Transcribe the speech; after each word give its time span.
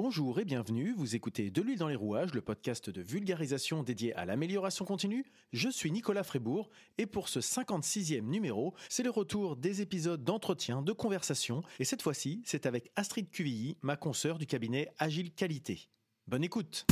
Bonjour 0.00 0.38
et 0.38 0.44
bienvenue, 0.44 0.94
vous 0.96 1.16
écoutez 1.16 1.50
De 1.50 1.60
l'huile 1.60 1.80
dans 1.80 1.88
les 1.88 1.96
rouages, 1.96 2.32
le 2.32 2.40
podcast 2.40 2.88
de 2.88 3.02
vulgarisation 3.02 3.82
dédié 3.82 4.14
à 4.14 4.26
l'amélioration 4.26 4.84
continue. 4.84 5.26
Je 5.52 5.68
suis 5.68 5.90
Nicolas 5.90 6.22
Frébourg 6.22 6.70
et 6.98 7.06
pour 7.06 7.28
ce 7.28 7.40
56e 7.40 8.20
numéro, 8.20 8.74
c'est 8.88 9.02
le 9.02 9.10
retour 9.10 9.56
des 9.56 9.82
épisodes 9.82 10.22
d'entretien, 10.22 10.82
de 10.82 10.92
conversation 10.92 11.64
et 11.80 11.84
cette 11.84 12.02
fois-ci, 12.02 12.42
c'est 12.44 12.64
avec 12.64 12.92
Astrid 12.94 13.28
Cuvilly, 13.28 13.76
ma 13.82 13.96
consoeur 13.96 14.38
du 14.38 14.46
cabinet 14.46 14.88
Agile 14.98 15.32
Qualité. 15.32 15.88
Bonne 16.28 16.44
écoute 16.44 16.86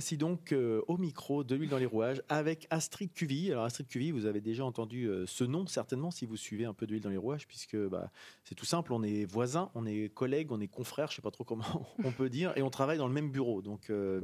voici 0.00 0.16
donc 0.16 0.52
euh, 0.52 0.80
au 0.88 0.96
micro 0.96 1.44
de 1.44 1.54
l'huile 1.54 1.68
dans 1.68 1.76
les 1.76 1.84
rouages 1.84 2.22
avec 2.30 2.66
Astrid 2.70 3.12
Cuvy. 3.12 3.52
Alors 3.52 3.64
Astrid 3.64 3.86
Cuvy, 3.86 4.12
vous 4.12 4.24
avez 4.24 4.40
déjà 4.40 4.64
entendu 4.64 5.04
euh, 5.04 5.26
ce 5.26 5.44
nom 5.44 5.66
certainement 5.66 6.10
si 6.10 6.24
vous 6.24 6.38
suivez 6.38 6.64
un 6.64 6.72
peu 6.72 6.86
de 6.86 6.92
l'huile 6.92 7.02
dans 7.02 7.10
les 7.10 7.18
rouages, 7.18 7.46
puisque 7.46 7.76
bah, 7.76 8.10
c'est 8.44 8.54
tout 8.54 8.64
simple, 8.64 8.94
on 8.94 9.02
est 9.02 9.26
voisins, 9.26 9.70
on 9.74 9.84
est 9.84 10.08
collègues, 10.08 10.52
on 10.52 10.60
est 10.62 10.68
confrères, 10.68 11.08
je 11.08 11.12
ne 11.12 11.16
sais 11.16 11.22
pas 11.22 11.30
trop 11.30 11.44
comment 11.44 11.86
on 12.02 12.12
peut 12.12 12.30
dire, 12.30 12.54
et 12.56 12.62
on 12.62 12.70
travaille 12.70 12.96
dans 12.96 13.08
le 13.08 13.12
même 13.12 13.30
bureau. 13.30 13.60
Donc, 13.60 13.90
euh, 13.90 14.22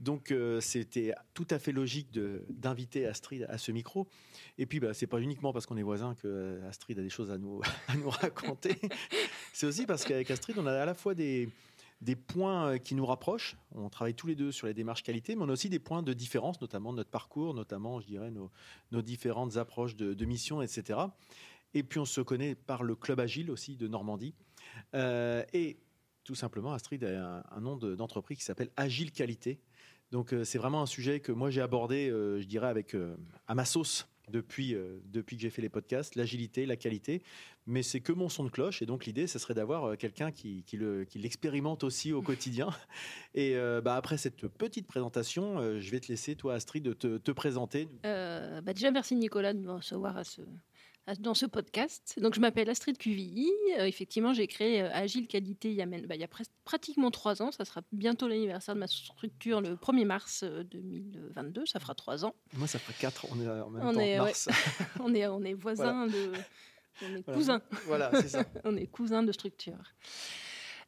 donc 0.00 0.32
c'était 0.60 1.12
tout 1.34 1.46
à 1.50 1.58
fait 1.58 1.72
logique 1.72 2.18
d'inviter 2.48 3.04
Astrid 3.04 3.44
à 3.50 3.58
ce 3.58 3.72
micro. 3.72 4.08
Et 4.56 4.64
puis, 4.64 4.80
bah, 4.80 4.94
c'est 4.94 5.06
pas 5.06 5.20
uniquement 5.20 5.52
parce 5.52 5.66
qu'on 5.66 5.76
est 5.76 5.82
voisins 5.82 6.14
que 6.14 6.62
Astrid 6.66 6.98
a 6.98 7.02
des 7.02 7.10
choses 7.10 7.30
à 7.30 7.36
nous, 7.36 7.60
à 7.88 7.96
nous 7.96 8.08
raconter. 8.08 8.76
c'est 9.52 9.66
aussi 9.66 9.84
parce 9.84 10.06
qu'avec 10.06 10.30
Astrid, 10.30 10.56
on 10.58 10.66
a 10.66 10.72
à 10.72 10.86
la 10.86 10.94
fois 10.94 11.14
des 11.14 11.50
des 12.04 12.16
points 12.16 12.68
euh, 12.68 12.78
qui 12.78 12.94
nous 12.94 13.06
rapprochent. 13.06 13.56
On 13.74 13.88
travaille 13.88 14.14
tous 14.14 14.26
les 14.26 14.34
deux 14.34 14.52
sur 14.52 14.66
les 14.66 14.74
démarches 14.74 15.02
qualité, 15.02 15.34
mais 15.34 15.42
on 15.42 15.48
a 15.48 15.52
aussi 15.52 15.70
des 15.70 15.78
points 15.78 16.02
de 16.02 16.12
différence, 16.12 16.60
notamment 16.60 16.92
notre 16.92 17.10
parcours, 17.10 17.54
notamment, 17.54 17.98
je 18.00 18.06
dirais, 18.06 18.30
nos, 18.30 19.02
différentes 19.02 19.56
approches 19.56 19.96
de, 19.96 20.24
mission, 20.24 20.62
etc. 20.62 21.00
Et 21.72 21.82
puis 21.82 21.98
on 21.98 22.04
se 22.04 22.20
connaît 22.20 22.54
par 22.54 22.82
le 22.82 22.94
club 22.94 23.20
agile 23.20 23.50
aussi 23.50 23.76
de 23.76 23.88
Normandie. 23.88 24.34
Euh, 24.94 25.42
et 25.52 25.78
tout 26.24 26.34
simplement, 26.34 26.72
Astrid 26.72 27.02
a 27.04 27.44
un, 27.50 27.60
nom 27.60 27.76
d'entreprise 27.76 28.38
qui 28.38 28.44
s'appelle 28.44 28.70
Agile 28.76 29.10
Qualité. 29.10 29.58
Donc 30.12 30.32
euh, 30.32 30.44
c'est 30.44 30.58
vraiment 30.58 30.82
un 30.82 30.86
sujet 30.86 31.20
que 31.20 31.32
moi 31.32 31.50
j'ai 31.50 31.62
abordé, 31.62 32.08
je 32.10 32.44
dirais, 32.44 32.68
avec 32.68 32.94
à 33.46 33.54
ma 33.54 33.64
sauce 33.64 34.06
depuis, 34.30 34.74
euh, 34.74 35.00
depuis 35.06 35.36
que 35.36 35.42
j'ai 35.42 35.50
fait 35.50 35.62
les 35.62 35.68
podcasts, 35.68 36.14
l'agilité, 36.16 36.66
la 36.66 36.76
qualité. 36.76 37.22
Mais 37.66 37.82
c'est 37.82 38.00
que 38.00 38.12
mon 38.12 38.28
son 38.28 38.44
de 38.44 38.50
cloche. 38.50 38.82
Et 38.82 38.86
donc, 38.86 39.06
l'idée, 39.06 39.26
ce 39.26 39.38
serait 39.38 39.54
d'avoir 39.54 39.84
euh, 39.84 39.96
quelqu'un 39.96 40.30
qui, 40.32 40.64
qui, 40.64 40.76
le, 40.76 41.04
qui 41.04 41.18
l'expérimente 41.18 41.84
aussi 41.84 42.12
au 42.12 42.22
quotidien. 42.22 42.68
Et 43.34 43.56
euh, 43.56 43.80
bah, 43.80 43.96
après 43.96 44.16
cette 44.16 44.46
petite 44.46 44.86
présentation, 44.86 45.80
je 45.80 45.90
vais 45.90 46.00
te 46.00 46.08
laisser, 46.08 46.36
toi, 46.36 46.54
Astrid, 46.54 46.84
de 46.84 46.92
te, 46.92 47.18
te 47.18 47.32
présenter. 47.32 47.88
bah 48.02 48.72
déjà, 48.72 48.90
merci 48.90 49.16
Nicolas 49.16 49.54
de 49.54 49.60
me 49.60 49.72
recevoir 49.72 50.16
à 50.16 50.24
ce, 50.24 50.42
dans 51.18 51.34
ce 51.34 51.46
podcast. 51.46 52.18
Donc, 52.20 52.34
je 52.34 52.40
m'appelle 52.40 52.68
Astrid 52.70 52.96
Cuvilly. 52.96 53.50
Euh, 53.78 53.84
effectivement, 53.84 54.32
j'ai 54.32 54.46
créé 54.46 54.82
euh, 54.82 54.90
Agile 54.92 55.26
Qualité 55.26 55.70
il 55.70 55.76
y 55.76 55.82
a, 55.82 55.86
bah, 55.86 56.14
il 56.14 56.20
y 56.20 56.24
a 56.24 56.28
pratiquement 56.64 57.10
trois 57.10 57.42
ans. 57.42 57.52
Ça 57.52 57.64
sera 57.64 57.82
bientôt 57.92 58.26
l'anniversaire 58.26 58.74
de 58.74 58.80
ma 58.80 58.86
structure 58.86 59.60
le 59.60 59.76
1er 59.76 60.04
mars 60.04 60.44
2022. 60.44 61.60
Euh, 61.60 61.64
ça 61.66 61.80
fera 61.80 61.94
trois 61.94 62.24
ans. 62.24 62.34
Moi, 62.54 62.66
ça 62.66 62.78
fera 62.78 62.94
quatre. 62.98 63.26
On 63.30 63.40
est 63.40 63.48
en 63.48 63.70
même 63.70 63.82
temps 63.82 64.00
est, 64.00 64.18
mars. 64.18 64.48
on, 65.00 65.14
est, 65.14 65.26
on 65.26 65.42
est 65.42 65.54
voisins 65.54 66.06
de. 66.06 66.32
On 67.02 67.16
est 67.16 67.22
cousins. 67.22 67.60
Voilà, 67.86 68.10
c'est 68.12 68.28
ça. 68.28 68.44
on 68.64 68.76
est 68.76 68.86
cousins 68.86 69.22
de 69.22 69.32
structure. 69.32 69.76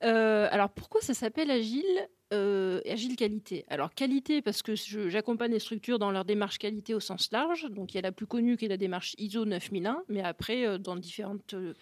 Alors, 0.00 0.70
pourquoi 0.70 1.00
ça 1.00 1.14
s'appelle 1.14 1.50
Agile 1.50 2.08
euh, 2.33 2.80
agile 2.86 3.14
qualité? 3.14 3.64
Alors 3.69 3.94
qualité 3.94 4.42
parce 4.42 4.62
que 4.62 4.75
j'accompagne 4.75 5.53
les 5.53 5.61
structures 5.61 6.00
dans 6.00 6.11
leur 6.11 6.25
démarche 6.25 6.58
qualité 6.58 6.92
au 6.92 7.00
sens 7.00 7.30
large. 7.30 7.66
Donc 7.70 7.94
il 7.94 7.97
y 7.97 7.98
a 7.98 8.03
la 8.03 8.12
plus 8.12 8.27
connue 8.27 8.56
qui 8.56 8.64
est 8.64 8.69
la 8.69 8.77
démarche 8.77 9.14
ISO 9.19 9.44
9001, 9.44 10.03
mais 10.08 10.22
après 10.22 10.66
euh, 10.66 10.78
dans 10.78 10.97
différents 10.97 11.37
euh, 11.54 11.75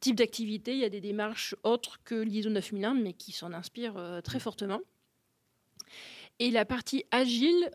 types 0.00 0.16
d'activités, 0.16 0.72
il 0.72 0.78
y 0.78 0.84
a 0.84 0.88
des 0.88 1.00
démarches 1.00 1.54
autres 1.62 2.00
que 2.04 2.16
l'ISO 2.16 2.50
9001, 2.50 2.94
mais 2.94 3.12
qui 3.12 3.30
s'en 3.30 3.52
inspirent 3.52 4.20
très 4.24 4.40
fortement. 4.40 4.80
Et 6.40 6.50
la 6.50 6.64
partie 6.64 7.04
agile, 7.10 7.68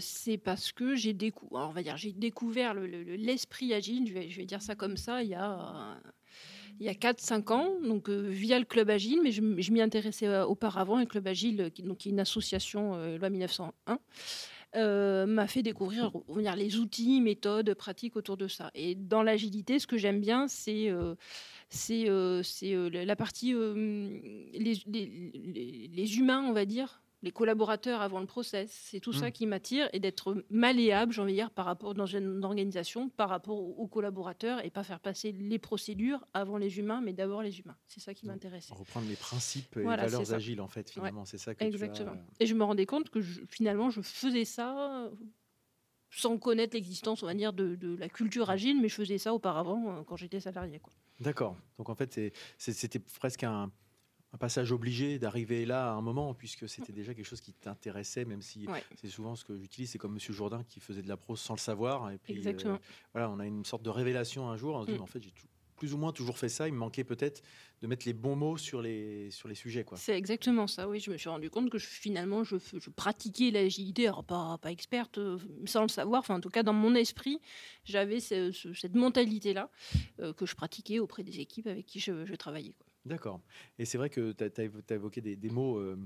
c'est 0.00 0.38
parce 0.38 0.72
que 0.72 0.96
j'ai 0.96 1.12
découvert, 1.12 1.68
on 1.68 1.72
va 1.72 1.82
dire, 1.84 1.96
j'ai 1.96 2.12
découvert 2.12 2.74
l'esprit 2.74 3.72
agile, 3.72 4.08
je 4.08 4.14
vais, 4.14 4.30
je 4.30 4.36
vais, 4.38 4.46
dire 4.46 4.62
ça 4.62 4.74
comme 4.74 4.96
ça, 4.96 5.22
il 5.22 5.28
y 5.28 5.36
a 5.36 5.96
il 6.80 6.86
y 6.86 6.88
a 6.88 6.94
4-5 6.94 7.52
ans, 7.52 7.74
donc 7.82 8.08
euh, 8.08 8.28
via 8.28 8.58
le 8.58 8.64
Club 8.64 8.88
Agile, 8.90 9.20
mais 9.22 9.32
je, 9.32 9.40
m'y 9.42 9.80
intéressais 9.80 10.26
euh, 10.26 10.46
auparavant. 10.46 10.98
Le 10.98 11.06
Club 11.06 11.26
Agile, 11.26 11.70
qui, 11.74 11.82
donc, 11.82 12.06
est 12.06 12.10
une 12.10 12.20
association 12.20 12.94
euh, 12.94 13.18
loi 13.18 13.30
1901, 13.30 13.98
m'a 15.26 15.46
fait 15.48 15.62
découvrir 15.62 16.12
les 16.28 16.76
outils, 16.76 17.20
méthodes, 17.20 17.74
pratiques 17.74 18.16
autour 18.16 18.36
de 18.36 18.48
ça. 18.48 18.70
Et 18.74 18.94
dans 18.94 19.22
l'agilité, 19.22 19.78
ce 19.78 19.86
que 19.86 19.96
j'aime 19.96 20.20
bien, 20.20 20.46
c'est 20.46 20.92
la 21.86 23.16
partie 23.16 23.54
les, 24.54 26.18
humains, 26.18 26.42
on 26.42 26.52
va 26.52 26.64
dire, 26.64 27.02
les 27.22 27.32
collaborateurs 27.32 28.00
avant 28.00 28.20
le 28.20 28.26
process. 28.26 28.70
C'est 28.70 29.00
tout 29.00 29.12
ça 29.12 29.28
mmh. 29.28 29.32
qui 29.32 29.46
m'attire 29.46 29.88
et 29.92 29.98
d'être 29.98 30.44
malléable, 30.50 31.12
j'ai 31.12 31.20
envie 31.20 31.32
de 31.32 31.38
dire, 31.38 31.50
par 31.50 31.64
rapport 31.64 31.94
dans 31.94 32.06
une 32.06 32.44
organisation, 32.44 33.08
par 33.08 33.28
rapport 33.28 33.58
aux, 33.58 33.88
collaborateurs 33.88 34.64
et 34.64 34.70
pas 34.70 34.84
faire 34.84 35.00
passer 35.00 35.32
les 35.32 35.58
procédures 35.58 36.24
avant 36.34 36.58
les 36.58 36.78
humains, 36.78 37.00
mais 37.00 37.12
d'abord 37.12 37.42
les 37.42 37.58
humains. 37.58 37.76
C'est 37.86 38.00
ça 38.00 38.14
qui 38.14 38.26
m'intéresse. 38.26 38.70
Reprendre 38.70 39.08
les 39.08 39.16
principes 39.16 39.76
et 39.76 39.80
les 39.80 39.86
valeurs 39.86 40.32
agiles, 40.32 40.60
en 40.60 40.68
fait, 40.68 40.90
finalement. 40.90 41.24
C'est 41.24 41.38
ça 41.38 41.54
que 41.54 41.64
Exactement. 41.64 42.12
Et 42.38 42.46
je 42.46 42.54
me 42.54 42.64
rendais 42.64 42.86
compte 42.86 43.10
que 43.10 43.20
finalement, 43.20 43.90
je 43.90 44.00
faisais 44.00 44.44
ça 44.44 45.10
sans 46.10 46.38
connaître 46.38 46.74
l'existence, 46.74 47.22
on 47.22 47.26
va 47.26 47.34
dire, 47.34 47.52
de, 47.52 47.74
de, 47.74 47.96
la 47.96 48.08
culture 48.08 48.48
agile, 48.50 48.80
mais 48.80 48.88
je 48.88 48.94
faisais 48.94 49.18
ça 49.18 49.34
auparavant 49.34 49.90
euh, 49.90 50.02
quand 50.04 50.16
j'étais 50.16 50.40
salarié. 50.40 50.80
D'accord. 51.20 51.56
Donc 51.76 51.88
en 51.88 51.94
fait, 51.94 52.32
c'était 52.56 52.98
presque 52.98 53.44
un 53.44 53.70
un 54.32 54.38
passage 54.38 54.72
obligé 54.72 55.18
d'arriver 55.18 55.64
là 55.64 55.90
à 55.90 55.94
un 55.94 56.02
moment, 56.02 56.34
puisque 56.34 56.68
c'était 56.68 56.92
déjà 56.92 57.14
quelque 57.14 57.26
chose 57.26 57.40
qui 57.40 57.54
t'intéressait, 57.54 58.24
même 58.24 58.42
si 58.42 58.66
c'est 58.96 59.08
souvent 59.08 59.34
ce 59.36 59.44
que 59.44 59.56
j'utilise, 59.56 59.90
c'est 59.90 59.98
comme 59.98 60.14
Monsieur 60.14 60.34
Jourdain 60.34 60.64
qui 60.68 60.80
faisait 60.80 61.02
de 61.02 61.08
la 61.08 61.16
prose 61.16 61.40
sans 61.40 61.54
le 61.54 61.60
savoir. 61.60 62.10
Et 62.10 62.18
puis, 62.18 62.34
Exactement. 62.34 62.74
Euh, 62.74 62.78
voilà, 63.14 63.30
on 63.30 63.38
a 63.38 63.46
une 63.46 63.64
sorte 63.64 63.82
de 63.82 63.90
révélation 63.90 64.48
un 64.48 64.56
jour, 64.56 64.74
on 64.74 64.84
se 64.84 64.90
dit, 64.90 64.98
mm. 64.98 65.02
en 65.02 65.06
fait, 65.06 65.22
j'ai 65.22 65.32
plus 65.78 65.94
ou 65.94 65.96
moins 65.96 66.12
toujours 66.12 66.36
fait 66.36 66.48
ça. 66.48 66.66
Il 66.68 66.74
me 66.74 66.78
manquait 66.78 67.04
peut-être 67.04 67.40
de 67.80 67.86
mettre 67.86 68.04
les 68.04 68.12
bons 68.12 68.36
mots 68.36 68.58
sur 68.58 68.82
les, 68.82 69.30
sur 69.30 69.48
les 69.48 69.54
sujets. 69.54 69.84
Quoi. 69.84 69.96
C'est 69.96 70.16
exactement 70.16 70.66
ça, 70.66 70.88
oui. 70.88 71.00
Je 71.00 71.10
me 71.10 71.16
suis 71.16 71.28
rendu 71.28 71.48
compte 71.48 71.70
que 71.70 71.78
finalement, 71.78 72.44
je, 72.44 72.56
je 72.58 72.90
pratiquais 72.90 73.50
l'agilité, 73.50 74.08
alors 74.08 74.24
pas, 74.24 74.58
pas 74.58 74.72
experte, 74.72 75.18
euh, 75.18 75.38
sans 75.64 75.82
le 75.82 75.88
savoir. 75.88 76.20
Enfin, 76.20 76.34
en 76.34 76.40
tout 76.40 76.50
cas, 76.50 76.64
dans 76.64 76.72
mon 76.72 76.94
esprit, 76.94 77.40
j'avais 77.84 78.20
cette 78.20 78.94
mentalité-là 78.94 79.70
euh, 80.20 80.32
que 80.32 80.44
je 80.44 80.54
pratiquais 80.54 80.98
auprès 80.98 81.22
des 81.22 81.40
équipes 81.40 81.68
avec 81.68 81.86
qui 81.86 82.00
je, 82.00 82.26
je 82.26 82.34
travaillais. 82.34 82.74
Quoi. 82.76 82.87
D'accord. 83.04 83.40
Et 83.78 83.84
c'est 83.84 83.98
vrai 83.98 84.10
que 84.10 84.32
tu 84.32 84.44
as, 84.44 84.94
évoqué 84.94 85.20
des, 85.20 85.50
mots 85.50 85.78
euh, 85.78 85.98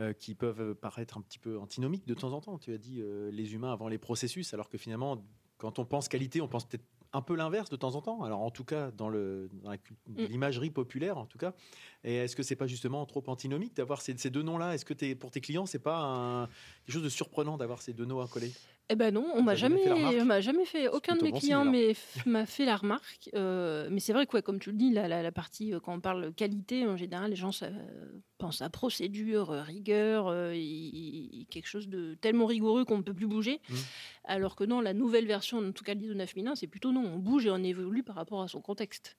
euh, 0.00 0.12
qui 0.12 0.34
peuvent 0.34 0.74
paraître 0.74 1.18
un 1.18 1.20
petit 1.20 1.38
peu 1.38 1.58
antinomiques 1.58 2.06
de 2.06 2.14
temps 2.14 2.32
en 2.32 2.40
temps. 2.40 2.58
Tu 2.58 2.72
as 2.72 2.78
dit 2.78 3.00
euh, 3.00 3.30
les 3.30 3.54
humains 3.54 3.72
avant 3.72 3.88
les 3.88 3.98
processus, 3.98 4.54
alors 4.54 4.68
que 4.68 4.78
finalement, 4.78 5.24
quand 5.58 5.78
on 5.78 5.84
pense 5.84 6.08
qualité, 6.08 6.40
on 6.40 6.48
pense 6.48 6.66
peut-être 6.66 6.84
un 7.12 7.22
peu 7.22 7.34
l'inverse 7.34 7.70
de 7.70 7.76
temps 7.76 7.94
en 7.94 8.02
temps. 8.02 8.22
Alors 8.22 8.40
en 8.40 8.50
tout 8.50 8.64
cas, 8.64 8.90
dans 8.90 9.10
mm. 9.10 9.48
l'imagerie 10.06 10.70
populaire, 10.70 11.18
en 11.18 11.26
tout 11.26 11.38
cas. 11.38 11.54
Et 12.04 12.16
est-ce 12.16 12.36
que 12.36 12.42
c'est 12.42 12.56
pas 12.56 12.66
justement 12.66 13.04
trop 13.06 13.24
antinomique 13.26 13.74
d'avoir 13.76 14.00
ces, 14.00 14.14
deux 14.30 14.42
noms-là? 14.42 14.74
Est-ce 14.74 14.84
que 14.84 14.94
es, 15.04 15.14
pour 15.14 15.30
tes 15.30 15.40
clients, 15.40 15.66
c'est 15.66 15.78
pas 15.78 16.48
quelque 16.84 16.94
chose 16.94 17.02
de 17.02 17.08
surprenant 17.08 17.56
d'avoir 17.56 17.82
ces 17.82 17.92
deux 17.92 18.04
noms 18.04 18.20
à 18.20 18.28
coller 18.28 18.52
eh 18.90 18.96
ben 18.96 19.12
non, 19.12 19.26
on 19.34 19.42
m'a 19.42 19.54
jamais, 19.54 19.90
on 19.90 20.24
m'a 20.24 20.40
jamais 20.40 20.64
fait. 20.64 20.88
Aucun 20.88 21.14
de 21.14 21.22
mes 21.22 21.32
clients 21.32 21.70
m'a 22.24 22.46
fait 22.46 22.64
la 22.64 22.76
remarque. 22.76 23.28
Euh, 23.34 23.88
mais 23.90 24.00
c'est 24.00 24.14
vrai 24.14 24.26
que, 24.26 24.38
comme 24.40 24.58
tu 24.58 24.70
le 24.70 24.76
dis, 24.78 24.90
la, 24.90 25.30
partie 25.32 25.74
euh, 25.74 25.80
quand 25.80 25.94
on 25.94 26.00
parle 26.00 26.32
qualité, 26.32 26.86
en 26.86 26.96
général, 26.96 27.30
les 27.30 27.36
gens 27.36 27.50
pensent 28.38 28.62
à 28.62 28.70
procédure, 28.70 29.50
rigueur, 29.50 30.28
euh, 30.28 30.52
quelque 31.50 31.66
chose 31.66 31.88
de 31.88 32.14
tellement 32.14 32.46
rigoureux 32.46 32.86
qu'on 32.86 32.98
ne 32.98 33.02
peut 33.02 33.12
plus 33.12 33.26
bouger. 33.26 33.60
Mmh. 33.68 33.74
Alors 34.24 34.56
que 34.56 34.64
non, 34.64 34.80
la 34.80 34.94
nouvelle 34.94 35.26
version, 35.26 35.58
en 35.58 35.72
tout 35.72 35.84
cas 35.84 35.92
l'ISO 35.92 36.14
9001, 36.14 36.54
c'est 36.54 36.66
plutôt 36.66 36.90
non, 36.92 37.04
on 37.04 37.18
bouge 37.18 37.44
et 37.44 37.50
on 37.50 37.62
évolue 37.62 38.02
par 38.02 38.16
rapport 38.16 38.40
à 38.40 38.48
son 38.48 38.62
contexte. 38.62 39.16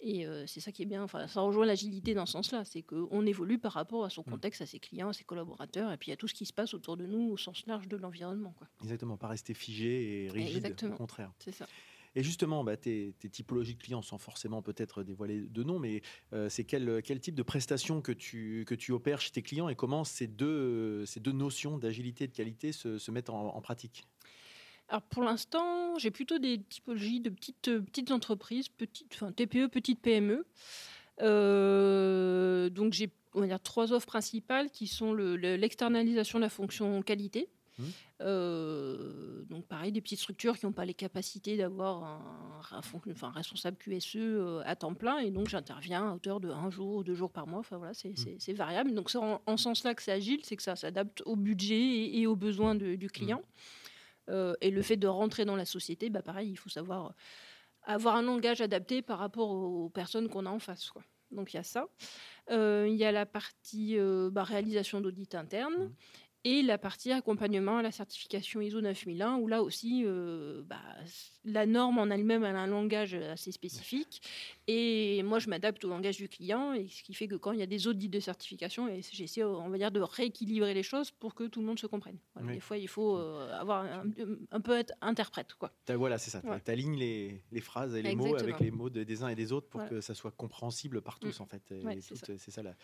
Et 0.00 0.26
c'est 0.46 0.60
ça 0.60 0.70
qui 0.70 0.82
est 0.82 0.86
bien. 0.86 1.02
Enfin, 1.02 1.26
ça 1.26 1.40
rejoint 1.40 1.66
l'agilité 1.66 2.14
dans 2.14 2.24
ce 2.24 2.32
sens-là, 2.32 2.64
c'est 2.64 2.82
qu'on 2.82 3.26
évolue 3.26 3.58
par 3.58 3.72
rapport 3.72 4.04
à 4.04 4.10
son 4.10 4.22
mmh. 4.22 4.30
contexte, 4.30 4.62
à 4.62 4.66
ses 4.66 4.78
clients, 4.78 5.08
à 5.08 5.12
ses 5.12 5.24
collaborateurs, 5.24 5.90
et 5.90 5.96
puis 5.96 6.12
à 6.12 6.16
tout 6.16 6.28
ce 6.28 6.34
qui 6.34 6.46
se 6.46 6.52
passe 6.52 6.72
autour 6.72 6.96
de 6.96 7.04
nous 7.04 7.30
au 7.30 7.36
sens 7.36 7.66
large 7.66 7.88
de 7.88 7.96
l'environnement. 7.96 8.54
Exactement 8.82 9.16
pas 9.16 9.28
rester 9.28 9.54
figé 9.54 10.24
et 10.24 10.30
rigide, 10.30 10.74
au 10.84 10.90
contraire. 10.90 11.32
C'est 11.38 11.52
ça. 11.52 11.66
Et 12.14 12.22
justement, 12.22 12.64
bah, 12.64 12.76
tes, 12.76 13.14
typologies 13.30 13.74
de 13.74 13.82
clients, 13.82 14.02
sans 14.02 14.18
forcément 14.18 14.62
peut-être 14.62 15.02
dévoiler 15.02 15.42
de 15.42 15.62
nom, 15.62 15.78
mais 15.78 16.02
euh, 16.32 16.48
c'est 16.48 16.64
quel, 16.64 17.02
quel, 17.02 17.20
type 17.20 17.34
de 17.34 17.42
prestations 17.42 18.00
que 18.00 18.12
tu, 18.12 18.64
que 18.66 18.74
tu 18.74 18.92
opères 18.92 19.20
chez 19.20 19.30
tes 19.30 19.42
clients 19.42 19.68
et 19.68 19.76
comment 19.76 20.04
ces 20.04 20.26
deux, 20.26 21.04
ces 21.06 21.20
deux 21.20 21.32
notions 21.32 21.78
d'agilité 21.78 22.24
et 22.24 22.26
de 22.28 22.32
qualité 22.32 22.72
se, 22.72 22.98
se 22.98 23.10
mettent 23.10 23.30
en, 23.30 23.60
pratique? 23.60 24.08
Alors 24.88 25.02
pour 25.02 25.22
l'instant, 25.22 25.98
j'ai 25.98 26.10
plutôt 26.10 26.38
des 26.38 26.62
typologies 26.62 27.20
de 27.20 27.28
petites, 27.28 27.78
petites 27.80 28.10
entreprises, 28.10 28.68
petites, 28.68 29.12
enfin 29.14 29.32
TPE, 29.32 29.68
petites 29.68 30.00
PME. 30.00 30.46
Euh, 31.20 32.70
donc 32.70 32.92
j'ai 32.92 33.10
on 33.34 33.40
va 33.40 33.46
dire, 33.46 33.60
trois 33.60 33.92
offres 33.92 34.06
principales 34.06 34.70
qui 34.70 34.86
sont 34.86 35.12
l'externalisation 35.14 36.38
de 36.38 36.44
la 36.44 36.48
fonction 36.48 37.02
qualité. 37.02 37.48
Mmh. 37.78 37.82
Euh, 38.22 39.44
donc 39.44 39.66
pareil, 39.66 39.92
des 39.92 40.00
petites 40.00 40.18
structures 40.18 40.58
qui 40.58 40.66
n'ont 40.66 40.72
pas 40.72 40.84
les 40.84 40.94
capacités 40.94 41.56
d'avoir 41.56 42.02
un, 42.02 42.70
un, 42.72 43.30
responsable 43.30 43.76
QSE 43.76 44.16
euh, 44.16 44.62
à 44.64 44.74
temps 44.74 44.94
plein, 44.94 45.18
et 45.18 45.30
donc 45.30 45.48
j'interviens 45.48 46.10
à 46.10 46.14
hauteur 46.14 46.40
de 46.40 46.50
un 46.50 46.70
jour 46.70 46.96
ou 46.96 47.04
deux 47.04 47.14
jours 47.14 47.30
par 47.30 47.46
mois. 47.46 47.60
Enfin 47.60 47.76
voilà, 47.76 47.94
c'est 47.94 48.08
mmh. 48.08 48.52
variable. 48.54 48.94
Donc 48.94 49.10
c'est 49.10 49.18
en, 49.18 49.40
ce 49.46 49.62
sens-là 49.62 49.94
que 49.94 50.02
c'est 50.02 50.12
agile, 50.12 50.40
c'est 50.42 50.56
que 50.56 50.62
ça 50.62 50.74
s'adapte 50.74 51.22
au 51.26 51.36
budget 51.36 52.18
et, 52.18 52.26
aux 52.26 52.36
besoins 52.36 52.74
du 52.74 53.08
client. 53.08 53.38
Mmh. 53.38 53.77
Euh, 54.28 54.54
et 54.60 54.70
le 54.70 54.82
fait 54.82 54.96
de 54.96 55.06
rentrer 55.06 55.44
dans 55.44 55.56
la 55.56 55.64
société, 55.64 56.10
bah 56.10 56.22
pareil, 56.22 56.50
il 56.50 56.56
faut 56.56 56.68
savoir 56.68 57.14
avoir 57.84 58.16
un 58.16 58.22
langage 58.22 58.60
adapté 58.60 59.00
par 59.00 59.18
rapport 59.18 59.50
aux 59.50 59.88
personnes 59.88 60.28
qu'on 60.28 60.44
a 60.44 60.50
en 60.50 60.58
face. 60.58 60.92
Donc 61.30 61.54
il 61.54 61.56
y 61.56 61.60
a 61.60 61.62
ça. 61.62 61.86
il 62.50 62.94
y 62.94 63.04
a 63.04 63.12
la 63.12 63.24
partie 63.24 63.96
bah, 64.30 64.44
réalisation 64.44 65.00
d'audit 65.00 65.34
interne 65.34 65.90
et 66.44 66.62
la 66.62 66.78
partie 66.78 67.12
accompagnement 67.12 67.78
à 67.78 67.82
la 67.82 67.90
certification 67.90 68.60
ISO 68.60 68.80
9001, 68.80 69.36
où 69.36 69.48
là 69.48 69.62
aussi, 69.62 70.04
euh, 70.06 70.62
bah, 70.64 70.80
la 71.44 71.66
norme 71.66 71.98
en 71.98 72.06
elle-même 72.10 72.44
a 72.44 72.50
un 72.50 72.66
langage 72.66 73.14
assez 73.14 73.50
spécifique. 73.50 74.22
Et 74.68 75.22
moi, 75.24 75.40
je 75.40 75.48
m'adapte 75.48 75.84
au 75.84 75.88
langage 75.88 76.16
du 76.16 76.28
client, 76.28 76.72
et 76.74 76.86
ce 76.88 77.02
qui 77.02 77.14
fait 77.14 77.26
que 77.26 77.34
quand 77.34 77.52
il 77.52 77.58
y 77.58 77.62
a 77.62 77.66
des 77.66 77.88
audits 77.88 78.08
de 78.08 78.20
certification, 78.20 78.88
j'essaie, 79.12 79.42
on 79.42 79.68
va 79.68 79.78
dire, 79.78 79.90
de 79.90 80.00
rééquilibrer 80.00 80.74
les 80.74 80.82
choses 80.82 81.10
pour 81.10 81.34
que 81.34 81.44
tout 81.44 81.60
le 81.60 81.66
monde 81.66 81.78
se 81.78 81.86
comprenne. 81.86 82.18
Des 82.40 82.60
fois, 82.60 82.78
il 82.78 82.88
faut 82.88 83.18
euh, 83.18 83.52
avoir 83.58 83.84
un, 84.50 84.60
peu 84.60 84.78
être 84.78 84.92
interprète. 85.00 85.54
Quoi. 85.54 85.72
Voilà, 85.88 86.18
c'est 86.18 86.30
ça. 86.30 86.40
Tu 86.64 86.70
alignes 86.70 86.96
les, 86.96 87.42
les, 87.50 87.60
phrases 87.60 87.94
et 87.94 88.02
les 88.02 88.14
mots 88.14 88.36
avec 88.36 88.60
les 88.60 88.70
mots 88.70 88.90
des 88.90 89.22
uns 89.22 89.28
et 89.28 89.34
des 89.34 89.52
autres 89.52 89.68
pour 89.68 89.86
que 89.88 90.00
ça 90.00 90.14
soit 90.14 90.30
compréhensible 90.30 91.02
par 91.02 91.18
tous, 91.18 91.40
mm. 91.40 91.42
en 91.42 91.46
fait. 91.46 91.74
c'est 92.38 92.50
ça, 92.50 92.62
la, 92.62 92.74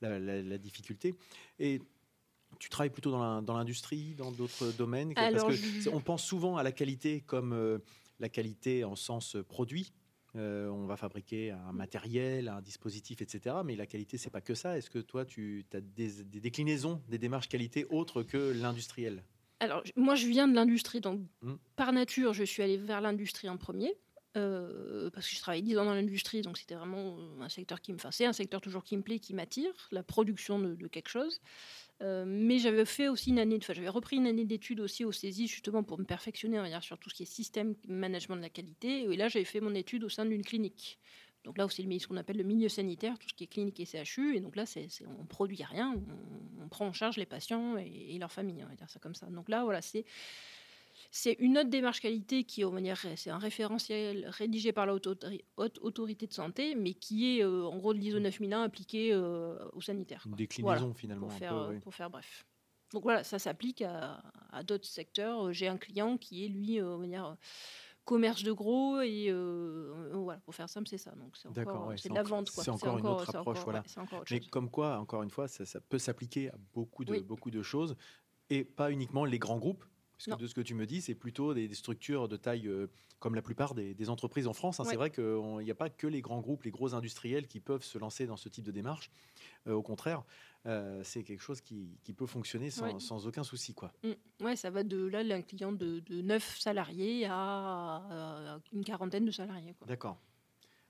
la, 0.00 0.42
la 0.42 0.58
difficulté. 0.58 1.14
Et 1.58 1.80
tu 2.58 2.68
travailles 2.68 2.90
plutôt 2.90 3.10
dans 3.10 3.56
l'industrie, 3.56 4.14
dans 4.14 4.32
d'autres 4.32 4.72
domaines 4.72 5.14
Parce 5.14 5.44
que 5.44 5.88
on 5.90 6.00
pense 6.00 6.24
souvent 6.24 6.56
à 6.56 6.62
la 6.62 6.72
qualité 6.72 7.20
comme 7.20 7.52
euh, 7.52 7.78
la 8.20 8.28
qualité 8.28 8.84
en 8.84 8.96
sens 8.96 9.36
produit. 9.48 9.92
Euh, 10.36 10.68
on 10.68 10.86
va 10.86 10.96
fabriquer 10.96 11.50
un 11.50 11.72
matériel, 11.72 12.48
un 12.48 12.60
dispositif, 12.60 13.22
etc. 13.22 13.56
Mais 13.64 13.76
la 13.76 13.86
qualité, 13.86 14.18
c'est 14.18 14.30
pas 14.30 14.40
que 14.40 14.54
ça. 14.54 14.76
Est-ce 14.76 14.90
que 14.90 14.98
toi, 14.98 15.24
tu 15.24 15.64
as 15.72 15.80
des, 15.80 16.24
déclinaisons, 16.24 17.02
des 17.08 17.18
démarches 17.18 17.48
qualité 17.48 17.86
autres 17.90 18.22
que 18.22 18.52
l'industriel? 18.52 19.24
Alors, 19.60 19.82
moi, 19.96 20.14
je 20.14 20.26
viens 20.26 20.46
de 20.46 20.54
l'industrie. 20.54 21.00
Donc, 21.00 21.20
hmm. 21.42 21.54
par 21.76 21.92
nature, 21.92 22.34
je 22.34 22.44
suis 22.44 22.62
allée 22.62 22.76
vers 22.76 23.00
l'industrie 23.00 23.48
en 23.48 23.56
premier. 23.56 23.96
Euh, 24.36 25.10
parce 25.10 25.26
que 25.26 25.34
je 25.34 25.40
travaillé 25.40 25.62
10 25.62 25.78
ans 25.78 25.86
dans 25.86 25.94
l'industrie, 25.94 26.42
donc 26.42 26.58
c'était 26.58 26.74
vraiment 26.74 27.16
un 27.40 27.48
secteur 27.48 27.80
qui 27.80 27.92
me... 27.92 27.98
Un 28.04 28.32
secteur 28.32 28.60
toujours 28.60 28.84
qui 28.84 28.96
me 28.96 29.02
plaît, 29.02 29.18
qui 29.18 29.34
m'attire, 29.34 29.72
la 29.90 30.02
production 30.02 30.58
de 30.60 30.86
quelque 30.86 31.08
chose. 31.08 31.40
Euh, 32.00 32.24
mais 32.26 32.58
j'avais 32.58 32.84
fait 32.84 33.08
aussi 33.08 33.30
une 33.30 33.40
année, 33.40 33.58
enfin 33.60 33.72
j'avais 33.72 33.88
repris 33.88 34.16
une 34.16 34.28
année 34.28 34.44
d'études 34.44 34.78
aussi 34.78 35.04
au 35.04 35.10
CESI 35.10 35.48
justement 35.48 35.82
pour 35.82 35.98
me 35.98 36.04
perfectionner, 36.04 36.62
sur 36.80 36.96
tout 36.96 37.10
ce 37.10 37.14
qui 37.14 37.24
est 37.24 37.26
système 37.26 37.74
management 37.88 38.36
de 38.36 38.42
la 38.42 38.50
qualité. 38.50 39.02
Et 39.02 39.16
là, 39.16 39.28
j'avais 39.28 39.44
fait 39.44 39.60
mon 39.60 39.74
étude 39.74 40.04
au 40.04 40.08
sein 40.08 40.24
d'une 40.24 40.44
clinique. 40.44 40.98
Donc 41.44 41.58
là 41.58 41.64
aussi, 41.64 41.98
ce 41.98 42.06
qu'on 42.06 42.16
appelle 42.16 42.36
le 42.36 42.44
milieu 42.44 42.68
sanitaire, 42.68 43.18
tout 43.18 43.28
ce 43.28 43.34
qui 43.34 43.44
est 43.44 43.48
clinique 43.48 43.80
et 43.80 43.86
CHU. 43.86 44.36
Et 44.36 44.40
donc 44.40 44.54
là, 44.54 44.66
c'est, 44.66 44.88
on 45.20 45.24
produit 45.24 45.62
rien, 45.62 45.94
on, 46.62 46.68
prend 46.68 46.86
en 46.86 46.92
charge 46.92 47.16
les 47.16 47.24
patients 47.24 47.78
et, 47.78 48.14
et 48.14 48.18
leurs 48.18 48.30
familles, 48.30 48.62
on 48.64 48.68
va 48.68 48.74
dire 48.74 48.90
ça 48.90 49.00
comme 49.00 49.14
ça. 49.14 49.26
Donc 49.26 49.48
là, 49.48 49.64
voilà, 49.64 49.80
c'est 49.80 50.04
c'est 51.10 51.32
une 51.38 51.56
autre 51.56 51.70
démarche 51.70 52.00
qualité 52.00 52.44
qui 52.44 52.62
est, 52.62 53.16
c'est 53.16 53.30
un 53.30 53.38
référentiel 53.38 54.26
rédigé 54.28 54.72
par 54.72 54.84
la 54.84 54.94
haute, 54.94 55.08
autorité 55.56 56.26
de 56.26 56.32
santé, 56.32 56.74
mais 56.74 56.92
qui 56.92 57.38
est 57.38 57.44
euh, 57.44 57.64
en 57.64 57.78
gros 57.78 57.94
de 57.94 57.98
l'ISO 57.98 58.18
9001 58.18 58.62
appliqué 58.62 59.12
euh, 59.12 59.56
aux 59.72 59.80
sanitaires. 59.80 60.24
Une 60.26 60.34
déclinaison 60.34 60.92
finalement. 60.92 61.28
Pour 61.28 61.36
faire, 61.38 61.72
pour 61.82 61.94
faire 61.94 62.10
bref. 62.10 62.44
Donc 62.92 63.02
voilà, 63.02 63.24
ça 63.24 63.38
s'applique 63.38 63.82
à, 63.82 64.22
d'autres 64.64 64.86
secteurs. 64.86 65.52
J'ai 65.52 65.68
un 65.68 65.78
client 65.78 66.18
qui 66.18 66.44
est 66.44 66.48
lui, 66.48 66.80
euh, 66.80 67.06
dire, 67.06 67.36
commerce 68.04 68.42
de 68.42 68.52
gros 68.52 69.00
et 69.00 69.32
voilà, 70.12 70.40
pour 70.40 70.54
faire 70.54 70.68
simple, 70.68 70.88
c'est 70.88 70.98
ça. 70.98 71.12
Donc 71.12 71.36
c'est 71.38 71.48
encore, 71.48 71.92
c'est 71.96 72.10
de 72.10 72.14
la 72.14 72.22
vente. 72.22 72.50
C'est 72.50 72.70
encore, 72.70 72.98
une 72.98 73.06
autre 73.06 73.34
approche, 73.34 73.60
voilà. 73.64 73.82
Mais 74.30 74.40
comme 74.40 74.70
quoi, 74.70 74.98
encore 74.98 75.22
une 75.22 75.30
fois, 75.30 75.48
ça, 75.48 75.80
peut 75.88 75.98
s'appliquer 75.98 76.50
à 76.50 76.56
beaucoup 76.74 77.06
de, 77.06 77.18
beaucoup 77.20 77.50
de 77.50 77.62
choses 77.62 77.96
et 78.50 78.64
pas 78.64 78.90
uniquement 78.90 79.24
les 79.24 79.38
grands 79.38 79.58
groupes 79.58 79.84
parce 80.18 80.36
que 80.36 80.42
de 80.42 80.48
ce 80.48 80.54
que 80.54 80.60
tu 80.60 80.74
me 80.74 80.84
dis, 80.84 81.00
c'est 81.00 81.14
plutôt 81.14 81.54
des, 81.54 81.72
structures 81.74 82.28
de 82.28 82.36
taille 82.36 82.66
euh, 82.66 82.88
comme 83.20 83.34
la 83.34 83.42
plupart 83.42 83.74
des, 83.74 84.10
entreprises 84.10 84.48
en 84.48 84.52
France. 84.52 84.80
Hein. 84.80 84.84
C'est 84.84 84.96
vrai 84.96 85.10
qu'il 85.10 85.62
n'y 85.62 85.70
a 85.70 85.74
pas 85.76 85.90
que 85.90 86.06
les 86.06 86.20
grands 86.20 86.40
groupes, 86.40 86.64
les 86.64 86.70
gros 86.70 86.94
industriels 86.94 87.46
qui 87.46 87.60
peuvent 87.60 87.84
se 87.84 87.98
lancer 87.98 88.26
dans 88.26 88.36
ce 88.36 88.48
type 88.48 88.64
de 88.64 88.72
démarche. 88.72 89.10
Euh, 89.66 89.74
au 89.74 89.82
contraire, 89.82 90.24
euh, 90.66 91.00
c'est 91.04 91.22
quelque 91.22 91.40
chose 91.40 91.60
qui, 91.60 91.98
peut 92.16 92.26
fonctionner 92.26 92.70
sans, 92.70 93.26
aucun 93.26 93.44
souci. 93.44 93.74
Quoi. 93.74 93.92
Mmh. 94.02 94.44
Ouais, 94.44 94.56
ça 94.56 94.70
va 94.70 94.82
de 94.82 95.06
là, 95.06 95.20
un 95.20 95.42
client 95.42 95.72
de, 95.72 96.00
de 96.00 96.20
9 96.20 96.58
salariés 96.58 97.26
à, 97.30 98.58
une 98.72 98.84
quarantaine 98.84 99.24
de 99.24 99.30
salariés. 99.30 99.76
D'accord. 99.86 100.18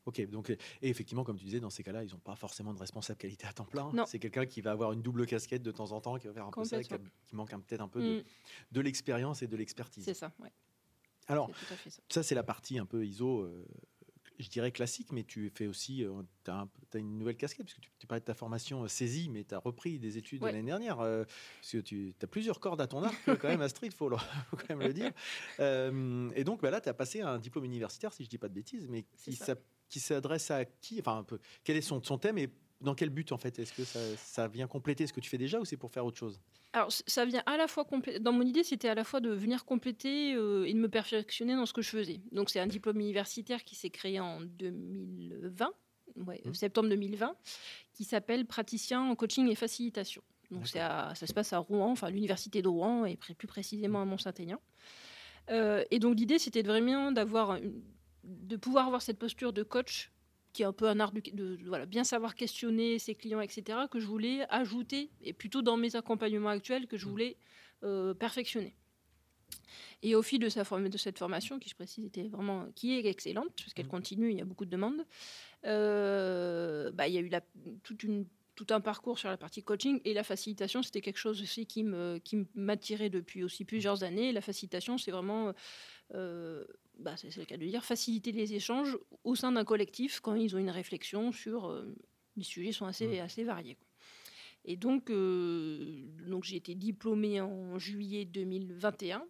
Ok, 0.09 0.27
donc, 0.31 0.49
et 0.49 0.59
effectivement, 0.89 1.23
comme 1.23 1.37
tu 1.37 1.45
disais, 1.45 1.61
dans 1.61 1.69
ces 1.69 1.83
cas-là, 1.83 2.03
ils 2.03 2.11
n'ont 2.11 2.19
pas 2.19 2.35
forcément 2.35 2.73
de 2.73 2.79
responsable 2.79 3.19
qualité 3.19 3.47
à 3.47 3.53
temps 3.53 3.67
plein. 3.67 3.93
C'est 4.07 4.19
quelqu'un 4.19 4.47
qui 4.47 4.63
va 4.63 4.71
avoir 4.71 4.93
une 4.93 5.03
double 5.03 5.27
casquette 5.27 5.63
de 5.63 5.71
temps 5.71 5.93
en 5.93 6.01
temps, 6.01 6.19
qui 6.19 6.29
va 6.29 6.33
faire 6.33 6.47
un 6.47 6.51
peu 6.51 6.65
ça, 6.65 6.83
qui, 6.83 7.37
manque 7.37 7.51
peut-être 7.51 7.83
un 7.83 7.89
peu 7.89 8.01
de, 8.01 8.81
mm. 8.81 8.83
l'expérience 8.83 9.43
et 9.43 9.47
de 9.47 9.55
l'expertise. 9.55 10.07
C'est 10.07 10.15
ça, 10.15 10.33
ouais. 10.41 10.51
Alors, 11.27 11.51
ça, 12.09 12.23
c'est 12.23 12.35
la 12.35 12.43
partie 12.43 12.79
un 12.79 12.87
peu 12.87 13.05
ISO, 13.05 13.43
euh, 13.43 13.67
je 14.39 14.49
dirais 14.49 14.71
classique, 14.71 15.13
mais 15.13 15.25
tu 15.25 15.51
fais 15.51 15.67
aussi, 15.67 16.05
euh, 16.05 16.23
tu 16.45 16.51
as, 16.51 16.67
une 16.95 17.19
nouvelle 17.19 17.37
casquette, 17.37 17.67
parce 17.67 17.75
que 17.75 17.81
tu, 17.99 18.07
parlais 18.07 18.21
de 18.21 18.25
ta 18.25 18.35
formation 18.35 18.85
euh, 18.85 18.89
saisie, 18.89 19.29
mais 19.29 19.45
tu 19.45 19.55
as 19.55 19.59
repris 19.59 19.99
des 19.99 20.19
études 20.19 20.43
l'année 20.43 20.63
dernière, 20.63 20.99
parce 20.99 21.73
que 21.73 21.79
tu 21.79 22.15
as 22.23 22.27
plusieurs 22.27 22.61
cordes 22.61 22.81
à 22.81 22.87
ton 22.87 23.03
arc, 23.03 23.17
quand 23.27 23.49
même, 23.49 23.63
Astrid, 23.63 23.93
il 23.93 23.97
faut, 23.97 24.11
faut, 24.51 24.57
quand 24.57 24.71
même 24.71 24.87
le 24.87 24.93
dire. 24.93 25.13
et 26.37 26.45
donc, 26.45 26.63
bah 26.63 26.71
là, 26.71 26.81
tu 26.81 26.89
as 26.89 26.95
passé 26.95 27.21
un 27.21 27.39
diplôme 27.39 27.65
universitaire, 27.65 28.13
si 28.13 28.23
je 28.23 28.29
ne 28.29 28.31
dis 28.31 28.39
pas 28.39 28.49
de 28.49 28.55
bêtises, 28.55 28.87
mais 28.89 29.05
qui 29.89 30.01
s'adresse 30.01 30.51
à 30.51 30.65
qui 30.65 31.01
Enfin, 31.01 31.19
un 31.19 31.25
peu, 31.25 31.39
quel 31.65 31.77
est 31.77 31.83
son, 31.83 32.03
son 32.03 32.19
thème 32.19 32.39
et 32.39 32.49
dans 32.81 32.95
quel 32.95 33.11
but 33.11 33.33
en 33.33 33.39
fait? 33.39 33.59
Est-ce 33.59 33.73
que 33.73 33.85
ça, 33.85 34.49
vient 34.49 34.67
compléter 34.67 35.07
ce 35.07 35.13
que 35.13 35.21
tu 35.21 35.29
fais 35.29 35.39
déjà 35.39 35.59
ou 35.61 35.65
c'est 35.65 35.77
pour 35.77 35.91
faire 35.91 36.05
autre 36.05 36.19
chose? 36.19 36.41
Alors 36.73 36.93
ça 36.93 37.25
vient 37.25 37.43
à 37.47 37.57
la 37.57 37.67
fois 37.67 37.85
compléter. 37.85 38.21
Dans 38.21 38.33
mon 38.33 38.43
idée, 38.43 38.63
c'était 38.63 38.89
à 38.89 38.95
la 38.95 39.05
fois 39.05 39.21
de 39.21 39.31
venir 39.31 39.65
compléter 39.65 40.35
euh, 40.35 40.65
et 40.65 40.75
de 40.75 40.79
me 40.79 40.89
perfectionner 40.89 41.55
dans 41.55 41.67
ce 41.67 41.73
que 41.73 41.83
je 41.83 41.91
faisais. 41.91 42.21
Donc 42.31 42.51
c'est 42.51 42.61
un 42.61 42.67
diplôme 42.67 43.01
universitaire 43.01 43.65
qui 43.65 43.75
s'est 43.75 43.91
créé 43.91 44.21
en 44.21 44.41
2020, 44.41 45.73
ouais, 46.27 46.43
mmh. 46.45 46.55
septembre 46.55 46.89
2020, 46.91 47.35
qui 47.95 48.05
s'appelle 48.05 48.47
praticien 48.47 49.01
en 49.01 49.15
coaching 49.17 49.49
et 49.49 49.55
facilitation. 49.55 50.23
Donc 50.51 50.67
ça 50.69 51.15
se 51.15 51.33
passe 51.33 51.53
à 51.53 51.59
Rouen, 51.59 51.91
enfin 51.91 52.11
l'université 52.11 52.63
de 52.63 52.69
Rouen 52.69 53.05
et 53.05 53.17
plus 53.17 53.47
précisément 53.47 54.01
à 54.01 54.05
Mont-Saint-Aignan. 54.05 54.61
Euh, 55.51 55.85
et 55.91 55.99
donc 55.99 56.17
l'idée, 56.19 56.39
c'était 56.39 56.63
vraiment 56.63 57.13
d'avoir 57.13 57.59
de 58.25 58.57
pouvoir 58.57 58.87
avoir 58.87 59.03
cette 59.03 59.19
posture 59.19 59.53
de 59.53 59.63
coach 59.63 60.11
qui 60.59 60.63
est 60.63 60.67
un 60.67 60.73
peu 60.73 60.89
un 60.89 60.99
art 60.99 61.13
de, 61.13 61.57
voilà, 61.67 61.87
bien 61.87 62.03
savoir 62.03 62.35
questionner 62.35 62.99
ses 62.99 63.15
clients, 63.15 63.41
etc., 63.41 63.79
que 63.89 64.01
je 64.01 64.07
voulais 64.07 64.45
ajouter, 64.51 65.09
et 65.23 65.33
plutôt 65.33 65.63
dans 65.63 65.77
mes 65.77 65.95
accompagnements 65.95 66.49
actuels, 66.49 66.89
que 66.89 66.97
je 66.97 67.07
mmh. 67.07 67.11
voulais 67.11 67.37
euh, 67.85 68.13
perfectionner. 68.13 68.75
Et 70.03 70.17
au 70.17 70.23
fil 70.23 70.41
de, 70.41 70.49
sa 70.49 70.65
de 70.65 70.99
cette 70.99 71.17
formation, 71.17 71.61
qui 71.61 71.69
je 71.69 71.77
précise 71.77 72.05
était 72.07 72.27
vraiment 72.27 72.67
qui 72.75 72.99
est 72.99 73.07
excellente, 73.07 73.53
parce 73.57 73.73
qu'elle 73.73 73.87
mmh. 73.87 73.89
continue, 73.89 74.31
il 74.33 74.37
y 74.37 74.41
a 74.41 74.45
beaucoup 74.45 74.65
de 74.65 74.71
demandes, 74.71 75.07
euh, 75.65 76.91
bah, 76.91 77.07
il 77.07 77.15
y 77.15 77.19
a 77.19 77.21
eu 77.21 77.29
la, 77.29 77.41
toute 77.85 78.03
une 78.03 78.27
tout 78.57 78.67
un 78.71 78.81
parcours 78.81 79.21
sur 79.21 79.29
la 79.29 79.37
partie 79.37 79.63
coaching 79.63 80.01
et 80.05 80.13
la 80.13 80.25
facilitation, 80.25 80.83
c'était 80.83 81.01
quelque 81.01 81.19
chose 81.19 81.41
aussi 81.41 81.65
qui 81.67 81.85
me 81.85 82.19
qui 82.19 82.45
m'attirait 82.57 83.09
depuis 83.09 83.45
aussi 83.45 83.65
plusieurs 83.65 84.03
années. 84.03 84.33
La 84.33 84.41
facilitation, 84.41 84.99
c'est 84.99 85.13
vraiment 85.13 85.55
euh, 86.15 86.65
bah, 86.99 87.17
c'est 87.17 87.35
le 87.37 87.45
cas 87.45 87.57
de 87.57 87.65
dire, 87.65 87.85
faciliter 87.85 88.33
les 88.33 88.55
échanges 88.55 88.99
au 89.25 89.35
sein 89.35 89.53
d'un 89.53 89.65
collectif 89.65 90.21
quand 90.21 90.35
ils 90.35 90.55
ont 90.57 90.59
une 90.59 90.71
réflexion 90.71 91.33
sur 91.33 91.69
euh, 91.69 91.95
les 92.37 92.45
sujets 92.45 92.73
sont 92.73 92.87
assez, 92.87 93.21
assez 93.21 93.45
variés. 93.45 93.77
Et 94.65 94.77
donc, 94.77 95.09
euh, 95.11 96.05
donc 96.27 96.45
j'ai 96.45 96.57
été 96.57 96.75
diplômée 96.75 97.41
en 97.41 97.79
juillet 97.79 98.25
2021. 98.25 99.25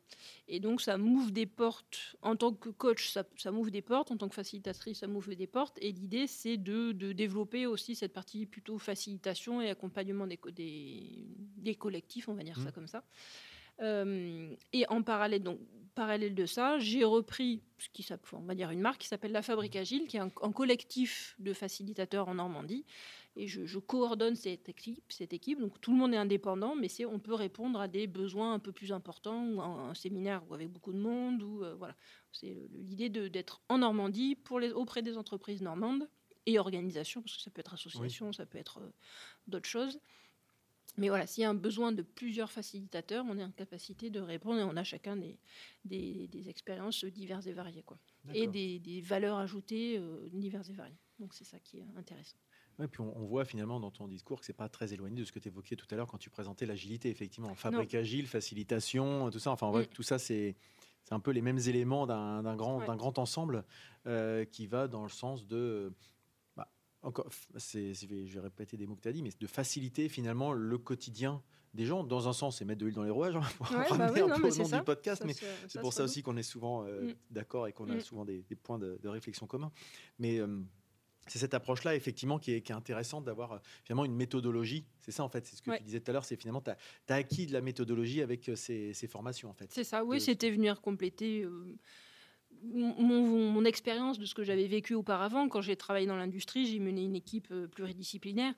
Et 0.48 0.58
donc, 0.58 0.80
ça 0.80 0.96
m'ouvre 0.98 1.30
des 1.30 1.46
portes. 1.46 2.16
En 2.22 2.34
tant 2.34 2.52
que 2.52 2.70
coach, 2.70 3.10
ça, 3.10 3.25
ça 3.37 3.52
m'ouvre 3.52 3.70
des 3.70 3.82
portes. 3.82 4.10
En 4.10 4.16
tant 4.16 4.28
que 4.28 4.34
facilitatrice, 4.34 4.98
ça 4.98 5.06
m'ouvre 5.06 5.32
des 5.34 5.46
portes. 5.46 5.78
Et 5.80 5.92
l'idée, 5.92 6.26
c'est 6.26 6.56
de, 6.56 6.92
de, 6.92 7.12
développer 7.12 7.66
aussi 7.66 7.94
cette 7.94 8.12
partie 8.12 8.46
plutôt 8.46 8.78
facilitation 8.78 9.60
et 9.60 9.70
accompagnement 9.70 10.26
des, 10.26 10.40
des, 10.52 11.26
des 11.56 11.75
collectifs, 11.75 12.28
on 12.28 12.34
va 12.34 12.42
dire 12.42 12.58
ça 12.58 12.70
mmh. 12.70 12.72
comme 12.72 12.88
ça. 12.88 13.04
Euh, 13.80 14.54
et 14.73 14.87
en 14.88 15.02
parallèle, 15.02 15.42
donc, 15.42 15.61
parallèle 15.99 16.35
de 16.37 16.47
ça, 16.47 16.78
j'ai 16.78 17.02
repris 17.02 17.61
ce 17.78 17.88
qui 17.88 18.06
on 18.32 18.40
va 18.42 18.54
dire 18.54 18.70
une 18.70 18.80
marque 18.80 19.00
qui 19.00 19.08
s'appelle 19.08 19.32
La 19.32 19.42
Fabrique 19.42 19.75
Agile, 19.75 20.06
qui 20.06 20.16
est 20.16 20.20
un, 20.20 20.30
collectif 20.30 21.35
de 21.40 21.52
facilitateurs 21.52 22.28
en 22.28 22.35
Normandie. 22.35 22.85
Et 23.35 23.49
je, 23.49 23.78
coordonne 23.78 24.37
cette 24.37 24.68
équipe, 24.68 25.04
cette 25.08 25.32
équipe. 25.32 25.61
Donc 25.61 25.80
tout 25.80 25.90
le 25.90 25.97
monde 25.97 26.14
est 26.14 26.18
indépendant, 26.18 26.76
mais 26.76 26.88
c'est, 26.88 27.04
on 27.04 27.18
peut 27.18 27.35
répondre 27.35 27.80
à 27.80 27.88
des 27.88 28.06
besoins 28.06 28.54
un 28.54 28.58
peu 28.61 28.70
plus 28.70 28.92
importants, 28.92 29.44
ou 29.49 29.61
un, 29.61 29.94
séminaire 29.94 30.42
avec 30.52 30.68
beaucoup 30.70 30.92
de 30.92 30.99
monde. 30.99 31.42
Ou, 31.42 31.64
euh, 31.64 31.75
voilà. 31.75 31.97
C'est 32.30 32.56
l'idée 32.75 33.08
d'être 33.08 33.61
en 33.68 33.78
Normandie 33.78 34.37
pour 34.37 34.61
les, 34.61 34.70
auprès 34.70 35.02
des 35.02 35.16
entreprises 35.16 35.62
normandes 35.62 36.08
et 36.47 36.61
organisation, 36.61 37.23
parce 37.23 37.37
que 37.37 37.42
ça 37.42 37.50
peut 37.50 37.61
être 37.61 37.75
association, 37.75 38.32
ça 38.32 38.47
peut 38.47 38.58
être 38.58 38.80
d'autres 39.49 39.68
choses. 39.68 40.00
Mais 40.97 41.09
voilà, 41.09 41.26
s'il 41.26 41.42
y 41.42 41.45
a 41.45 41.50
un 41.50 41.54
besoin 41.54 41.92
de 41.92 42.02
plusieurs 42.02 42.50
facilitateurs, 42.50 43.25
on 43.28 43.38
est 43.38 43.45
en 43.45 43.52
capacité 43.52 44.11
de 44.11 44.21
répondre 44.21 44.61
et 44.61 44.64
on 44.64 44.76
a 44.76 44.85
chacun 44.85 45.16
des, 45.16 45.38
des, 45.85 46.49
expériences 46.49 47.04
diverses 47.04 47.47
et 47.47 47.52
variées. 47.52 47.85
Quoi. 47.85 47.99
Et 48.35 48.47
des, 48.49 48.80
des, 48.80 49.00
valeurs 49.00 49.38
ajoutées 49.38 50.00
diverses 50.33 50.71
et 50.71 50.73
variées. 50.73 50.99
Donc 51.21 51.35
c'est 51.35 51.45
ça 51.45 51.59
qui 51.61 51.78
est 51.78 51.87
intéressant. 51.97 52.38
Ouais, 52.78 52.87
puis 52.87 53.00
on, 53.00 53.25
voit 53.26 53.45
finalement 53.45 53.80
dans 53.80 53.90
ton 53.90 54.07
discours 54.07 54.38
que 54.38 54.47
c'est 54.47 54.52
pas 54.52 54.68
très 54.68 54.92
éloigné 54.92 55.21
de 55.21 55.25
ce 55.25 55.33
que 55.33 55.40
tu 55.40 55.49
évoquais 55.49 55.75
tout 55.75 55.87
à 55.90 55.97
l'heure 55.97 56.07
quand 56.07 56.18
tu 56.18 56.30
présentais 56.30 56.64
l'agilité, 56.64 57.11
effectivement. 57.11 57.54
Fabrique 57.54 57.95
agile, 57.95 58.28
facilitation, 58.28 59.30
tout 59.30 59.40
ça. 59.40 59.50
Enfin, 59.50 59.73
mm. 59.73 59.87
tout 59.87 60.04
ça, 60.04 60.18
c'est 60.18 60.54
un 61.11 61.18
peu 61.18 61.33
les 61.33 61.42
mêmes 61.42 61.59
éléments 61.59 62.07
d'un 62.07 62.57
grand, 62.57 62.85
d'un 62.85 62.97
grand 62.97 63.18
ensemble 63.18 63.64
euh, 64.07 64.45
qui 64.45 64.66
va 64.66 64.87
dans 64.87 65.02
le 65.02 65.09
sens 65.09 65.47
de. 65.47 65.92
Encore, 67.02 67.28
c'est, 67.57 67.95
je 67.95 68.07
vais 68.07 68.40
répéter 68.40 68.76
des 68.76 68.87
mots 68.87 68.97
que 68.97 69.02
tu 69.02 69.09
as 69.09 69.12
dit, 69.12 69.23
mais 69.23 69.31
de 69.38 69.47
faciliter 69.47 70.09
finalement 70.09 70.52
le 70.52 70.78
quotidien 70.78 71.43
des 71.75 71.85
gens. 71.85 72.02
Dans 72.02 72.28
un 72.28 72.33
sens, 72.33 72.59
c'est 72.59 72.64
mettre 72.64 72.81
de 72.81 72.87
l'huile 72.87 72.97
dans 72.97 73.05
les 73.05 73.11
rouages, 73.11 73.37
hein, 73.37 73.43
pour 73.59 73.69
bah 73.71 73.85
ramener 73.88 74.21
un 74.21 74.28
peu 74.28 74.49
au 74.49 74.57
nom 74.57 74.69
du 74.69 74.85
podcast, 74.85 75.23
mais 75.25 75.35
c'est 75.69 75.81
pour 75.81 75.93
ça, 75.93 76.05
aussi 76.05 76.23
qu'on 76.23 76.37
est 76.37 76.43
souvent 76.43 76.85
euh, 76.85 77.11
mm. 77.11 77.14
d'accord 77.31 77.69
et 77.69 77.73
qu'on 77.73 77.88
a 77.88 77.95
mm. 77.95 78.00
souvent 78.00 78.25
des, 78.25 78.43
points 78.62 78.78
de, 78.78 79.09
réflexion 79.09 79.47
communs. 79.47 79.73
Mais. 80.19 80.38
Euh, 80.38 80.61
c'est 81.31 81.38
cette 81.38 81.52
approche-là, 81.52 81.95
effectivement, 81.95 82.38
qui 82.38 82.52
est, 82.52 82.62
qui 82.62 82.73
est 82.73 82.75
intéressante 82.75 83.23
d'avoir 83.23 83.52
euh, 83.52 83.59
finalement 83.85 84.07
une 84.07 84.14
méthodologie. 84.14 84.87
C'est 84.99 85.12
ça, 85.12 85.23
en 85.25 85.28
fait, 85.28 85.47
c'est 85.47 85.57
ce 85.57 85.61
que 85.61 85.76
tu 85.76 85.83
disais 85.83 86.00
tout 86.00 86.11
à 86.11 86.14
l'heure, 86.14 86.25
c'est 86.25 86.40
finalement, 86.40 86.62
tu 86.62 86.71
as, 86.71 87.14
acquis 87.14 87.47
de 87.47 87.52
la 87.52 87.61
méthodologie 87.61 88.23
avec 88.23 88.50
ces, 88.55 88.95
ces 88.95 89.07
formations, 89.07 89.50
en 89.50 89.52
fait. 89.52 89.71
C'est 89.71 89.85
ça, 89.85 90.07
oui, 90.07 90.23
c'était 90.23 90.50
venir 90.50 90.81
compléter 90.81 91.45
euh, 92.64 92.92
mon, 92.98 93.50
mon 93.50 93.64
expérience 93.64 94.18
de 94.18 94.24
ce 94.24 94.34
que 94.34 94.42
j'avais 94.42 94.66
vécu 94.66 94.94
auparavant. 94.94 95.48
Quand 95.48 95.60
j'ai 95.60 95.76
travaillé 95.76 96.06
dans 96.06 96.16
l'industrie, 96.16 96.66
j'ai 96.66 96.78
mené 96.78 97.02
une 97.02 97.16
équipe 97.16 97.52
pluridisciplinaire 97.72 98.54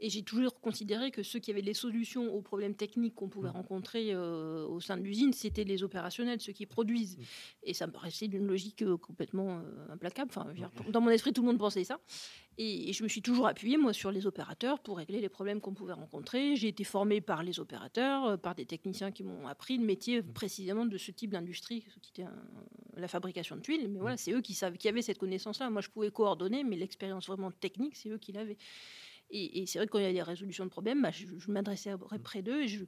et 0.00 0.08
j'ai 0.08 0.22
toujours 0.22 0.58
considéré 0.60 1.10
que 1.10 1.22
ceux 1.22 1.38
qui 1.38 1.50
avaient 1.50 1.60
les 1.60 1.74
solutions 1.74 2.34
aux 2.34 2.40
problèmes 2.40 2.74
techniques 2.74 3.14
qu'on 3.14 3.28
pouvait 3.28 3.50
mmh. 3.50 3.52
rencontrer 3.52 4.14
euh, 4.14 4.66
au 4.66 4.80
sein 4.80 4.96
de 4.96 5.02
l'usine, 5.02 5.32
c'était 5.34 5.64
les 5.64 5.82
opérationnels, 5.82 6.40
ceux 6.40 6.52
qui 6.52 6.64
produisent. 6.64 7.18
Mmh. 7.18 7.22
Et 7.64 7.74
ça 7.74 7.86
me 7.86 7.92
paraissait 7.92 8.26
d'une 8.26 8.46
logique 8.46 8.82
euh, 8.82 8.96
complètement 8.96 9.58
euh, 9.58 9.92
implacable. 9.92 10.30
Enfin, 10.30 10.46
dans 10.88 11.02
mon 11.02 11.10
esprit, 11.10 11.32
tout 11.32 11.42
le 11.42 11.48
monde 11.48 11.58
pensait 11.58 11.84
ça. 11.84 12.00
Et, 12.56 12.92
je 12.92 13.02
me 13.02 13.08
suis 13.08 13.20
toujours 13.20 13.46
appuyé, 13.46 13.76
moi, 13.76 13.92
sur 13.92 14.10
les 14.10 14.26
opérateurs 14.26 14.80
pour 14.80 14.96
régler 14.96 15.20
les 15.20 15.28
problèmes 15.28 15.60
qu'on 15.60 15.74
pouvait 15.74 15.92
rencontrer. 15.92 16.56
J'ai 16.56 16.68
été 16.68 16.84
formé 16.84 17.20
par 17.20 17.42
les 17.42 17.60
opérateurs, 17.60 18.38
par 18.40 18.54
des 18.54 18.64
techniciens 18.64 19.12
qui 19.12 19.22
m'ont 19.22 19.46
appris 19.46 19.76
le 19.76 19.84
métier 19.84 20.22
précisément 20.22 20.86
de 20.86 20.96
ce 20.96 21.10
type 21.10 21.30
d'industrie, 21.30 21.84
qui 22.02 22.10
était 22.10 22.28
la 22.96 23.08
fabrication 23.08 23.56
de 23.56 23.60
tuiles. 23.60 23.88
Mais 23.88 24.00
voilà, 24.00 24.16
c'est 24.16 24.32
eux 24.32 24.40
qui, 24.40 24.54
savent, 24.54 24.76
qui 24.76 24.88
avaient 24.88 25.02
cette 25.02 25.18
connaissance-là. 25.18 25.70
Moi, 25.70 25.80
je 25.80 25.88
pouvais 25.88 26.10
coordonner, 26.10 26.64
mais 26.64 26.76
l'expérience 26.76 27.26
vraiment 27.26 27.50
technique, 27.50 27.96
c'est 27.96 28.10
eux 28.10 28.18
qui 28.18 28.32
l'avaient. 28.32 28.58
Et, 29.30 29.64
c'est 29.66 29.78
vrai 29.78 29.86
que 29.86 29.92
quand 29.92 29.98
il 29.98 30.04
y 30.04 30.08
a 30.08 30.12
des 30.12 30.22
résolutions 30.22 30.64
de 30.64 30.70
problèmes, 30.70 31.02
bah, 31.02 31.10
je, 31.10 31.50
m'adressais 31.50 31.94
mmh. 31.94 32.18
près 32.22 32.42
d'eux 32.42 32.62
et 32.62 32.86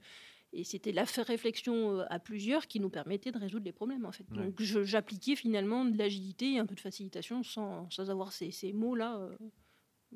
et 0.55 0.65
c'était 0.65 0.93
la 0.93 1.05
réflexion 1.05 2.01
euh, 2.01 2.05
à 2.11 2.19
plusieurs 2.19 2.67
qui 2.67 2.79
nous 2.79 2.91
permettait 2.91 3.33
de 3.33 3.39
résoudre 3.39 3.65
les 3.65 3.73
problèmes 3.73 4.05
en 4.05 4.13
fait. 4.13 4.27
Donc 4.31 4.61
j'appliquais 4.61 5.35
finalement 5.35 5.85
de 5.85 5.97
l'agilité 5.97 6.53
et 6.53 6.59
un 6.59 6.67
peu 6.67 6.75
de 6.75 6.81
facilitation 6.81 7.43
sans, 7.43 7.89
sans 7.91 8.11
avoir 8.11 8.33
ces, 8.33 8.51
ces 8.51 8.73
mots-là 8.75 9.17
euh, 9.17 9.37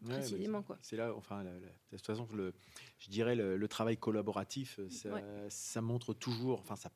précisément. 0.04 0.62
c'est 0.83 0.97
là, 0.97 1.14
enfin, 1.16 1.42
de 1.42 1.50
toute 1.90 2.06
façon, 2.06 2.28
le, 2.35 2.52
je 2.99 3.09
dirais 3.09 3.35
le, 3.35 3.68
travail 3.68 3.97
collaboratif, 3.97 4.78
euh, 4.78 5.47
ça, 5.49 5.80
montre 5.80 6.12
toujours, 6.12 6.61
enfin 6.61 6.76
ça, 6.76 6.90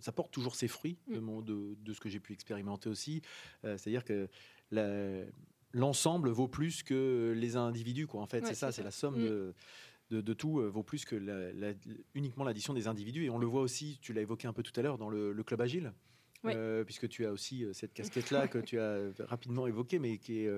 ça 0.00 0.10
porte 0.10 0.32
toujours 0.32 0.56
ses 0.56 0.66
fruits 0.66 0.98
de, 1.06 1.20
mmh. 1.20 1.44
de, 1.44 1.76
de, 1.80 1.92
ce 1.92 2.00
que 2.00 2.08
j'ai 2.08 2.20
pu 2.20 2.32
expérimenter 2.32 2.88
aussi. 2.88 3.22
C'est-à-dire 3.62 4.04
que 4.04 4.28
la, 4.72 5.22
l'ensemble 5.72 6.30
vaut 6.30 6.48
plus 6.48 6.82
que 6.82 7.34
les 7.36 7.56
individus, 7.56 8.06
quoi. 8.06 8.20
En 8.20 8.26
fait, 8.26 8.44
c'est 8.46 8.54
ça, 8.54 8.72
c'est 8.72 8.82
la 8.82 8.90
somme 8.90 9.18
mm. 9.18 9.54
de, 10.10 10.20
de, 10.20 10.32
tout 10.32 10.60
euh, 10.60 10.68
vaut 10.68 10.82
plus 10.82 11.04
que 11.04 11.16
uniquement 12.14 12.44
l'addition 12.44 12.74
des 12.74 12.88
individus. 12.88 13.24
Et 13.24 13.30
on 13.30 13.38
le 13.38 13.46
voit 13.46 13.62
aussi, 13.62 13.98
tu 14.00 14.12
l'as 14.12 14.22
évoqué 14.22 14.48
un 14.48 14.52
peu 14.52 14.62
tout 14.62 14.78
à 14.78 14.82
l'heure, 14.82 14.98
dans 14.98 15.10
le, 15.10 15.42
club 15.42 15.60
agile. 15.60 15.92
Euh, 16.44 16.84
puisque 16.84 17.08
tu 17.08 17.26
as 17.26 17.32
aussi 17.32 17.64
euh, 17.64 17.72
cette 17.72 17.92
casquette-là 17.92 18.46
que 18.46 18.58
tu 18.58 18.78
as 18.78 19.10
rapidement 19.18 19.66
évoquée, 19.66 19.98
mais 19.98 20.18
qui 20.18 20.40
est, 20.40 20.50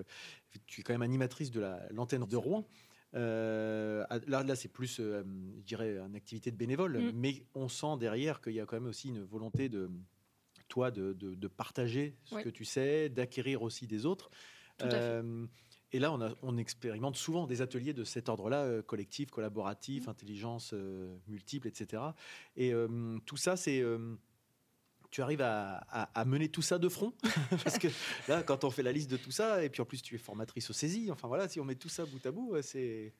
tu 0.67 0.81
es 0.81 0.85
quand 0.85 0.93
même 0.93 1.03
animatrice 1.03 1.51
de 1.51 1.67
l'antenne 1.91 2.25
de 2.25 2.37
Rouen. 2.37 2.69
là, 3.15 4.07
là 4.27 4.57
c'est 4.57 4.69
plus, 4.69 4.99
je 4.99 5.23
dirais, 5.63 5.99
une 5.99 6.15
activité 6.15 6.51
de 6.51 6.57
bénévole, 6.57 6.99
mm. 6.99 7.13
mais 7.15 7.45
on 7.55 7.69
sent 7.69 7.97
derrière 7.99 8.41
qu'il 8.41 8.53
y 8.53 8.61
a 8.61 8.67
quand 8.67 8.77
même 8.77 8.89
aussi 8.89 9.09
une 9.09 9.25
volonté 9.25 9.69
de 9.69 9.91
toi 10.69 10.91
de, 10.91 11.13
de, 11.13 11.49
partager 11.49 12.15
ce 12.25 12.37
que 12.37 12.49
tu 12.49 12.65
sais, 12.65 13.09
d'acquérir 13.09 13.63
aussi 13.63 13.87
des 13.87 14.07
autres. 14.07 14.31
Euh, 14.83 15.47
et 15.93 15.99
là, 15.99 16.13
on, 16.13 16.37
on, 16.43 16.57
expérimente 16.57 17.17
souvent 17.17 17.47
des 17.47 17.63
ateliers 17.63 17.93
de 17.93 18.05
cet 18.05 18.29
ordre-là, 18.29 18.63
euh, 18.63 18.83
collectif, 18.83 19.31
collaboratif, 19.31 20.07
mmh. 20.07 20.11
intelligence 20.11 20.71
euh, 20.73 21.17
multiple, 21.27 21.67
etc. 21.67 22.03
Et 22.57 22.73
tout 23.27 23.37
ça, 23.37 23.57
c'est 23.57 23.83
tu 25.11 25.23
arrives 25.23 25.43
à, 25.43 25.79
à, 25.89 26.25
mener 26.25 26.49
tout 26.49 26.63
ça 26.63 26.79
de 26.79 26.89
front 26.89 27.13
Parce 27.65 27.79
que 27.79 27.89
là, 28.29 28.45
quand 28.45 28.63
on 28.63 28.71
fait 28.71 28.85
la 28.85 28.93
liste 28.93 29.11
de 29.11 29.17
tout 29.17 29.33
ça, 29.33 29.65
et 29.65 29.69
puis 29.69 29.83
en 29.83 29.85
plus 29.85 30.03
tu 30.03 30.15
es 30.15 30.19
formatrice 30.19 30.71
au 30.71 30.73
saisie, 30.73 31.11
enfin 31.11 31.27
voilà, 31.27 31.49
si 31.49 31.59
on 31.59 31.65
met 31.65 31.75
tout 31.75 31.89
ça 31.89 32.05
bout 32.05 32.25
à 32.25 32.31
bout, 32.31 32.55
c'est 32.63 33.13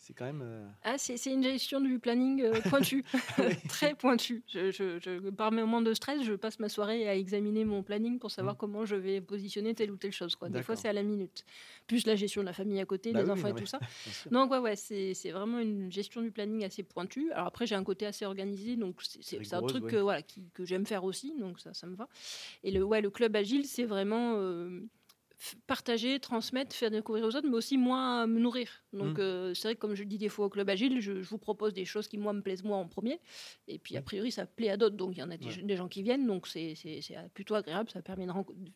c'est 0.00 0.14
quand 0.14 0.24
même. 0.24 0.40
Euh, 0.42 0.66
ah, 0.82 0.96
c'est 0.96 1.22
une 1.26 1.42
gestion 1.42 1.78
du 1.78 1.98
planning 1.98 2.40
euh, 2.42 2.52
pointue, 2.70 3.04
très 3.68 3.94
pointue. 3.94 4.42
Je, 4.48 4.70
je, 4.70 5.30
par 5.30 5.52
mes 5.52 5.60
moments 5.60 5.82
de 5.82 5.92
stress, 5.92 6.22
je 6.22 6.32
passe 6.32 6.58
ma 6.58 6.70
soirée 6.70 7.06
à 7.06 7.14
examiner 7.14 7.66
mon 7.66 7.82
planning 7.82 8.18
pour 8.18 8.30
savoir 8.30 8.54
mmh. 8.54 8.58
comment 8.58 8.84
je 8.86 8.96
vais 8.96 9.20
positionner 9.20 9.74
telle 9.74 9.90
ou 9.90 9.96
telle 9.96 10.12
chose. 10.12 10.36
Quoi. 10.36 10.48
Des 10.48 10.62
fois, 10.62 10.74
c'est 10.74 10.88
à 10.88 10.94
la 10.94 11.02
minute. 11.02 11.44
Plus 11.86 12.06
la 12.06 12.16
gestion 12.16 12.40
de 12.40 12.46
la 12.46 12.54
famille 12.54 12.80
à 12.80 12.86
côté, 12.86 13.12
bah 13.12 13.22
les 13.22 13.30
enfants 13.30 13.48
et 13.48 13.54
tout 13.54 13.66
ça. 13.66 13.78
Donc, 14.30 14.50
ouais, 14.50 14.58
ouais 14.58 14.74
c'est 14.74 15.30
vraiment 15.30 15.58
une 15.58 15.92
gestion 15.92 16.22
du 16.22 16.30
planning 16.30 16.64
assez 16.64 16.82
pointue. 16.82 17.30
Alors 17.32 17.48
après, 17.48 17.66
j'ai 17.66 17.74
un 17.74 17.84
côté 17.84 18.06
assez 18.06 18.24
organisé, 18.24 18.76
donc 18.76 19.02
c'est 19.02 19.54
un 19.54 19.62
truc 19.62 19.86
que, 19.86 19.96
voilà, 19.96 20.22
que 20.22 20.64
j'aime 20.64 20.86
faire 20.86 21.04
aussi, 21.04 21.34
donc 21.38 21.60
ça, 21.60 21.74
ça 21.74 21.86
me 21.86 21.94
va. 21.94 22.08
Et 22.64 22.70
le, 22.70 22.82
ouais, 22.82 23.02
le 23.02 23.10
club 23.10 23.36
agile, 23.36 23.66
c'est 23.66 23.84
vraiment. 23.84 24.36
Euh, 24.36 24.80
partager, 25.66 26.20
transmettre, 26.20 26.74
faire 26.76 26.90
découvrir 26.90 27.24
aux 27.24 27.34
autres, 27.34 27.48
mais 27.48 27.56
aussi 27.56 27.78
moi 27.78 28.26
me 28.26 28.38
nourrir. 28.38 28.68
Donc 28.92 29.18
mmh. 29.18 29.20
euh, 29.20 29.54
c'est 29.54 29.68
vrai 29.68 29.74
que 29.74 29.80
comme 29.80 29.94
je 29.94 30.02
le 30.02 30.08
dis 30.08 30.18
des 30.18 30.28
fois 30.28 30.46
au 30.46 30.48
club 30.50 30.68
agile, 30.68 31.00
je, 31.00 31.12
vous 31.12 31.38
propose 31.38 31.72
des 31.72 31.84
choses 31.84 32.08
qui 32.08 32.18
moi 32.18 32.32
me 32.32 32.42
plaisent 32.42 32.62
moi 32.62 32.76
en 32.76 32.86
premier, 32.86 33.20
et 33.66 33.78
puis 33.78 33.96
a 33.96 34.02
priori 34.02 34.30
ça 34.30 34.46
plaît 34.46 34.70
à 34.70 34.76
d'autres, 34.76 34.96
donc 34.96 35.16
il 35.16 35.20
y 35.20 35.22
en 35.22 35.30
a 35.30 35.36
des, 35.36 35.76
gens 35.76 35.88
qui 35.88 36.02
viennent, 36.02 36.26
donc 36.26 36.46
c'est 36.46 36.74
plutôt 37.32 37.54
agréable, 37.54 37.90
ça 37.90 38.02
permet 38.02 38.26
de, 38.26 38.32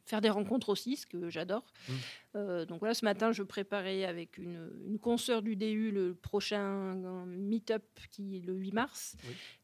faire 0.06 0.20
des 0.20 0.30
rencontres 0.30 0.70
aussi, 0.70 0.96
ce 0.96 1.06
que 1.06 1.28
j'adore. 1.28 1.64
Mmh. 1.88 1.92
Euh, 2.36 2.64
donc 2.66 2.80
voilà, 2.80 2.94
ce 2.94 3.04
matin 3.04 3.32
je 3.32 3.42
préparais 3.42 4.04
avec 4.04 4.38
une, 4.38 4.70
une 4.86 4.98
consoeur 4.98 5.42
du 5.42 5.56
DU 5.56 5.90
le 5.92 6.14
prochain 6.14 6.94
meet-up 7.26 7.84
qui 8.10 8.38
est 8.38 8.46
le 8.46 8.54
8 8.54 8.72
mars, 8.72 9.16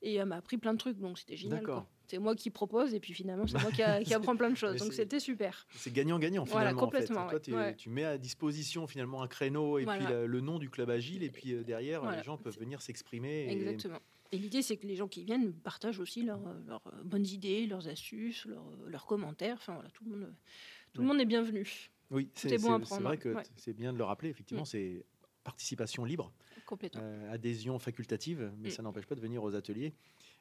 et 0.02 0.14
elle 0.14 0.26
m'a 0.26 0.36
appris 0.36 0.56
plein 0.56 0.72
de 0.72 0.78
trucs, 0.78 0.98
donc 0.98 1.18
c'était 1.18 1.36
génial 1.36 1.64
c'est 2.10 2.18
moi 2.18 2.34
qui 2.34 2.50
propose 2.50 2.92
et 2.92 2.98
puis 2.98 3.12
finalement 3.12 3.46
c'est 3.46 3.62
moi 3.62 3.70
qui, 3.70 3.82
apprends 4.14 4.36
plein 4.36 4.50
de 4.50 4.56
choses. 4.56 4.76
Donc 4.80 4.92
c'était 4.92 5.20
super. 5.20 5.66
C'est 5.76 5.92
gagnant-gagnant 5.92 6.44
finalement. 6.44 6.80
complètement. 6.80 7.28
Toi, 7.28 7.72
tu 7.72 7.88
mets 7.88 8.04
à 8.04 8.18
disposition 8.18 8.86
finalement 8.86 9.22
un 9.22 9.28
créneau 9.28 9.78
et 9.78 9.86
puis 9.86 10.06
le, 10.08 10.40
nom 10.40 10.58
du 10.58 10.70
club 10.70 10.90
agile 10.90 11.22
et 11.22 11.30
puis 11.30 11.52
euh, 11.52 11.62
derrière 11.62 12.10
les 12.10 12.22
gens 12.24 12.36
peuvent 12.36 12.58
venir 12.58 12.82
s'exprimer. 12.82 13.48
Exactement. 13.50 14.00
Et 14.32 14.38
l'idée, 14.38 14.62
c'est 14.62 14.76
que 14.76 14.86
les 14.86 14.94
gens 14.94 15.08
qui 15.08 15.24
viennent 15.24 15.52
partagent 15.52 15.98
aussi 15.98 16.22
leurs 16.22 16.40
leur 16.66 16.82
bonnes 17.04 17.26
idées, 17.26 17.66
leurs 17.66 17.88
astuces, 17.88 18.46
leurs 18.86 19.06
commentaires. 19.06 19.56
Enfin 19.58 19.74
voilà, 19.74 19.90
tout 19.90 20.04
le 20.04 20.10
monde, 20.10 20.34
tout 20.92 21.02
le 21.02 21.08
monde 21.08 21.20
est 21.20 21.26
bienvenu. 21.26 21.90
Oui, 22.10 22.28
c'est 22.34 22.58
bon 22.58 22.78
vrai 22.78 23.18
que 23.18 23.34
c'est 23.56 23.72
bien 23.72 23.92
de 23.92 23.98
le 23.98 24.04
rappeler. 24.04 24.30
Effectivement, 24.30 24.62
mm. 24.62 24.66
c'est 24.66 25.04
participation 25.44 26.04
libre, 26.04 26.32
euh, 26.96 27.32
adhésion 27.32 27.78
facultative, 27.78 28.52
mais 28.58 28.68
mm. 28.68 28.72
ça 28.72 28.82
n'empêche 28.82 29.06
pas 29.06 29.14
de 29.14 29.20
venir 29.20 29.42
aux 29.42 29.54
ateliers. 29.54 29.94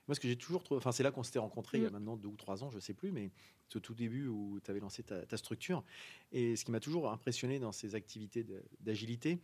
Moi, 0.08 0.16
ce 0.16 0.20
que 0.20 0.28
j'ai 0.28 0.36
toujours 0.36 0.64
trouvé, 0.64 0.78
enfin, 0.78 0.92
c'est 0.92 1.04
là 1.04 1.12
qu'on 1.12 1.24
s'était 1.24 1.40
rencontrés 1.40 1.78
il 1.78 1.84
y 1.84 1.88
a 1.88 1.90
mm. 1.90 1.94
maintenant 1.94 2.18
deux 2.18 2.28
ou 2.28 2.36
trois 2.36 2.64
ans, 2.64 2.70
je 2.70 2.80
sais 2.80 2.94
plus, 2.94 3.12
mais 3.12 3.32
ce 3.68 3.80
tout 3.80 3.94
début 3.94 4.28
où 4.28 4.60
tu 4.64 4.72
avais 4.72 4.80
lancé 4.80 5.04
ta, 5.04 5.38
structure. 5.38 5.84
Et 6.32 6.56
ce 6.56 6.66
qui 6.66 6.72
m'a 6.72 6.80
toujours 6.80 7.12
impressionné 7.12 7.60
dans 7.60 7.72
ces 7.72 7.96
activités 7.96 8.46
d'agilité, 8.82 9.40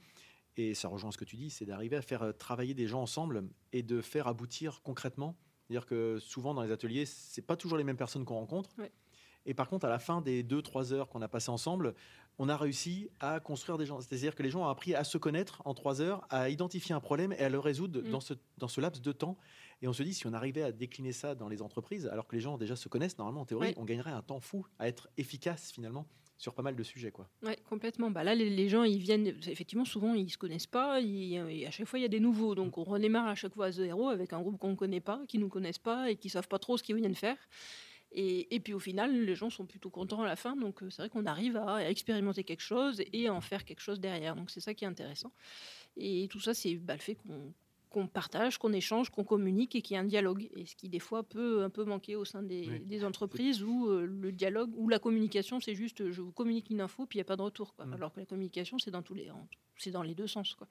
et 0.58 0.74
ça 0.74 0.88
rejoint 0.88 1.12
ce 1.12 1.18
que 1.18 1.26
tu 1.26 1.36
dis, 1.36 1.50
c'est 1.50 1.66
d'arriver 1.66 1.98
à 1.98 2.02
faire 2.02 2.24
euh, 2.24 2.32
travailler 2.32 2.74
des 2.74 2.88
gens 2.88 3.02
ensemble 3.02 3.44
et 3.74 3.84
de 3.84 4.02
faire 4.02 4.28
aboutir 4.28 4.82
concrètement. 4.84 5.36
C'est-à-dire 5.68 5.86
que 5.86 6.20
souvent 6.20 6.54
dans 6.54 6.62
les 6.62 6.72
ateliers, 6.72 7.06
c'est 7.06 7.42
pas 7.42 7.58
toujours 7.58 7.78
les 7.78 7.84
mêmes 7.84 7.98
personnes 7.98 8.24
qu'on 8.24 8.36
rencontre. 8.36 8.70
Et 9.46 9.54
par 9.54 9.70
contre, 9.70 9.86
à 9.86 9.90
la 9.90 10.00
fin 10.00 10.22
des 10.22 10.44
deux, 10.44 10.62
trois 10.62 10.94
heures 10.94 11.10
qu'on 11.10 11.22
a 11.22 11.28
passées 11.28 11.52
ensemble, 11.52 11.94
on 12.38 12.50
a 12.50 12.58
réussi 12.58 13.10
à 13.20 13.40
construire 13.40 13.78
des 13.78 13.86
gens. 13.86 14.02
C'est-à-dire 14.02 14.36
que 14.36 14.44
les 14.44 14.50
gens 14.50 14.64
ont 14.64 14.68
appris 14.68 14.94
à 14.96 15.04
se 15.04 15.18
connaître 15.18 15.62
en 15.66 15.74
trois 15.74 16.02
heures, 16.02 16.26
à 16.30 16.50
identifier 16.50 16.94
un 16.94 17.00
problème 17.00 17.34
et 17.34 17.44
à 17.44 17.50
le 17.50 17.60
résoudre 17.60 18.02
mm. 18.02 18.10
dans, 18.10 18.20
ce, 18.20 18.34
dans 18.58 18.68
ce 18.68 18.82
laps 18.82 19.02
de 19.02 19.12
temps. 19.12 19.38
Et 19.82 19.88
on 19.88 19.94
se 19.94 20.04
dit, 20.04 20.14
si 20.14 20.28
on 20.28 20.34
arrivait 20.34 20.64
à 20.64 20.72
décliner 20.72 21.12
ça 21.12 21.36
dans 21.36 21.48
les 21.48 21.62
entreprises, 21.62 22.08
alors 22.08 22.28
que 22.28 22.36
les 22.36 22.42
gens 22.42 22.58
déjà 22.58 22.76
se 22.76 22.90
connaissent, 22.90 23.18
normalement, 23.18 23.42
en 23.42 23.46
théorie, 23.46 23.74
on 23.78 23.86
gagnerait 23.86 24.12
un 24.12 24.22
temps 24.22 24.40
fou 24.40 24.66
à 24.80 24.88
être 24.88 25.10
efficace 25.18 25.72
finalement 25.72 26.08
sur 26.38 26.54
pas 26.54 26.64
mal 26.64 26.76
de 26.76 26.84
sujets. 26.84 27.12
Quoi. 27.12 27.30
Oui, 27.44 27.54
complètement. 27.70 28.12
Bah 28.12 28.24
là, 28.24 28.36
les, 28.36 28.70
gens, 28.70 28.84
ils 28.84 29.00
viennent, 29.00 29.28
effectivement, 29.48 29.86
souvent, 29.86 30.14
ils 30.14 30.26
ne 30.26 30.30
se 30.30 30.38
connaissent 30.38 30.68
pas. 30.68 31.00
et 31.02 31.66
à 31.66 31.72
chaque 31.72 31.88
fois, 31.88 32.00
il 32.00 32.02
y 32.02 32.06
a 32.06 32.10
des 32.10 32.20
nouveaux. 32.20 32.56
Donc, 32.56 32.78
on 32.78 32.84
redémarre 32.84 33.28
à 33.28 33.36
chaque 33.36 33.54
fois 33.54 33.68
à 33.68 33.72
zéro 33.72 34.10
avec 34.10 34.34
un 34.34 34.42
groupe 34.42 34.58
qu'on 34.58 34.72
ne 34.72 34.76
connaît 34.76 35.00
pas, 35.00 35.22
qui 35.28 35.38
ne 35.38 35.44
nous 35.44 35.50
connaissent 35.50 35.80
pas 35.80 36.10
et 36.10 36.18
qui 36.18 36.28
ne 36.28 36.32
savent 36.32 36.48
pas 36.48 36.60
trop 36.60 36.78
ce 36.78 36.84
qu'ils 36.84 36.96
viennent 36.96 37.16
faire. 37.16 37.38
Et, 38.18 38.62
puis 38.62 38.74
au 38.74 38.80
final, 38.80 39.14
les 39.26 39.36
gens 39.36 39.50
sont 39.50 39.66
plutôt 39.66 39.90
contents 39.90 40.22
à 40.22 40.26
la 40.26 40.38
fin. 40.38 40.56
Donc 40.56 40.80
c'est 40.90 41.02
vrai 41.02 41.10
qu'on 41.10 41.26
arrive 41.26 41.58
à 41.58 41.90
expérimenter 41.90 42.46
quelque 42.46 42.62
chose 42.62 43.04
et 43.12 43.28
à 43.28 43.34
en 43.34 43.42
faire 43.42 43.66
quelque 43.66 43.82
chose 43.82 44.00
derrière. 44.00 44.36
Donc 44.38 44.52
c'est 44.52 44.62
ça 44.62 44.74
qui 44.74 44.86
est 44.86 44.88
intéressant. 44.88 45.34
Et 45.98 46.28
tout 46.30 46.40
ça, 46.40 46.54
c'est 46.54 46.76
bah, 46.76 46.94
le 46.94 47.02
fait 47.02 47.18
qu'on 47.90 48.08
partage, 48.08 48.58
qu'on 48.58 48.72
échange, 48.72 49.10
qu'on 49.10 49.26
communique 49.26 49.76
et 49.76 49.82
qu'il 49.82 49.96
y 49.96 49.98
ait 49.98 50.02
un 50.02 50.06
dialogue. 50.06 50.50
Et 50.56 50.66
ce 50.66 50.78
qui, 50.78 50.88
des 50.88 51.00
fois, 51.00 51.24
peut 51.24 51.64
un 51.64 51.70
peu 51.70 51.84
manquer 51.84 52.16
au 52.16 52.24
sein 52.24 52.42
des, 52.42 53.04
entreprises 53.04 53.62
où 53.62 53.90
le 53.90 54.32
dialogue, 54.32 54.72
où 54.78 54.88
la 54.88 55.00
communication, 55.00 55.60
c'est 55.60 55.76
juste 55.76 56.10
je 56.12 56.22
vous 56.22 56.32
communique 56.32 56.70
une 56.70 56.80
info, 56.80 57.06
puis 57.06 57.18
il 57.18 57.20
n'y 57.20 57.26
a 57.26 57.26
pas 57.26 57.36
de 57.36 57.42
retour. 57.42 57.76
Quoi. 57.76 57.86
Mmh. 57.86 57.94
Alors 57.94 58.14
que 58.14 58.22
la 58.22 58.26
communication, 58.26 58.80
c'est 58.80 58.92
dans, 58.92 59.02
tous 59.02 59.14
les, 59.14 59.30
c'est 59.78 59.92
dans 59.92 60.04
les 60.04 60.16
deux 60.16 60.28
sens. 60.28 60.56
Quoi. 60.56 60.68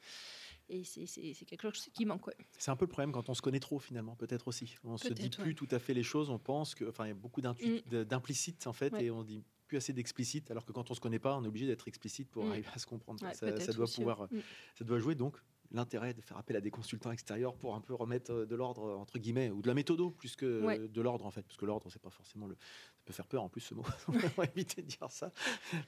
Et 0.68 0.84
c'est 0.84 1.44
quelque 1.44 1.70
chose 1.70 1.88
qui 1.92 2.06
manque. 2.06 2.30
C'est 2.58 2.70
un 2.70 2.76
peu 2.76 2.86
le 2.86 2.90
problème 2.90 3.12
quand 3.12 3.28
on 3.28 3.34
se 3.34 3.42
connaît 3.42 3.60
trop 3.60 3.78
finalement, 3.78 4.16
peut-être 4.16 4.48
aussi. 4.48 4.76
On 4.84 4.96
se 4.96 5.12
dit 5.12 5.30
plus 5.30 5.54
tout 5.54 5.68
à 5.70 5.78
fait 5.78 5.94
les 5.94 6.02
choses, 6.02 6.30
on 6.30 6.38
pense 6.38 6.74
que, 6.74 6.88
enfin, 6.88 7.04
il 7.04 7.08
y 7.08 7.10
a 7.10 7.14
beaucoup 7.14 7.42
mm. 7.42 8.04
d'implicites 8.04 8.66
en 8.66 8.72
fait, 8.72 8.92
et 8.94 9.10
on 9.10 9.22
dit 9.24 9.42
plus 9.66 9.76
assez 9.76 9.92
d'explicite, 9.92 10.50
alors 10.50 10.64
que 10.64 10.72
quand 10.72 10.90
on 10.90 10.94
se 10.94 11.00
connaît 11.00 11.18
pas, 11.18 11.36
on 11.36 11.44
est 11.44 11.48
obligé 11.48 11.66
d'être 11.66 11.88
explicite 11.88 12.30
pour 12.30 12.44
mm. 12.44 12.50
arriver 12.50 12.68
à 12.74 12.78
se 12.78 12.86
comprendre. 12.86 13.20
ça, 13.34 13.72
doit 13.72 13.86
pouvoir, 13.86 14.22
mm. 14.22 14.40
ça 14.74 14.84
doit 14.84 14.98
jouer 14.98 15.14
donc 15.14 15.36
l'intérêt 15.70 16.14
de 16.14 16.20
faire 16.20 16.36
appel 16.36 16.56
à 16.56 16.60
des 16.60 16.70
consultants 16.70 17.10
extérieurs 17.10 17.56
pour 17.56 17.74
un 17.74 17.80
peu 17.80 17.94
remettre 17.94 18.32
euh, 18.32 18.46
de 18.46 18.54
l'ordre 18.54 18.96
entre 18.96 19.18
guillemets 19.18 19.50
ou 19.50 19.60
de 19.60 19.66
la 19.66 19.74
méthode 19.74 20.14
plus 20.14 20.36
que 20.36 20.86
de 20.86 21.00
l'ordre 21.00 21.26
en 21.26 21.30
fait, 21.30 21.42
parce 21.42 21.56
que 21.56 21.64
l'ordre 21.66 21.90
c'est 21.90 22.00
pas 22.00 22.10
forcément 22.10 22.46
le, 22.46 22.54
ça 22.54 23.02
peut 23.04 23.12
faire 23.12 23.26
peur 23.26 23.42
en 23.42 23.48
plus 23.48 23.60
ce 23.60 23.74
mot. 23.74 23.84
on 24.08 24.12
va 24.12 24.44
éviter 24.44 24.82
de 24.82 24.86
dire 24.86 25.10
ça, 25.10 25.32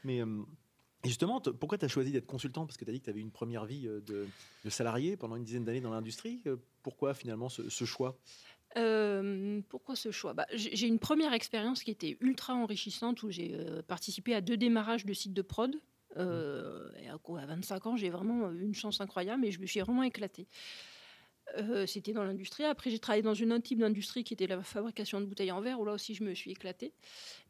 mais 0.04 0.22
justement, 1.04 1.40
pourquoi 1.40 1.78
tu 1.78 1.84
as 1.84 1.88
choisi 1.88 2.12
d'être 2.12 2.26
consultant? 2.26 2.66
Parce 2.66 2.76
que 2.76 2.84
tu 2.84 2.90
as 2.90 2.92
dit 2.92 3.00
que 3.00 3.04
tu 3.04 3.10
avais 3.10 3.20
une 3.20 3.30
première 3.30 3.64
vie 3.64 3.86
euh, 3.86 4.00
de, 4.00 4.70
salarié 4.70 5.16
pendant 5.16 5.36
une 5.36 5.44
dizaine 5.44 5.64
d'années 5.64 5.80
dans 5.80 5.90
l'industrie. 5.90 6.42
Euh, 6.46 6.56
pourquoi 6.82 7.14
finalement 7.14 7.48
ce, 7.48 7.84
choix? 7.84 8.18
Euh, 8.76 9.60
pourquoi 9.68 9.96
ce 9.96 10.10
choix? 10.10 10.34
Bah, 10.34 10.46
J'ai 10.54 10.86
une 10.86 10.98
première 10.98 11.32
expérience 11.32 11.82
qui 11.82 11.90
était 11.90 12.16
ultra 12.20 12.54
enrichissante 12.54 13.22
où 13.22 13.30
j'ai 13.30 13.56
participé 13.86 14.34
à 14.34 14.40
deux 14.40 14.56
démarrages 14.56 15.06
de 15.06 15.12
sites 15.12 15.34
de 15.34 15.42
prod. 15.42 15.74
À, 16.16 17.46
25 17.46 17.86
ans, 17.86 17.96
j'ai 17.96 18.08
vraiment 18.10 18.50
eu 18.50 18.62
une 18.62 18.74
chance 18.74 19.00
incroyable 19.00 19.44
et 19.44 19.50
je 19.50 19.60
me 19.60 19.66
suis 19.66 19.80
vraiment 19.80 20.02
éclatée. 20.02 20.46
C'était 21.86 22.12
dans 22.12 22.24
l'industrie. 22.24 22.64
Après, 22.64 22.90
j'ai 22.90 22.98
travaillé 22.98 23.22
dans 23.22 23.34
une 23.34 23.52
autre 23.52 23.64
type 23.64 23.78
d'industrie 23.78 24.24
qui 24.24 24.34
était 24.34 24.46
la 24.46 24.62
fabrication 24.62 25.20
de 25.20 25.26
bouteilles 25.26 25.52
en 25.52 25.60
verre, 25.60 25.78
où 25.80 25.84
là 25.84 25.92
aussi 25.92 26.14
je 26.14 26.24
me 26.24 26.34
suis 26.34 26.50
éclatée. 26.50 26.92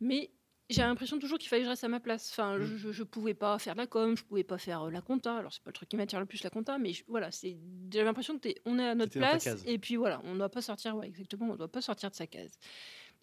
Mais 0.01 0.31
j'ai 0.69 0.83
l'impression 0.83 1.19
toujours 1.19 1.39
qu'il 1.39 1.49
fallait 1.49 1.63
que 1.63 1.67
je 1.67 1.71
reste 1.71 1.85
à 1.85 1.89
ma 1.89 2.01
place. 2.01 2.31
Enfin, 2.33 2.59
mmh. 2.59 2.91
je, 2.91 3.03
ne 3.03 3.05
pouvais 3.05 3.35
pas 3.35 3.59
faire 3.59 3.75
de 3.75 3.79
la 3.79 3.87
com, 3.87 4.17
je 4.17 4.25
pouvais 4.25 4.43
pas 4.43 4.59
faire 4.59 4.85
euh, 4.85 4.91
la 4.91 5.01
compta. 5.01 5.37
Alors 5.37 5.53
c'est 5.53 5.63
pas 5.63 5.71
le 5.71 5.75
truc 5.75 5.89
qui 5.89 5.97
m'attire 5.97 6.19
le 6.19 6.27
plus 6.27 6.43
la 6.43 6.51
compta, 6.51 6.79
mais 6.79 6.93
voilà, 7.07 7.31
c'est 7.31 7.57
j'ai 7.93 8.03
l'impression 8.03 8.39
que 8.39 8.49
on 8.65 8.79
est 8.79 8.89
à 8.89 8.95
notre 8.95 9.13
place 9.13 9.49
et 9.65 9.79
puis 9.79 9.97
voilà, 9.97 10.21
on 10.25 10.33
ne 10.33 10.39
doit 10.39 10.49
pas 10.49 10.63
sortir. 10.63 10.97
Ouais, 10.97 11.07
exactement, 11.07 11.51
on 11.51 11.57
doit 11.57 11.71
pas 11.71 11.83
sortir 11.83 12.11
de 12.11 12.17
sa 12.17 12.27
case. 12.27 12.59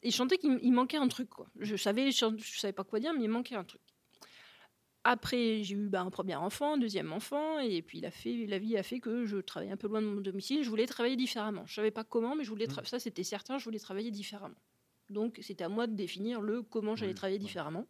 Et 0.04 0.12
je 0.12 0.16
sentais 0.16 0.38
qu'il 0.38 0.74
manquait 0.74 0.98
un 0.98 1.08
truc 1.08 1.30
quoi. 1.30 1.48
Je 1.60 1.76
savais, 1.76 2.12
je, 2.12 2.26
savais 2.58 2.74
pas 2.74 2.84
quoi 2.84 3.00
dire, 3.00 3.14
mais 3.14 3.24
il 3.24 3.30
manquait 3.30 3.56
un 3.56 3.64
truc. 3.64 3.82
Après, 5.06 5.64
j'ai 5.64 5.76
eu 5.76 5.90
bah, 5.90 6.02
un 6.02 6.10
premier 6.10 6.36
enfant, 6.36 6.76
un 6.76 6.78
deuxième 6.78 7.12
enfant, 7.12 7.60
et 7.60 7.82
puis 7.82 7.98
il 7.98 8.06
a 8.06 8.12
fait, 8.12 8.46
la 8.48 8.58
vie 8.58 8.78
a 8.78 8.84
fait 8.84 9.02
que 9.02 9.26
je 9.26 9.36
travaillais 9.38 9.74
un 9.74 9.78
peu 9.78 9.90
loin 9.90 10.02
de 10.02 10.08
mon 10.08 10.22
domicile. 10.22 10.64
Je 10.64 10.70
voulais 10.70 10.88
travailler 10.88 11.18
différemment. 11.18 11.66
Je 11.66 11.74
savais 11.74 11.92
pas 11.92 12.06
comment, 12.06 12.38
mais 12.38 12.46
je 12.46 12.50
voulais 12.50 12.68
mmh. 12.68 12.86
ça 12.86 13.00
c'était 13.00 13.24
certain. 13.24 13.58
Je 13.58 13.66
voulais 13.66 13.80
travailler 13.80 14.12
différemment. 14.12 14.56
Donc 15.14 15.40
c'était 15.42 15.64
à 15.64 15.70
moi 15.70 15.88
de 15.88 15.96
définir 15.96 16.42
le 16.42 16.62
comment 16.62 16.96
j'allais 16.96 17.14
travailler 17.14 17.40
différemment. 17.40 17.88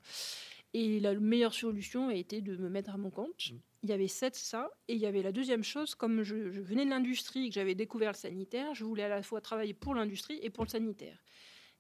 Et 0.74 1.00
la 1.00 1.13
meilleure 1.13 1.53
solution 1.53 2.10
a 2.10 2.15
été 2.15 2.42
de 2.42 2.58
me 2.58 2.68
mettre 2.68 2.92
à 2.92 2.98
mon 2.98 3.12
compte. 3.12 3.51
Mmh. 3.51 3.58
Il 3.84 3.89
y 3.89 3.94
avait 3.94 4.08
sept 4.08 4.36
ça. 4.36 4.72
Et 4.88 4.94
il 4.94 5.00
y 5.00 5.06
avait 5.06 5.22
la 5.22 5.32
deuxième 5.32 5.63
chose, 5.63 5.94
comme 5.94 6.24
je, 6.24 6.36
venais 6.36 6.86
de 6.86 6.89
l'industrie 6.89 7.46
et 7.46 7.50
que 7.50 7.56
j'avais 7.56 7.75
découvert 7.75 8.12
le 8.12 8.18
sanitaire, 8.18 8.74
je 8.74 8.84
voulais 8.84 9.03
à 9.03 9.10
la 9.10 9.22
fois 9.22 9.39
travailler 9.39 9.74
pour 9.74 9.94
l'industrie 9.94 10.39
et 10.42 10.50
pour 10.50 10.63
le 10.63 10.70
sanitaire. 10.70 11.18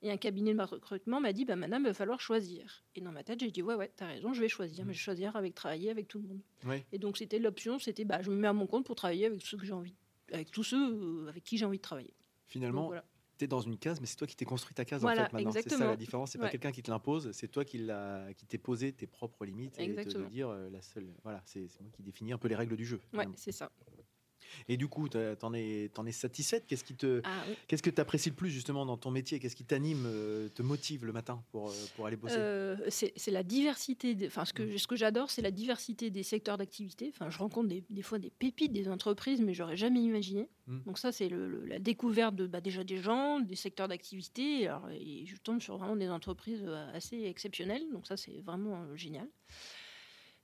Et 0.03 0.11
un 0.11 0.17
cabinet 0.17 0.53
de 0.53 0.61
recrutement 0.61 1.21
m'a 1.21 1.31
dit, 1.31 1.45
bah, 1.45 1.55
madame, 1.55 1.83
il 1.83 1.87
va 1.87 1.93
falloir 1.93 2.19
choisir. 2.19 2.83
Et 2.93 3.01
dans 3.01 3.13
ma 3.13 3.23
tête, 3.23 3.39
j'ai 3.39 3.51
dit, 3.51 3.61
ouais, 3.61 3.75
ouais, 3.75 3.89
t'as 3.95 4.07
raison, 4.07 4.33
je 4.33 4.41
vais 4.41 4.49
choisir. 4.49 4.85
Mais 4.85 4.93
je 4.93 4.99
vais 4.99 5.03
choisir 5.03 5.35
avec 5.37 5.55
travailler 5.55 5.89
avec 5.89 6.09
tout 6.09 6.19
le 6.19 6.27
monde. 6.27 6.81
Et 6.91 6.99
donc, 6.99 7.17
c'était 7.17 7.39
l'option, 7.39 7.79
c'était, 7.79 8.03
bah, 8.03 8.21
je 8.21 8.29
me 8.29 8.35
mets 8.35 8.49
à 8.49 8.53
mon 8.53 8.67
compte 8.67 8.85
pour 8.85 8.95
travailler 8.95 9.27
avec 9.27 9.41
ceux 9.41 9.57
que 9.57 9.65
j'ai 9.65 9.71
envie, 9.71 9.95
avec 10.33 10.51
tous 10.51 10.63
ceux 10.63 10.91
euh, 10.91 11.29
avec 11.29 11.45
qui 11.45 11.57
j'ai 11.57 11.65
envie 11.65 11.77
de 11.77 11.83
travailler. 11.83 12.13
Finalement, 12.47 12.91
dans 13.47 13.61
une 13.61 13.77
case, 13.77 13.99
mais 13.99 14.07
c'est 14.07 14.15
toi 14.15 14.27
qui 14.27 14.35
t'es 14.35 14.45
construit 14.45 14.73
ta 14.73 14.85
case 14.85 15.03
en 15.03 15.09
fait 15.09 15.33
maintenant. 15.33 15.51
C'est 15.51 15.69
ça 15.69 15.85
la 15.85 15.95
différence. 15.95 16.31
C'est 16.31 16.39
pas 16.39 16.49
quelqu'un 16.49 16.71
qui 16.71 16.83
te 16.83 16.91
l'impose, 16.91 17.31
c'est 17.31 17.47
toi 17.47 17.65
qui, 17.65 17.87
qui 18.37 18.45
t'es 18.45 18.57
posé 18.57 18.91
tes 18.93 19.07
propres 19.07 19.45
limites 19.45 19.79
et 19.79 19.93
te, 19.93 20.17
dire 20.29 20.49
euh, 20.49 20.69
la 20.69 20.81
seule. 20.81 21.07
Voilà, 21.23 21.41
c'est 21.45 21.67
moi 21.81 21.91
qui 21.91 22.03
définis 22.03 22.33
un 22.33 22.37
peu 22.37 22.47
les 22.47 22.55
règles 22.55 22.75
du 22.75 22.85
jeu. 22.85 22.99
Ouais, 23.13 23.27
c'est 23.35 23.51
ça. 23.51 23.71
Et 24.67 24.77
du 24.77 24.87
coup, 24.87 25.09
tu 25.09 25.17
en 25.41 25.53
es, 25.53 25.89
es 26.05 26.11
satisfaite? 26.11 26.65
Qu'est-ce 26.67 26.83
qui 26.83 26.95
te, 26.95 27.21
ah 27.23 27.43
qu'est-ce 27.67 27.83
que 27.83 27.89
tu 27.89 28.01
apprécies 28.01 28.29
le 28.29 28.35
plus 28.35 28.49
justement 28.49 28.85
dans 28.85 28.97
ton 28.97 29.11
métier? 29.11 29.39
Qu'est-ce 29.39 29.55
qui 29.55 29.65
t'anime, 29.65 30.05
euh, 30.05 30.49
te 30.49 30.61
motive 30.61 31.05
le 31.05 31.13
matin 31.13 31.43
pour, 31.51 31.69
euh, 31.69 31.73
pour 31.95 32.05
aller 32.05 32.15
bosser? 32.15 32.35
Euh, 32.37 32.77
c'est, 32.89 33.13
la 33.31 33.43
diversité. 33.43 34.15
Enfin, 34.25 34.45
ce 34.45 34.53
que, 34.53 34.63
mmh. 34.63 34.77
ce 34.77 34.87
que 34.87 34.95
j'adore, 34.95 35.31
c'est 35.31 35.41
la 35.41 35.51
diversité 35.51 36.09
des 36.09 36.23
secteurs 36.23 36.57
d'activité. 36.57 37.11
Enfin, 37.13 37.29
je 37.29 37.37
rencontre 37.37 37.69
des, 37.69 37.83
des, 37.89 38.01
fois 38.01 38.19
des 38.19 38.29
pépites 38.29 38.73
des 38.73 38.89
entreprises, 38.89 39.41
mais 39.41 39.53
j'aurais 39.53 39.77
jamais 39.77 40.01
imaginé. 40.01 40.49
Mmh. 40.67 40.79
Donc 40.85 40.97
ça, 40.97 41.11
c'est 41.11 41.29
le, 41.29 41.65
la 41.65 41.79
découverte 41.79 42.35
de 42.35 42.47
bah, 42.47 42.61
déjà 42.61 42.83
des 42.83 42.97
gens, 42.97 43.39
des 43.39 43.55
secteurs 43.55 43.87
d'activité. 43.87 44.69
Et 44.99 45.25
je 45.25 45.35
tombe 45.37 45.61
sur 45.61 45.77
vraiment 45.77 45.95
des 45.95 46.09
entreprises 46.09 46.65
assez 46.93 47.23
exceptionnelles. 47.23 47.83
Donc 47.91 48.07
ça, 48.07 48.17
c'est 48.17 48.41
vraiment 48.41 48.95
génial 48.95 49.27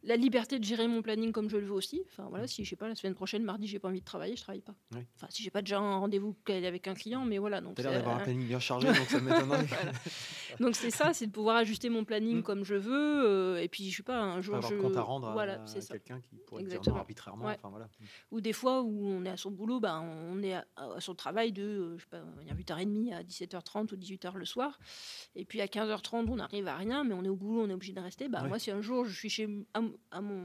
la 0.03 0.15
liberté 0.15 0.59
de 0.59 0.63
gérer 0.63 0.87
mon 0.87 1.01
planning 1.01 1.31
comme 1.31 1.49
je 1.49 1.57
le 1.57 1.65
veux 1.65 1.73
aussi. 1.73 2.01
Enfin 2.07 2.27
voilà, 2.29 2.45
mm. 2.45 2.47
si 2.47 2.63
je 2.63 2.69
sais 2.69 2.75
pas 2.75 2.87
la 2.87 2.95
semaine 2.95 3.15
prochaine, 3.15 3.43
mardi, 3.43 3.67
j'ai 3.67 3.79
pas 3.79 3.89
envie 3.89 3.99
de 3.99 4.05
travailler, 4.05 4.35
je 4.35 4.41
travaille 4.41 4.61
pas. 4.61 4.75
Enfin 5.15 5.27
si 5.29 5.43
j'ai 5.43 5.49
pas 5.49 5.61
déjà 5.61 5.79
un 5.79 5.97
rendez-vous 5.97 6.35
avec 6.47 6.87
un 6.87 6.93
client, 6.93 7.25
mais 7.25 7.37
voilà. 7.37 7.61
Donc. 7.61 7.75
T'as 7.75 7.83
l'air 7.83 7.93
d'avoir 7.93 8.17
un 8.17 8.23
planning 8.23 8.47
bien 8.47 8.59
chargé, 8.59 8.87
donc 8.93 9.09
ça 9.09 9.19
m'étonnerait. 9.19 9.67
Donc 10.59 10.75
c'est 10.75 10.91
ça, 10.91 11.13
c'est 11.13 11.27
de 11.27 11.31
pouvoir 11.31 11.57
ajuster 11.57 11.89
mon 11.89 12.05
planning 12.05 12.37
mm. 12.37 12.43
comme 12.43 12.63
je 12.63 12.75
veux. 12.75 13.27
Euh, 13.27 13.61
et 13.61 13.67
puis 13.67 13.89
je 13.89 13.97
sais 13.97 14.03
pas 14.03 14.19
un 14.19 14.41
jour 14.41 14.55
avoir 14.55 14.71
je. 14.71 14.77
compte 14.77 14.95
à 14.97 15.01
rendre 15.01 15.31
voilà, 15.31 15.63
à, 15.63 15.65
quelqu'un 15.65 16.21
qui 16.21 16.37
pourrait 16.45 16.63
Exactement. 16.63 16.83
dire 16.83 16.93
non 16.93 16.99
arbitrairement. 16.99 17.45
Enfin, 17.45 17.69
voilà. 17.69 17.89
Ou 18.31 18.41
des 18.41 18.53
fois 18.53 18.81
où 18.81 19.05
on 19.05 19.25
est 19.25 19.29
à 19.29 19.37
son 19.37 19.51
boulot, 19.51 19.79
bah, 19.79 19.99
on 20.01 20.41
est 20.41 20.53
à, 20.53 20.65
son 20.99 21.15
travail 21.15 21.51
de 21.51 21.63
euh, 21.63 21.97
je 21.97 22.03
sais 22.03 22.09
pas, 22.09 22.23
8h30 22.53 23.13
à 23.13 23.23
17h30 23.23 23.93
ou 23.93 23.97
18h 23.97 24.35
le 24.35 24.45
soir. 24.45 24.79
Et 25.35 25.45
puis 25.45 25.61
à 25.61 25.65
15h30, 25.65 26.27
on 26.29 26.37
n'arrive 26.37 26.67
à 26.67 26.75
rien, 26.75 27.03
mais 27.03 27.13
on 27.13 27.23
est 27.23 27.29
au 27.29 27.35
boulot, 27.35 27.63
on 27.63 27.69
est 27.69 27.73
obligé 27.73 27.93
de 27.93 27.99
rester. 27.99 28.29
Bah, 28.29 28.43
Moi, 28.43 28.59
si 28.59 28.71
un 28.71 28.81
jour 28.81 29.05
je 29.05 29.13
suis 29.13 29.29
chez 29.29 29.47
à, 30.11 30.21
mon, 30.21 30.43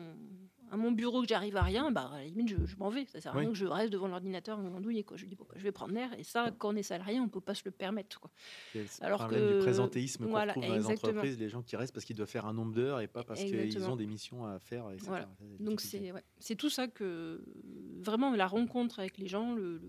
à 0.70 0.76
mon 0.76 0.92
bureau 0.92 1.22
que 1.22 1.28
j'arrive 1.28 1.56
à 1.56 1.62
rien, 1.62 1.90
bah, 1.90 2.10
à 2.12 2.18
la 2.18 2.24
limite, 2.24 2.48
je, 2.48 2.76
m'en 2.76 2.88
vais. 2.88 3.06
Ça 3.06 3.20
sert 3.20 3.34
à 3.34 3.38
rien 3.38 3.48
que 3.48 3.54
je 3.54 3.66
reste 3.66 3.92
devant 3.92 4.08
l'ordinateur 4.08 4.58
m'andouiller. 4.58 5.04
Je 5.14 5.26
dis, 5.26 5.36
bon, 5.36 5.46
bah, 5.48 5.54
je 5.56 5.62
vais 5.62 5.72
prendre 5.72 5.94
l'air. 5.94 6.10
Et 6.18 6.24
ça, 6.24 6.50
quand 6.58 6.72
on 6.72 6.76
est 6.76 6.82
salarié, 6.82 7.20
on 7.20 7.24
ne 7.24 7.28
peut 7.28 7.40
pas 7.40 7.54
se 7.54 7.62
le 7.64 7.70
permettre. 7.70 8.20
Quoi. 8.20 8.30
Alors 9.00 9.28
que. 9.28 9.54
du 9.54 9.58
présentéisme 9.60 10.26
qu'on 10.26 10.46
trouve 10.46 10.66
dans 10.66 10.74
les 10.74 10.86
entreprises, 10.86 11.38
les 11.38 11.48
gens 11.48 11.62
qui 11.62 11.76
restent 11.76 11.94
parce 11.94 12.04
qu'ils 12.04 12.16
doivent 12.16 12.28
faire 12.28 12.46
un 12.46 12.52
nombre 12.52 12.72
d'heures 12.72 13.00
et 13.00 13.08
pas 13.08 13.24
parce 13.24 13.42
qu'ils 13.42 13.88
ont 13.88 13.96
des 13.96 14.06
missions 14.06 14.46
à 14.46 14.58
faire. 14.58 14.86
Donc, 15.60 15.80
c'est 15.80 16.12
ouais. 16.12 16.56
tout 16.56 16.70
ça 16.70 16.88
que. 16.88 17.42
Vraiment, 18.00 18.34
la 18.34 18.46
rencontre 18.46 18.98
avec 18.98 19.18
les 19.18 19.28
gens, 19.28 19.54
le 19.54 19.80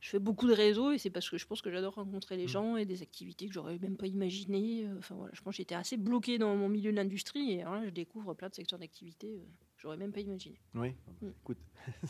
je 0.00 0.08
fais 0.08 0.18
beaucoup 0.18 0.48
de 0.48 0.54
réseaux 0.54 0.92
et 0.92 0.98
c'est 0.98 1.10
parce 1.10 1.28
que 1.28 1.36
je 1.36 1.46
pense 1.46 1.60
que 1.60 1.70
j'adore 1.70 1.94
rencontrer 1.94 2.36
les 2.36 2.44
mmh. 2.44 2.48
gens 2.48 2.76
et 2.76 2.86
des 2.86 3.02
activités 3.02 3.46
que 3.46 3.52
j'aurais 3.52 3.78
même 3.78 3.96
pas 3.96 4.06
imaginées. 4.06 4.86
Euh, 4.86 4.98
enfin 4.98 5.14
voilà, 5.14 5.30
je 5.34 5.42
pense 5.42 5.52
que 5.52 5.58
j'étais 5.58 5.74
assez 5.74 5.98
bloqué 5.98 6.38
dans 6.38 6.56
mon 6.56 6.68
milieu 6.68 6.90
de 6.90 6.96
l'industrie 6.96 7.52
et 7.52 7.64
je 7.84 7.90
découvre 7.90 8.32
plein 8.32 8.48
de 8.48 8.54
secteurs 8.54 8.78
d'activité. 8.78 9.28
Euh, 9.28 9.44
j'aurais 9.76 9.98
même 9.98 10.10
pas 10.10 10.20
imaginé. 10.20 10.58
Oui, 10.74 10.94
mmh. 11.20 11.28
écoute, 11.42 11.58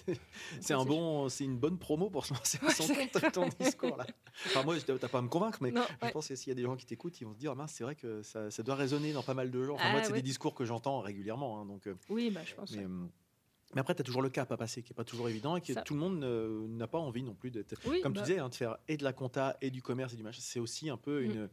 c'est 0.60 0.74
un 0.74 0.84
bon, 0.84 1.28
c'est 1.28 1.44
une 1.44 1.58
bonne 1.58 1.78
promo 1.78 2.10
pour 2.10 2.26
se 2.26 2.32
lancer 2.32 2.58
à 2.66 2.70
son 2.70 2.94
compte 2.94 3.32
ton 3.32 3.48
discours 3.58 3.96
là. 3.96 4.06
Enfin 4.46 4.62
moi, 4.62 4.76
t'as 4.78 5.08
pas 5.08 5.18
à 5.18 5.22
me 5.22 5.28
convaincre, 5.28 5.58
mais 5.60 5.72
je 5.72 6.10
pense 6.10 6.28
que 6.28 6.36
s'il 6.36 6.50
y 6.50 6.52
a 6.52 6.54
des 6.54 6.62
gens 6.62 6.76
qui 6.76 6.86
t'écoutent, 6.86 7.20
ils 7.20 7.24
vont 7.24 7.34
se 7.34 7.38
dire, 7.38 7.56
mince, 7.56 7.72
c'est 7.72 7.82
vrai 7.84 7.96
que 7.96 8.22
ça, 8.22 8.52
ça, 8.52 8.62
doit 8.62 8.76
résonner 8.76 9.12
dans 9.12 9.24
pas 9.24 9.34
mal 9.34 9.50
de 9.50 9.64
gens. 9.64 9.74
Enfin, 9.74 9.90
moi, 9.90 10.00
ah 10.02 10.06
c'est 10.06 10.12
des 10.12 10.22
discours 10.22 10.54
que 10.54 10.64
j'entends 10.64 11.00
régulièrement, 11.00 11.60
hein, 11.60 11.66
donc. 11.66 11.88
Euh, 11.88 11.96
oui, 12.08 12.30
bah 12.30 12.42
je 12.44 12.54
pense. 12.54 12.70
Mais 12.76 12.86
après, 13.76 13.94
tu 13.94 14.02
as 14.02 14.04
toujours 14.04 14.22
le 14.22 14.30
cap 14.30 14.50
à 14.50 14.56
passer 14.56 14.82
qui 14.82 14.92
n'est 14.92 14.96
pas 14.96 15.04
toujours 15.04 15.28
évident 15.28 15.56
et 15.56 15.60
que 15.60 15.72
tout 15.84 15.94
le 15.94 16.00
monde 16.00 16.18
n'a 16.70 16.86
pas 16.86 16.98
envie 16.98 17.22
non 17.22 17.34
plus 17.34 17.50
d'être. 17.50 17.74
comme 18.02 18.12
tu 18.12 18.18
bah 18.18 18.26
disais, 18.26 18.38
hein, 18.38 18.48
de 18.48 18.54
faire 18.54 18.76
et 18.88 18.96
de 18.96 19.04
la 19.04 19.12
compta 19.12 19.56
et 19.60 19.70
du 19.70 19.82
commerce 19.82 20.12
et 20.12 20.16
du 20.16 20.22
machin. 20.22 20.40
C'est 20.42 20.60
aussi 20.60 20.90
un 20.90 20.96
peu 20.96 21.26
mm. 21.26 21.48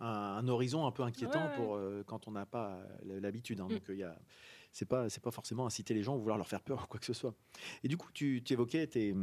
un, 0.00 0.48
horizon 0.48 0.86
un 0.86 0.92
peu 0.92 1.02
inquiétant 1.02 1.48
pour 1.56 1.74
euh, 1.74 2.04
quand 2.06 2.28
on 2.28 2.32
n'a 2.32 2.46
pas 2.46 2.80
l'habitude. 3.04 3.60
Hein. 3.60 3.66
Mm. 3.66 3.72
Donc, 3.72 3.82
il 3.88 3.96
y 3.96 4.04
a. 4.04 4.16
C'est 4.74 4.86
pas, 4.86 5.06
pas 5.22 5.30
forcément 5.30 5.66
inciter 5.66 5.92
les 5.92 6.02
gens 6.02 6.16
ou 6.16 6.20
vouloir 6.20 6.38
leur 6.38 6.48
faire 6.48 6.62
peur 6.62 6.84
ou 6.84 6.86
quoi 6.88 6.98
que 6.98 7.04
ce 7.04 7.12
soit. 7.12 7.34
Et 7.84 7.88
du 7.88 7.98
coup, 7.98 8.08
tu, 8.14 8.42
tu 8.42 8.54
évoquais 8.54 8.86
tes, 8.86 9.14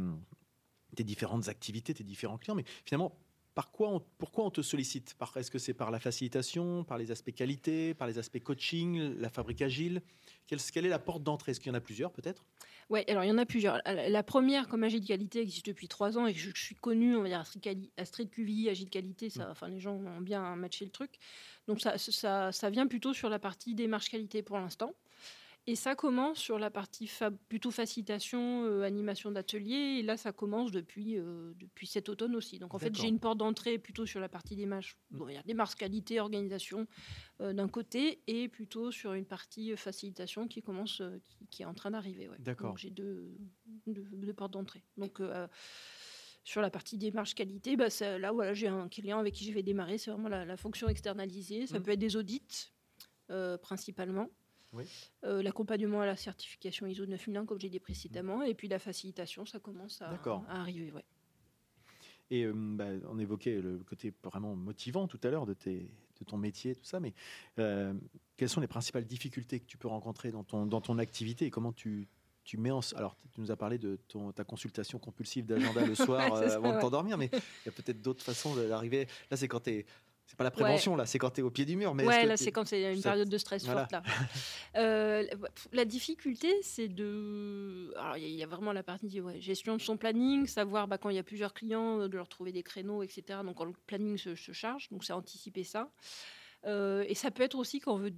tes 0.94 1.04
différentes 1.04 1.48
activités, 1.48 1.94
tes 1.94 2.04
différents 2.04 2.38
clients, 2.38 2.54
mais 2.54 2.64
finalement, 2.84 3.18
par 3.54 3.70
quoi 3.72 3.88
on, 3.88 4.00
pourquoi 4.18 4.44
on 4.44 4.50
te 4.50 4.62
sollicite? 4.62 5.16
Est-ce 5.36 5.50
que 5.50 5.58
c'est 5.58 5.74
par 5.74 5.90
la 5.90 5.98
facilitation, 5.98 6.84
par 6.84 6.98
les 6.98 7.10
aspects 7.10 7.32
qualité, 7.32 7.94
par 7.94 8.06
les 8.06 8.18
aspects 8.18 8.40
coaching, 8.40 9.16
la 9.18 9.28
fabrique 9.28 9.62
agile? 9.62 10.02
Quelle, 10.46 10.86
est 10.86 10.88
la 10.88 10.98
porte 10.98 11.22
d'entrée? 11.22 11.52
Est-ce 11.52 11.60
qu'il 11.60 11.68
y 11.68 11.72
en 11.72 11.78
a 11.78 11.80
plusieurs 11.80 12.12
peut-être? 12.12 12.44
Oui, 12.88 13.00
alors 13.06 13.22
il 13.22 13.28
y 13.28 13.30
en 13.30 13.38
a 13.38 13.46
plusieurs. 13.46 13.80
La 13.86 14.22
première, 14.24 14.66
comme 14.66 14.82
Agile 14.82 15.04
Qualité, 15.04 15.40
existe 15.40 15.66
depuis 15.66 15.86
trois 15.86 16.18
ans 16.18 16.26
et 16.26 16.34
je, 16.34 16.50
suis 16.54 16.74
connue, 16.74 17.16
on 17.16 17.22
va 17.22 17.28
dire, 17.28 17.44
Astrid 17.96 18.30
QVI, 18.30 18.68
Agile 18.68 18.90
Qualité, 18.90 19.30
ça, 19.30 19.46
mm. 19.46 19.50
enfin, 19.50 19.68
les 19.68 19.78
gens 19.78 19.94
ont 19.94 20.20
bien 20.20 20.56
matché 20.56 20.84
le 20.84 20.90
truc. 20.90 21.18
Donc 21.68 21.80
ça, 21.80 21.98
ça, 21.98 22.50
ça 22.50 22.70
vient 22.70 22.88
plutôt 22.88 23.14
sur 23.14 23.28
la 23.28 23.38
partie 23.38 23.74
démarche 23.74 24.10
qualité 24.10 24.42
pour 24.42 24.58
l'instant. 24.58 24.92
Et 25.70 25.76
ça 25.76 25.94
commence 25.94 26.38
sur 26.38 26.58
la 26.58 26.68
partie 26.68 27.08
plutôt 27.48 27.70
facilitation, 27.70 28.64
euh, 28.64 28.82
animation 28.82 29.30
d'atelier. 29.30 29.98
Et 30.00 30.02
là, 30.02 30.16
ça 30.16 30.32
commence 30.32 30.72
depuis, 30.72 31.16
euh, 31.16 31.52
depuis 31.60 31.86
cet 31.86 32.08
automne 32.08 32.34
aussi. 32.34 32.58
Donc 32.58 32.74
en 32.74 32.80
fait, 32.80 32.92
j'ai 32.92 33.06
une 33.06 33.20
porte 33.20 33.38
d'entrée 33.38 33.78
plutôt 33.78 34.04
sur 34.04 34.18
la 34.18 34.28
partie 34.28 34.56
démarche. 34.56 34.98
Mm. 35.12 35.18
Bon, 35.18 35.28
il 35.28 35.36
y 35.36 35.38
a 35.38 35.44
démarche 35.44 35.76
qualité, 35.76 36.18
organisation 36.18 36.88
euh, 37.40 37.52
d'un 37.52 37.68
côté, 37.68 38.20
et 38.26 38.48
plutôt 38.48 38.90
sur 38.90 39.12
une 39.12 39.24
partie 39.24 39.76
facilitation 39.76 40.48
qui 40.48 40.60
commence, 40.60 41.02
qui, 41.50 41.62
est 41.62 41.66
en 41.66 41.74
train 41.74 41.92
d'arriver. 41.92 42.28
D'accord. 42.40 42.70
Donc 42.70 42.78
j'ai 42.78 42.90
deux, 42.90 43.30
deux, 43.86 44.34
portes 44.34 44.52
d'entrée. 44.52 44.82
Donc 44.96 45.22
sur 46.42 46.62
la 46.62 46.70
partie 46.70 46.98
démarche 46.98 47.36
qualité, 47.36 47.76
bah, 47.76 47.86
là 48.18 48.32
voilà, 48.32 48.54
j'ai 48.54 48.66
un 48.66 48.88
client 48.88 49.20
avec 49.20 49.34
qui 49.34 49.44
je 49.44 49.52
vais 49.52 49.62
démarrer. 49.62 49.98
C'est 49.98 50.10
vraiment 50.10 50.28
la, 50.28 50.56
fonction 50.56 50.88
externalisée. 50.88 51.68
Ça 51.68 51.78
mm. 51.78 51.82
peut 51.84 51.92
être 51.92 52.00
des 52.00 52.16
audits 52.16 52.72
principalement. 53.62 54.28
Euh, 55.24 55.42
l'accompagnement 55.42 56.00
à 56.00 56.06
la 56.06 56.16
certification 56.16 56.86
ISO 56.86 57.06
9001, 57.06 57.44
comme 57.46 57.60
j'ai 57.60 57.68
dit 57.68 57.80
précédemment, 57.80 58.42
et 58.42 58.54
puis 58.54 58.68
la 58.68 58.78
facilitation, 58.78 59.44
ça 59.44 59.58
commence 59.58 60.00
à, 60.02 60.18
arriver. 60.48 60.92
Ouais. 60.92 61.04
Et 62.30 62.44
euh, 62.44 62.52
bah, 62.54 62.86
on 63.08 63.18
évoquait 63.18 63.60
le 63.60 63.78
côté 63.78 64.12
vraiment 64.22 64.54
motivant 64.54 65.08
tout 65.08 65.20
à 65.24 65.30
l'heure 65.30 65.46
de, 65.46 65.56
de 65.64 66.24
ton 66.24 66.36
métier, 66.36 66.76
tout 66.76 66.84
ça, 66.84 67.00
mais 67.00 67.14
euh, 67.58 67.92
quelles 68.36 68.48
sont 68.48 68.60
les 68.60 68.68
principales 68.68 69.04
difficultés 69.04 69.58
que 69.58 69.66
tu 69.66 69.76
peux 69.76 69.88
rencontrer 69.88 70.30
dans 70.30 70.44
ton, 70.44 70.66
dans 70.66 70.80
ton 70.80 70.98
activité 70.98 71.46
et 71.46 71.50
comment 71.50 71.72
tu, 71.72 72.08
tu 72.44 72.56
mets 72.56 72.70
en... 72.70 72.80
Alors, 72.94 73.16
tu 73.32 73.40
nous 73.40 73.50
as 73.50 73.56
parlé 73.56 73.78
de 73.78 73.96
ton, 74.06 74.30
ta 74.30 74.44
consultation 74.44 74.98
compulsive 75.00 75.46
d'agenda 75.46 75.84
le 75.84 75.94
soir 75.96 76.36
avant 76.36 76.76
de 76.76 76.80
t'endormir, 76.80 77.18
mais 77.18 77.30
il 77.32 77.66
y 77.66 77.68
a 77.68 77.72
peut-être 77.72 78.00
d'autres 78.00 78.22
façons 78.22 78.54
d'arriver. 78.54 79.08
Là, 79.30 79.36
c'est 79.36 79.48
quand 79.48 79.64
tu 79.64 79.70
es 79.70 79.86
c'est 80.30 80.36
pas 80.36 80.44
la 80.44 80.52
prévention, 80.52 80.94
là, 80.94 81.06
c'est 81.06 81.18
quand 81.18 81.30
tu 81.30 81.40
es 81.40 81.42
au 81.42 81.50
pied 81.50 81.64
du 81.64 81.74
mur. 81.74 81.92
Mais 81.92 82.06
ouais, 82.06 82.24
là, 82.24 82.36
c'est 82.36 82.52
quand 82.52 82.64
c'est 82.64 82.94
une 82.94 83.02
période 83.02 83.28
de 83.28 83.38
stress 83.38 83.66
forte. 83.66 83.90
Là. 83.90 84.02
Euh, 84.76 85.26
la 85.72 85.84
difficulté, 85.84 86.54
c'est 86.62 86.86
de. 86.86 87.92
Alors, 87.96 88.16
il 88.16 88.28
y, 88.28 88.42
a 88.44 88.46
vraiment 88.46 88.72
la 88.72 88.84
partie 88.84 89.20
ouais, 89.20 89.40
gestion 89.40 89.76
de 89.76 89.82
son 89.82 89.96
planning, 89.96 90.46
savoir 90.46 90.86
bah, 90.86 90.96
quand 90.96 91.10
il 91.10 91.16
y 91.16 91.18
a 91.18 91.24
plusieurs 91.24 91.52
clients, 91.52 91.98
euh, 91.98 92.08
de 92.08 92.16
leur 92.16 92.28
trouver 92.28 92.52
des 92.52 92.62
créneaux, 92.62 93.02
etc. 93.02 93.40
Donc, 93.44 93.56
quand 93.56 93.64
le 93.64 93.72
planning 93.88 94.16
se, 94.16 94.52
charge, 94.52 94.88
donc 94.90 95.02
c'est 95.02 95.12
anticiper 95.12 95.64
ça. 95.64 95.90
Euh, 96.66 97.04
et 97.08 97.16
ça 97.16 97.32
peut 97.32 97.42
être 97.42 97.58
aussi 97.58 97.80
quand 97.80 97.94
on 97.94 97.98
veut 97.98 98.14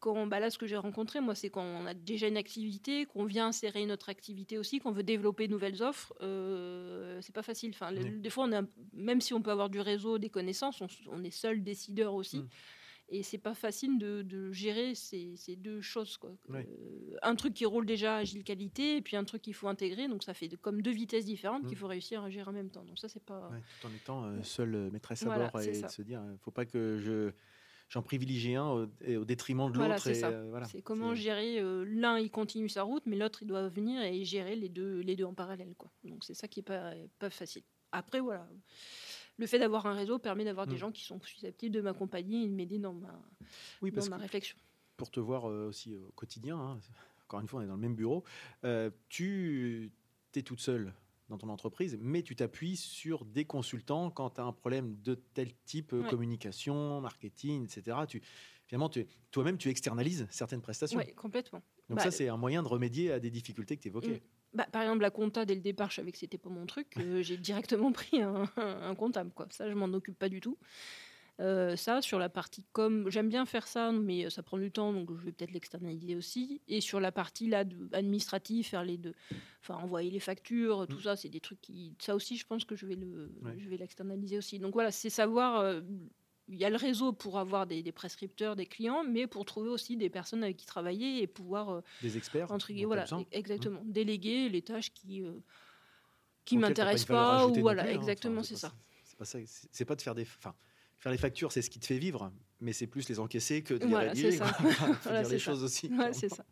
quand, 0.00 0.26
bah 0.26 0.40
là, 0.40 0.50
ce 0.50 0.58
que 0.58 0.66
j'ai 0.66 0.76
rencontré, 0.76 1.20
moi, 1.20 1.34
c'est 1.34 1.50
quand 1.50 1.62
on 1.62 1.86
a 1.86 1.94
déjà 1.94 2.28
une 2.28 2.36
activité, 2.36 3.06
qu'on 3.06 3.24
vient 3.24 3.48
insérer 3.48 3.84
notre 3.86 4.08
activité 4.08 4.58
aussi, 4.58 4.78
qu'on 4.78 4.92
veut 4.92 5.02
développer 5.02 5.46
de 5.46 5.52
nouvelles 5.52 5.82
offres. 5.82 6.14
Euh, 6.20 7.18
c'est 7.20 7.34
pas 7.34 7.42
facile. 7.42 7.70
Enfin, 7.74 7.92
des 7.92 8.30
fois, 8.30 8.44
on 8.44 8.52
a, 8.52 8.62
même 8.92 9.20
si 9.20 9.34
on 9.34 9.42
peut 9.42 9.50
avoir 9.50 9.70
du 9.70 9.80
réseau, 9.80 10.18
des 10.18 10.30
connaissances, 10.30 10.82
on, 11.10 11.24
est 11.24 11.30
seul 11.30 11.62
décideur 11.62 12.14
aussi. 12.14 12.38
Mm. 12.38 12.48
Et 13.10 13.22
c'est 13.22 13.38
pas 13.38 13.54
facile 13.54 13.98
de, 13.98 14.52
gérer 14.52 14.94
ces, 14.94 15.34
deux 15.56 15.80
choses. 15.80 16.18
Quoi. 16.18 16.30
Euh, 16.50 16.62
un 17.22 17.34
truc 17.34 17.54
qui 17.54 17.64
roule 17.64 17.86
déjà 17.86 18.16
agile 18.16 18.44
qualité, 18.44 18.98
et 18.98 19.00
puis 19.00 19.16
un 19.16 19.24
truc 19.24 19.42
qu'il 19.42 19.54
faut 19.54 19.68
intégrer. 19.68 20.08
Donc 20.08 20.22
ça 20.22 20.34
fait 20.34 20.48
comme 20.60 20.82
deux 20.82 20.90
vitesses 20.90 21.24
différentes 21.24 21.66
qu'il 21.66 21.76
mm. 21.76 21.80
faut 21.80 21.86
réussir 21.86 22.22
à 22.22 22.30
gérer 22.30 22.50
en 22.50 22.52
même 22.52 22.70
temps. 22.70 22.84
Donc 22.84 22.98
ça, 22.98 23.08
c'est 23.08 23.24
pas. 23.24 23.50
tout 23.80 23.86
en 23.88 23.94
étant 23.94 24.24
euh, 24.24 24.42
seul 24.42 24.90
maîtresse 24.92 25.24
à 25.24 25.36
bord 25.36 25.60
et 25.60 25.74
se 25.74 26.02
dire, 26.02 26.22
il 26.30 26.38
faut 26.38 26.50
pas 26.50 26.66
que 26.66 26.98
je 26.98 27.32
j'en 27.88 28.02
privilégie 28.02 28.54
un 28.54 28.66
au, 28.66 28.86
au 28.86 29.24
détriment 29.24 29.70
de 29.70 29.78
l'autre. 29.78 30.08
Euh, 30.08 30.64
c'est 30.64 30.82
comment 30.82 31.14
gérer 31.14 31.60
euh, 31.60 31.84
l'un, 31.88 32.18
il 32.18 32.30
continue 32.30 32.68
sa 32.68 32.82
route, 32.82 33.02
mais 33.06 33.16
l'autre, 33.16 33.42
il 33.42 33.46
doit 33.46 33.68
venir 33.68 34.02
et 34.02 34.24
gérer 34.24 34.56
les 34.56 34.68
deux, 34.68 35.00
les 35.00 35.16
deux 35.16 35.24
en 35.24 35.34
parallèle. 35.34 35.74
Quoi. 35.76 35.90
Donc 36.04 36.24
c'est 36.24 36.34
ça 36.34 36.48
qui 36.48 36.60
est 36.60 36.64
pas, 36.64 36.92
pas 37.18 37.30
facile. 37.30 37.62
Après, 37.92 38.20
voilà. 38.20 38.46
Le 39.38 39.46
fait 39.46 39.58
d'avoir 39.58 39.86
un 39.86 39.94
réseau 39.94 40.18
permet 40.18 40.44
d'avoir 40.44 40.66
des 40.66 40.74
mm. 40.74 40.78
gens 40.78 40.92
qui 40.92 41.04
sont 41.04 41.20
susceptibles 41.20 41.74
de 41.74 41.80
m'accompagner 41.80 42.44
et 42.44 42.48
de 42.48 42.54
m'aider 42.54 42.78
dans 42.78 42.92
ma, 42.92 43.20
oui, 43.82 43.92
dans 43.92 44.08
ma 44.08 44.16
réflexion. 44.16 44.58
Pour 44.96 45.10
te 45.10 45.20
voir 45.20 45.48
euh, 45.48 45.68
aussi 45.68 45.94
au 45.94 46.10
quotidien, 46.16 46.58
hein, 46.58 46.80
encore 47.24 47.40
une 47.40 47.46
fois, 47.46 47.60
on 47.60 47.62
est 47.62 47.68
dans 47.68 47.74
le 47.74 47.80
même 47.80 47.94
bureau, 47.94 48.24
tu 49.08 49.92
es 50.34 50.42
toute 50.42 50.60
seule 50.60 50.92
dans 51.28 51.38
ton 51.38 51.48
entreprise, 51.48 51.98
mais 52.00 52.22
tu 52.22 52.34
t'appuies 52.36 52.76
sur 52.76 53.24
des 53.24 53.44
consultants 53.44 54.10
quand 54.10 54.30
tu 54.30 54.40
as 54.40 54.44
un 54.44 54.52
problème 54.52 54.96
de 55.02 55.14
tel 55.34 55.52
type, 55.64 55.92
euh, 55.92 56.02
communication, 56.04 57.00
marketing, 57.00 57.64
etc. 57.64 57.98
Tu, 58.08 58.22
finalement, 58.66 58.90
toi-même, 59.30 59.58
tu 59.58 59.68
externalises 59.68 60.26
certaines 60.30 60.62
prestations. 60.62 60.98
Oui, 60.98 61.12
complètement. 61.14 61.62
Donc 61.88 61.98
bah, 61.98 62.04
ça, 62.04 62.10
c'est 62.10 62.28
un 62.28 62.36
moyen 62.36 62.62
de 62.62 62.68
remédier 62.68 63.12
à 63.12 63.20
des 63.20 63.30
difficultés 63.30 63.76
que 63.76 63.82
tu 63.82 63.88
évoquais. 63.88 64.22
Mm. 64.22 64.56
Bah, 64.56 64.66
par 64.72 64.82
exemple, 64.82 65.02
la 65.02 65.10
compta, 65.10 65.44
dès 65.44 65.54
le 65.54 65.60
départ, 65.60 65.90
je 65.90 65.96
savais 65.96 66.12
que 66.12 66.18
c'était 66.18 66.38
pas 66.38 66.48
mon 66.48 66.66
truc. 66.66 66.94
Euh, 66.98 67.22
j'ai 67.22 67.36
directement 67.36 67.92
pris 67.92 68.22
un, 68.22 68.50
un, 68.56 68.94
comptable. 68.94 69.30
Quoi. 69.34 69.46
Ça, 69.50 69.68
je 69.68 69.74
m'en 69.74 69.86
occupe 69.86 70.18
pas 70.18 70.28
du 70.28 70.40
tout. 70.40 70.56
Euh, 71.40 71.76
ça, 71.76 72.02
sur 72.02 72.18
la 72.18 72.28
partie 72.28 72.64
com, 72.72 73.08
j'aime 73.10 73.28
bien 73.28 73.46
faire 73.46 73.68
ça, 73.68 73.92
mais 73.92 74.28
ça 74.28 74.42
prend 74.42 74.58
du 74.58 74.72
temps, 74.72 74.92
donc 74.92 75.08
je 75.16 75.24
vais 75.24 75.32
peut-être 75.32 75.52
l'externaliser 75.52 76.16
aussi. 76.16 76.60
Et 76.66 76.80
sur 76.80 76.98
la 76.98 77.12
partie 77.12 77.48
là, 77.48 77.64
administrative, 77.92 78.66
faire 78.66 78.84
les 78.84 78.98
deux, 78.98 79.14
enfin 79.62 79.76
envoyer 79.76 80.10
les 80.10 80.20
factures, 80.20 80.86
tout 80.88 80.96
mm. 80.96 81.02
ça, 81.02 81.16
c'est 81.16 81.28
des 81.28 81.40
trucs 81.40 81.60
qui, 81.60 81.94
ça 82.00 82.16
aussi, 82.16 82.36
je 82.36 82.44
pense 82.44 82.64
que 82.64 82.74
je 82.74 82.86
vais 82.86 82.96
le, 82.96 83.30
je 83.56 83.68
vais 83.68 83.76
l'externaliser 83.76 84.38
aussi. 84.38 84.58
Donc 84.58 84.74
voilà, 84.74 84.90
c'est 84.90 85.10
savoir. 85.10 85.60
Euh, 85.60 85.80
il 86.50 86.56
y 86.56 86.64
a 86.64 86.70
le 86.70 86.76
réseau 86.76 87.12
pour 87.12 87.38
avoir 87.38 87.66
des, 87.66 87.92
prescripteurs, 87.92 88.56
des 88.56 88.64
clients, 88.64 89.04
mais 89.04 89.26
pour 89.26 89.44
trouver 89.44 89.68
aussi 89.68 89.98
des 89.98 90.08
personnes 90.08 90.42
avec 90.42 90.56
qui 90.56 90.64
travailler 90.64 91.22
et 91.22 91.26
pouvoir 91.26 91.68
euh, 91.68 91.80
des 92.00 92.16
experts, 92.16 92.46
voilà, 92.86 93.04
exactement, 93.32 93.82
mm. 93.84 93.92
déléguer 93.92 94.48
les 94.48 94.62
tâches 94.62 94.90
qui 94.94 95.22
qui 96.46 96.56
m'intéressent 96.56 97.04
pas, 97.04 97.46
ou 97.46 97.54
voilà, 97.60 97.82
hein, 97.82 97.88
exactement, 97.88 98.42
c'est 98.42 98.56
ça. 98.56 98.72
C'est 99.04 99.18
pas 99.18 99.26
ça, 99.26 99.38
c'est 99.70 99.84
pas 99.84 99.94
de 99.94 100.00
faire 100.00 100.14
des, 100.14 100.22
enfin 100.22 100.54
faire 100.98 101.12
les 101.12 101.18
factures, 101.18 101.52
c'est 101.52 101.62
ce 101.62 101.70
qui 101.70 101.78
te 101.78 101.86
fait 101.86 101.98
vivre, 101.98 102.32
mais 102.60 102.72
c'est 102.72 102.86
plus 102.86 103.08
les 103.08 103.18
encaisser 103.20 103.62
que 103.62 103.74
de 103.74 103.84
les 103.84 103.90
voilà, 103.90 104.08
rédiger. 104.10 104.32
Ça. 104.32 104.56
dire 105.20 105.28
les 105.28 105.38
choses 105.38 105.62
aussi. 105.62 105.90
c'est 106.12 106.28
ça. 106.28 106.44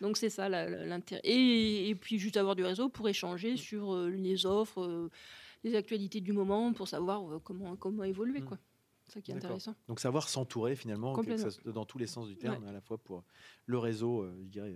Donc 0.00 0.16
c'est 0.16 0.30
ça 0.30 0.48
l'intérêt. 0.48 1.20
Et, 1.24 1.94
puis 1.94 2.18
juste 2.18 2.36
avoir 2.36 2.56
du 2.56 2.64
réseau 2.64 2.88
pour 2.88 3.08
échanger 3.08 3.56
sur 3.56 3.94
euh, 3.94 4.08
les 4.08 4.46
offres, 4.46 4.82
euh, 4.82 5.10
les 5.62 5.74
actualités 5.74 6.20
du 6.20 6.32
moment, 6.32 6.72
pour 6.72 6.88
savoir 6.88 7.22
euh, 7.30 7.38
comment, 7.38 7.76
comment 7.76 8.04
évoluer. 8.04 8.40
Mm. 8.40 8.44
Quoi. 8.46 8.58
C'est 9.04 9.14
ça 9.14 9.20
qui 9.20 9.32
est 9.32 9.34
intéressant. 9.34 9.74
Donc 9.88 10.00
savoir 10.00 10.28
s'entourer 10.28 10.76
finalement, 10.76 11.20
dans 11.66 11.84
tous 11.84 11.98
les 11.98 12.06
sens 12.06 12.28
du 12.28 12.36
terme, 12.36 12.64
à 12.64 12.72
la 12.72 12.80
fois 12.80 12.96
pour 12.96 13.24
le 13.66 13.78
réseau, 13.78 14.26
je 14.44 14.48
dirais, 14.48 14.74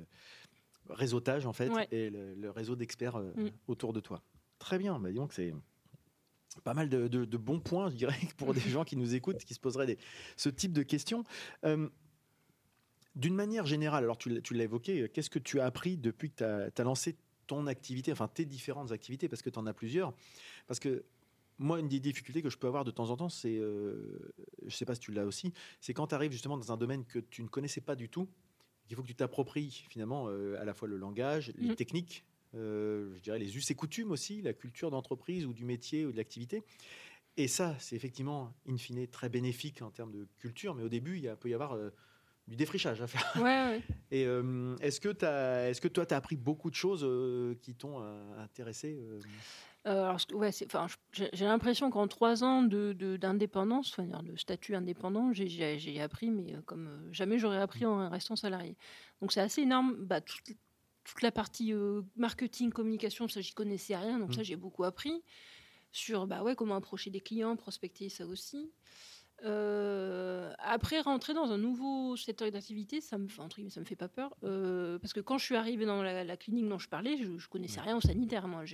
réseautage 0.90 1.46
en 1.46 1.53
fait, 1.53 1.70
et 1.90 2.11
le, 2.11 2.50
réseau 2.50 2.77
d'experts 2.77 3.18
mm. 3.18 3.50
autour 3.68 3.92
de 3.92 4.00
toi. 4.00 4.22
Très 4.59 4.79
bien, 4.79 4.98
bah, 4.98 5.12
donc 5.12 5.33
c'est 5.33 5.55
pas 6.62 6.75
mal 6.75 6.88
de, 6.88 7.37
bons 7.37 7.61
points, 7.61 7.90
je 7.90 7.97
dirais, 7.97 8.19
pour 8.37 8.55
des 8.55 8.61
gens 8.61 8.85
qui 8.85 8.97
nous 8.97 9.14
écoutent, 9.14 9.45
qui 9.45 9.55
se 9.55 9.61
poseraient 9.61 9.99
ce 10.37 10.49
type 10.49 10.73
de 10.73 10.83
questions. 10.83 11.25
Euh, 11.64 11.88
d'une 13.14 13.35
manière 13.35 13.67
générale, 13.67 14.05
alors 14.05 14.19
tu, 14.19 14.29
l'as 14.29 14.64
évoqué, 14.64 15.09
qu'est-ce 15.12 15.31
que 15.31 15.38
tu 15.38 15.61
as 15.61 15.67
appris 15.67 15.97
depuis 15.97 16.31
que 16.31 16.69
tu 16.71 16.81
as, 16.81 16.85
lancé 16.85 17.17
ton 17.47 17.67
activité, 17.67 18.11
enfin 18.11 18.29
tes 18.29 18.45
différentes 18.45 18.90
activités, 18.90 19.29
parce 19.29 19.43
que 19.43 19.51
tu 19.51 19.59
en 19.59 19.67
as 19.67 19.75
plusieurs 19.75 20.12
Parce 20.67 20.81
que 20.81 21.05
moi, 21.59 21.79
une 21.79 21.88
des 21.88 22.01
difficultés 22.01 22.43
que 22.43 22.51
je 22.51 22.59
peux 22.59 22.67
avoir 22.67 22.85
de 22.85 22.90
temps 22.90 23.11
en 23.11 23.17
temps, 23.17 23.29
c'est, 23.29 23.57
euh, 23.57 24.35
je 24.62 24.67
ne 24.67 24.71
sais 24.71 24.85
pas 24.85 24.95
si 24.95 25.01
tu 25.01 25.12
l'as 25.12 25.25
aussi, 25.25 25.53
c'est 25.81 25.95
quand 25.95 26.09
tu 26.09 26.14
arrives 26.14 26.33
justement 26.33 26.57
dans 26.57 26.73
un 26.73 26.77
domaine 26.77 27.05
que 27.05 27.21
tu 27.21 27.43
ne 27.43 27.49
connaissais 27.49 27.81
pas 27.81 27.95
du 27.95 28.09
tout, 28.09 28.29
il 28.90 28.97
faut 28.97 29.03
que 29.03 29.09
tu 29.09 29.14
t'appropries 29.14 29.85
finalement 29.88 30.29
euh, 30.29 30.61
à 30.61 30.64
la 30.64 30.75
fois 30.75 30.88
le 30.88 30.97
langage, 30.97 31.53
les 31.57 31.71
mmh. 31.71 31.77
techniques, 31.77 32.25
euh, 32.27 32.34
je 32.55 33.21
dirais 33.21 33.38
les 33.38 33.57
us 33.57 33.71
et 33.71 33.75
coutumes 33.75 34.11
aussi, 34.11 34.43
la 34.43 34.53
culture 34.53 34.90
d'entreprise 34.90 35.47
ou 35.47 35.53
du 35.53 35.64
métier 35.64 36.07
ou 36.07 36.12
de 36.12 36.17
l'activité. 36.17 36.62
Et 37.37 37.49
ça, 37.49 37.75
c'est 37.79 37.97
effectivement, 37.97 38.53
in 38.69 38.77
fine, 38.77 39.07
très 39.09 39.29
bénéfique 39.29 39.83
en 39.83 39.90
termes 39.90 40.12
de 40.12 40.29
culture, 40.38 40.75
mais 40.75 40.85
au 40.85 40.88
début, 40.88 41.19
il 41.19 41.35
peut 41.40 41.49
y 41.49 41.55
avoir 41.55 41.73
euh, 41.73 41.90
du 42.47 42.55
défrichage 42.55 43.03
à 43.03 43.09
faire. 43.09 43.43
Ouais, 43.43 43.81
Et 44.12 44.25
euh, 44.27 44.77
est-ce 44.81 45.01
que, 45.01 45.25
as, 45.25 45.69
est-ce 45.71 45.81
que 45.81 45.88
toi, 45.88 46.07
tu 46.07 46.14
as 46.14 46.17
appris 46.17 46.37
beaucoup 46.37 46.71
de 46.71 46.77
choses 46.77 47.07
qui 47.61 47.75
t'ont 47.75 48.01
intéressé 48.38 49.01
alors, 49.87 50.19
ouais, 50.33 50.51
j'ai 51.12 51.45
l'impression 51.45 51.90
qu'en 51.90 52.09
trois 52.09 52.43
ans 52.43 52.62
d'indépendance, 52.62 53.99
de, 53.99 54.33
de 54.33 54.37
statut 54.38 54.75
indépendant, 54.75 55.31
j'ai 55.35 56.01
appris, 56.01 56.31
mais 56.31 56.55
comme 56.64 57.07
jamais 57.12 57.38
j'aurais 57.38 57.61
appris 57.61 57.85
en 57.85 58.09
restant 58.09 58.35
salarié. 58.35 58.77
Donc 59.21 59.33
c'est 59.33 59.43
assez 59.43 59.61
énorme. 59.61 59.97
Bah, 59.99 60.23
toute 61.05 61.23
la 61.23 61.31
partie 61.31 61.73
euh, 61.73 62.03
marketing, 62.17 62.71
communication, 62.71 63.29
ça, 63.29 63.40
j'y 63.40 63.53
connaissais 63.53 63.97
rien, 63.97 64.19
donc 64.19 64.35
ça, 64.35 64.40
mm. 64.40 64.45
j'ai 64.45 64.57
beaucoup 64.57 64.85
appris. 64.85 65.23
Sur 65.93 66.27
bah 66.27 66.43
ouais, 66.43 66.57
comment 66.57 66.75
approcher 66.75 67.11
des 67.11 67.21
clients, 67.21 67.55
prospecter, 67.55 68.09
ça 68.09 68.27
aussi. 68.27 68.73
Euh, 69.45 70.53
après, 70.59 71.01
rentrer 71.01 71.35
dans 71.35 71.53
un 71.53 71.59
nouveau 71.59 72.17
secteur 72.17 72.51
d'activité, 72.51 73.01
ça 73.01 73.17
me, 73.17 73.29
ça 73.29 73.81
me 73.81 73.85
fait 73.85 73.95
pas 73.95 74.09
peur. 74.09 74.35
Euh, 74.43 74.99
parce 74.99 75.12
que 75.12 75.21
quand 75.21 75.38
je 75.38 75.45
suis 75.45 75.55
arrivée 75.55 75.87
dans 75.87 76.03
la, 76.03 76.37
clinique 76.37 76.69
dont 76.69 76.79
je 76.79 76.88
parlais, 76.88 77.17
je, 77.17 77.38
je 77.38 77.49
connaissais 77.49 77.81
rien 77.81 77.97
au 77.97 78.01
sanitaire. 78.01 78.49
Moi. 78.49 78.64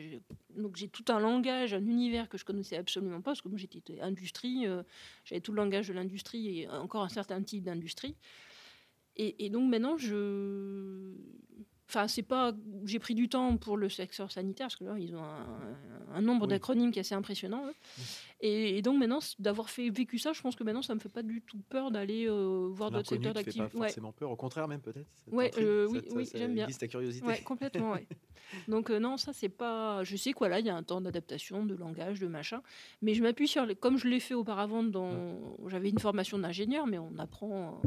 Donc 0.57 0.77
j'ai 0.77 0.88
tout 0.88 1.05
un 1.09 1.21
langage, 1.21 1.75
un 1.75 1.85
univers 1.85 2.29
que 2.29 2.38
je 2.38 2.47
connaissais 2.47 2.77
absolument 2.77 3.21
pas. 3.21 3.33
Parce 3.33 3.43
que 3.43 3.49
moi, 3.49 3.59
j'étais 3.59 4.01
industrie, 4.01 4.66
j'avais 5.25 5.40
tout 5.43 5.53
le 5.53 5.57
langage 5.57 5.88
de 5.88 5.93
l'industrie 5.93 6.61
et 6.61 6.69
encore 6.69 7.03
un 7.03 7.11
certain 7.11 7.43
type 7.43 7.64
d'industrie. 7.64 8.16
Et, 9.16 9.45
et, 9.45 9.51
donc 9.51 9.69
maintenant, 9.69 9.99
je 9.99 11.12
Enfin, 11.90 12.07
c'est 12.07 12.22
pas. 12.22 12.53
J'ai 12.85 13.00
pris 13.00 13.16
du 13.16 13.29
temps 13.29 13.57
pour 13.57 13.76
le 13.76 13.88
secteur 13.88 14.31
sanitaire 14.31 14.68
parce 14.68 14.76
que 14.76 14.85
là, 14.85 14.94
ils 14.96 15.16
ont 15.16 15.24
un, 16.14 16.22
nombre 16.22 16.46
d'acronymes 16.46 16.92
qui 16.92 17.00
est 17.00 17.00
assez 17.00 17.16
impressionnant. 17.16 17.64
Et, 18.40 18.81
donc 18.81 18.96
maintenant, 18.96 19.18
d'avoir 19.40 19.68
fait 19.70 19.90
vécu 19.90 20.16
ça, 20.16 20.33
je 20.33 20.40
pense 20.40 20.55
que 20.55 20.62
maintenant, 20.62 20.83
ça 20.83 20.94
me 20.94 21.00
fait 21.00 21.09
pas 21.09 21.24
du 21.24 21.42
tout 21.42 21.59
peur 21.68 21.90
d'aller 21.90 22.29
euh, 22.29 22.68
voir 22.70 22.92
d'autres 22.92 23.09
secteurs 23.09 23.35
d'activité. 23.35 23.64
Pas 23.76 23.87
forcément 23.87 24.12
peur, 24.12 24.31
au 24.31 24.37
contraire 24.37 24.68
même 24.68 24.81
peut-être. 24.81 25.09
Ouais, 25.33 25.50
euh, 25.59 25.88
oui, 25.90 26.00
oui, 26.14 26.31
j'aime 26.33 26.55
bien. 26.55 26.68
ta 26.68 26.87
curiosité. 26.87 27.26
Ouais, 27.26 27.40
complètement. 27.42 27.94
ouais. 27.94 28.07
Donc 28.68 28.90
euh, 28.90 29.00
non, 29.00 29.16
ça 29.16 29.33
c'est 29.33 29.48
pas. 29.48 30.05
Je 30.05 30.14
sais 30.14 30.33
quoi 30.33 30.48
là, 30.48 30.61
il 30.61 30.66
y 30.66 30.70
a 30.70 30.76
un 30.76 30.85
temps 30.85 31.00
d'adaptation, 31.00 31.66
de 31.66 31.74
langage, 31.74 32.20
de 32.20 32.29
machin, 32.29 32.62
mais 33.03 33.14
je 33.14 33.22
m'appuie 33.24 33.48
sur 33.48 33.66
les... 33.66 33.74
comme 33.74 33.96
je 33.96 34.07
l'ai 34.07 34.20
fait 34.20 34.35
auparavant. 34.35 34.85
Dans... 34.85 35.59
J'avais 35.66 35.90
une 35.90 35.98
formation 35.98 36.38
d'ingénieur, 36.38 36.87
mais 36.87 36.98
on 36.98 37.18
apprend 37.18 37.83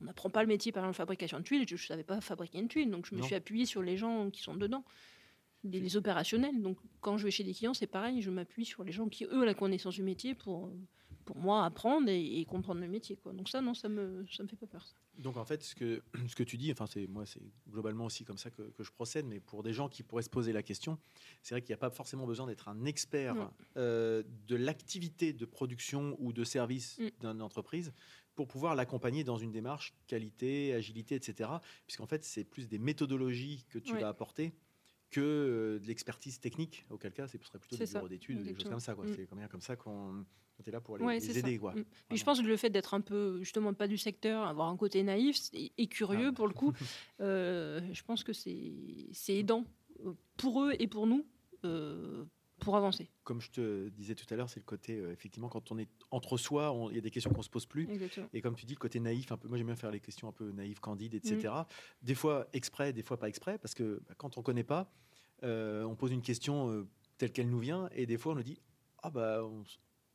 on 0.00 0.04
n'apprend 0.04 0.30
pas 0.30 0.42
le 0.42 0.48
métier 0.48 0.72
par 0.72 0.84
exemple 0.84 0.96
fabrication 0.96 1.38
de 1.38 1.44
tuiles. 1.44 1.66
Je 1.68 1.74
ne 1.74 1.78
savais 1.78 2.04
pas 2.04 2.20
fabriquer 2.20 2.58
une 2.58 2.68
tuile, 2.68 2.90
donc 2.90 3.06
je 3.06 3.14
me 3.14 3.22
suis 3.22 3.34
appuyée 3.34 3.66
sur 3.66 3.82
les 3.82 3.96
gens 3.96 4.30
qui 4.30 4.42
sont 4.42 4.54
dedans, 4.54 4.84
les, 5.64 5.96
opérationnels. 5.96 6.60
Donc 6.62 6.78
quand 7.00 7.18
je 7.18 7.24
vais 7.24 7.30
chez 7.30 7.44
des 7.44 7.54
clients, 7.54 7.74
c'est 7.74 7.86
pareil, 7.86 8.22
je 8.22 8.30
m'appuie 8.30 8.64
sur 8.64 8.84
les 8.84 8.92
gens 8.92 9.08
qui 9.08 9.24
eux 9.24 9.40
ont 9.40 9.44
la 9.44 9.54
connaissance 9.54 9.94
du 9.94 10.02
métier 10.02 10.34
pour 10.34 10.70
pour 11.24 11.36
moi 11.36 11.66
apprendre 11.66 12.08
et, 12.08 12.42
comprendre 12.46 12.80
le 12.80 12.88
métier. 12.88 13.16
Quoi. 13.16 13.34
Donc 13.34 13.50
ça, 13.50 13.60
non, 13.60 13.74
ça 13.74 13.90
me 13.90 14.24
ça 14.30 14.42
me 14.42 14.48
fait 14.48 14.56
pas 14.56 14.66
peur. 14.66 14.86
Donc 15.18 15.36
en 15.36 15.44
fait, 15.44 15.62
ce 15.62 15.74
que 15.74 16.02
ce 16.26 16.34
que 16.34 16.42
tu 16.42 16.56
dis, 16.56 16.72
enfin 16.72 16.86
c'est 16.86 17.06
moi 17.06 17.26
c'est 17.26 17.42
globalement 17.68 18.06
aussi 18.06 18.24
comme 18.24 18.38
ça 18.38 18.50
que, 18.50 18.62
que, 18.62 18.82
je 18.82 18.90
procède, 18.90 19.26
mais 19.26 19.38
pour 19.38 19.62
des 19.62 19.74
gens 19.74 19.90
qui 19.90 20.02
pourraient 20.02 20.22
se 20.22 20.30
poser 20.30 20.52
la 20.52 20.62
question, 20.62 20.98
c'est 21.42 21.54
vrai 21.54 21.60
qu'il 21.60 21.70
n'y 21.70 21.74
a 21.74 21.78
pas 21.78 21.90
forcément 21.90 22.26
besoin 22.26 22.46
d'être 22.46 22.68
un 22.68 22.86
expert 22.86 23.50
euh, 23.76 24.22
de 24.46 24.56
l'activité 24.56 25.34
de 25.34 25.44
production 25.44 26.16
ou 26.18 26.32
de 26.32 26.44
service 26.44 26.98
mm. 26.98 27.08
d'une 27.20 27.42
entreprise 27.42 27.92
pour 28.38 28.46
pouvoir 28.46 28.76
l'accompagner 28.76 29.24
dans 29.24 29.36
une 29.36 29.50
démarche 29.50 29.92
qualité, 30.06 30.72
agilité, 30.72 31.16
etc. 31.16 31.50
Puisqu'en 31.88 32.06
fait, 32.06 32.22
c'est 32.22 32.44
plus 32.44 32.68
des 32.68 32.78
méthodologies 32.78 33.66
que 33.68 33.80
tu 33.80 33.96
vas 33.98 34.06
apporter 34.06 34.54
que 35.10 35.20
euh, 35.20 35.80
de 35.80 35.86
l'expertise 35.88 36.38
technique, 36.38 36.86
auquel 36.88 37.12
cas, 37.12 37.26
c'est 37.26 37.38
plutôt 37.38 37.58
des 37.76 37.84
bureaux 37.84 38.06
d'études, 38.06 38.44
des 38.44 38.54
choses 38.54 38.70
comme 38.70 38.78
ça. 38.78 38.94
Mm. 38.94 39.12
C'est 39.16 39.26
quand 39.26 39.34
même 39.34 39.48
comme 39.48 39.60
ça 39.60 39.74
qu'on 39.74 40.24
est 40.64 40.70
là 40.70 40.80
pour 40.80 40.98
les, 40.98 41.36
aider. 41.36 41.58
Quoi. 41.58 41.74
Mm. 41.74 42.14
je 42.14 42.22
pense 42.22 42.40
que 42.40 42.46
le 42.46 42.56
fait 42.56 42.70
d'être 42.70 42.94
un 42.94 43.00
peu, 43.00 43.40
justement, 43.40 43.74
pas 43.74 43.88
du 43.88 43.98
secteur, 43.98 44.46
avoir 44.46 44.68
un 44.68 44.76
côté 44.76 45.02
naïf 45.02 45.50
et, 45.52 45.88
curieux, 45.88 46.28
ah. 46.28 46.32
pour 46.32 46.46
le 46.46 46.54
coup, 46.54 46.72
euh, 47.20 47.80
je 47.92 48.04
pense 48.04 48.22
que 48.22 48.32
c'est 48.32 49.34
aidant 49.34 49.64
euh, 50.06 50.12
pour 50.36 50.62
eux 50.62 50.76
et 50.78 50.86
pour 50.86 51.08
nous 51.08 51.26
pour 52.58 52.76
avancer. 52.76 53.08
Comme 53.24 53.40
je 53.40 53.50
te 53.50 53.88
disais 53.88 54.14
tout 54.14 54.26
à 54.30 54.36
l'heure, 54.36 54.50
c'est 54.50 54.60
le 54.60 54.64
côté, 54.64 54.98
euh, 54.98 55.12
effectivement, 55.12 55.48
quand 55.48 55.70
on 55.72 55.78
est 55.78 55.88
entre 56.10 56.36
soi, 56.36 56.74
il 56.90 56.96
y 56.96 56.98
a 56.98 57.00
des 57.00 57.10
questions 57.10 57.32
qu'on 57.32 57.42
se 57.42 57.50
pose 57.50 57.66
plus. 57.66 57.88
Et 58.32 58.40
comme 58.40 58.54
tu 58.54 58.66
dis, 58.66 58.74
le 58.74 58.78
côté 58.78 59.00
naïf, 59.00 59.32
un 59.32 59.36
peu, 59.36 59.48
moi 59.48 59.56
j'aime 59.56 59.66
bien 59.66 59.76
faire 59.76 59.90
les 59.90 60.00
questions 60.00 60.28
un 60.28 60.32
peu 60.32 60.50
naïves, 60.50 60.80
candides, 60.80 61.14
etc. 61.14 61.48
Mm. 61.48 61.64
Des 62.02 62.14
fois 62.14 62.46
exprès, 62.52 62.92
des 62.92 63.02
fois 63.02 63.16
pas 63.16 63.28
exprès, 63.28 63.58
parce 63.58 63.74
que 63.74 64.02
bah, 64.08 64.14
quand 64.16 64.38
on 64.38 64.42
connaît 64.42 64.64
pas, 64.64 64.90
euh, 65.44 65.84
on 65.84 65.94
pose 65.94 66.12
une 66.12 66.22
question 66.22 66.70
euh, 66.70 66.88
telle 67.16 67.32
qu'elle 67.32 67.48
nous 67.48 67.58
vient, 67.58 67.88
et 67.92 68.06
des 68.06 68.18
fois 68.18 68.32
on 68.32 68.36
nous 68.36 68.42
dit, 68.42 68.60
ah 69.02 69.10
bah 69.10 69.44
on, 69.44 69.64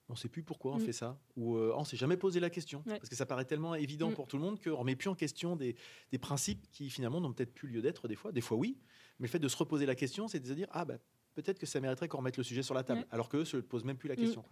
ne 0.09 0.15
sait 0.15 0.27
plus 0.27 0.43
pourquoi 0.43 0.73
on 0.73 0.77
mm. 0.77 0.81
fait 0.81 0.93
ça, 0.93 1.19
ou 1.35 1.57
on 1.57 1.79
on 1.79 1.83
s'est 1.85 1.97
jamais 1.97 2.17
posé 2.17 2.39
la 2.39 2.49
question, 2.49 2.83
parce 2.85 3.09
que 3.09 3.15
ça 3.15 3.25
paraît 3.25 3.45
tellement 3.45 3.75
évident 3.75 4.11
mm. 4.11 4.15
pour 4.15 4.27
tout 4.27 4.37
le 4.37 4.43
monde 4.43 4.61
qu'on 4.61 4.83
met 4.83 4.95
plus 4.95 5.09
en 5.09 5.15
question 5.15 5.55
des, 5.55 5.75
des 6.11 6.17
principes 6.17 6.69
qui 6.71 6.89
finalement 6.89 7.21
n'ont 7.21 7.33
peut-être 7.33 7.53
plus 7.53 7.69
lieu 7.69 7.81
d'être 7.81 8.07
des 8.07 8.15
fois, 8.15 8.31
des 8.31 8.41
fois 8.41 8.57
oui, 8.57 8.77
mais 9.19 9.27
le 9.27 9.31
fait 9.31 9.39
de 9.39 9.47
se 9.47 9.57
reposer 9.57 9.85
la 9.85 9.95
question, 9.95 10.27
c'est 10.27 10.39
de 10.39 10.47
se 10.47 10.53
dire, 10.53 10.67
ah 10.71 10.85
bah 10.85 10.97
peut-être 11.33 11.59
que 11.59 11.65
ça 11.65 11.79
mériterait 11.79 12.07
qu'on 12.07 12.19
remette 12.19 12.37
le 12.37 12.43
sujet 12.43 12.63
sur 12.63 12.73
la 12.73 12.83
table, 12.83 13.05
alors 13.11 13.29
qu'eux 13.29 13.45
se 13.45 13.57
posent 13.57 13.83
même 13.83 13.97
plus 13.97 14.09
la 14.09 14.15
mm. 14.15 14.19
question. 14.19 14.43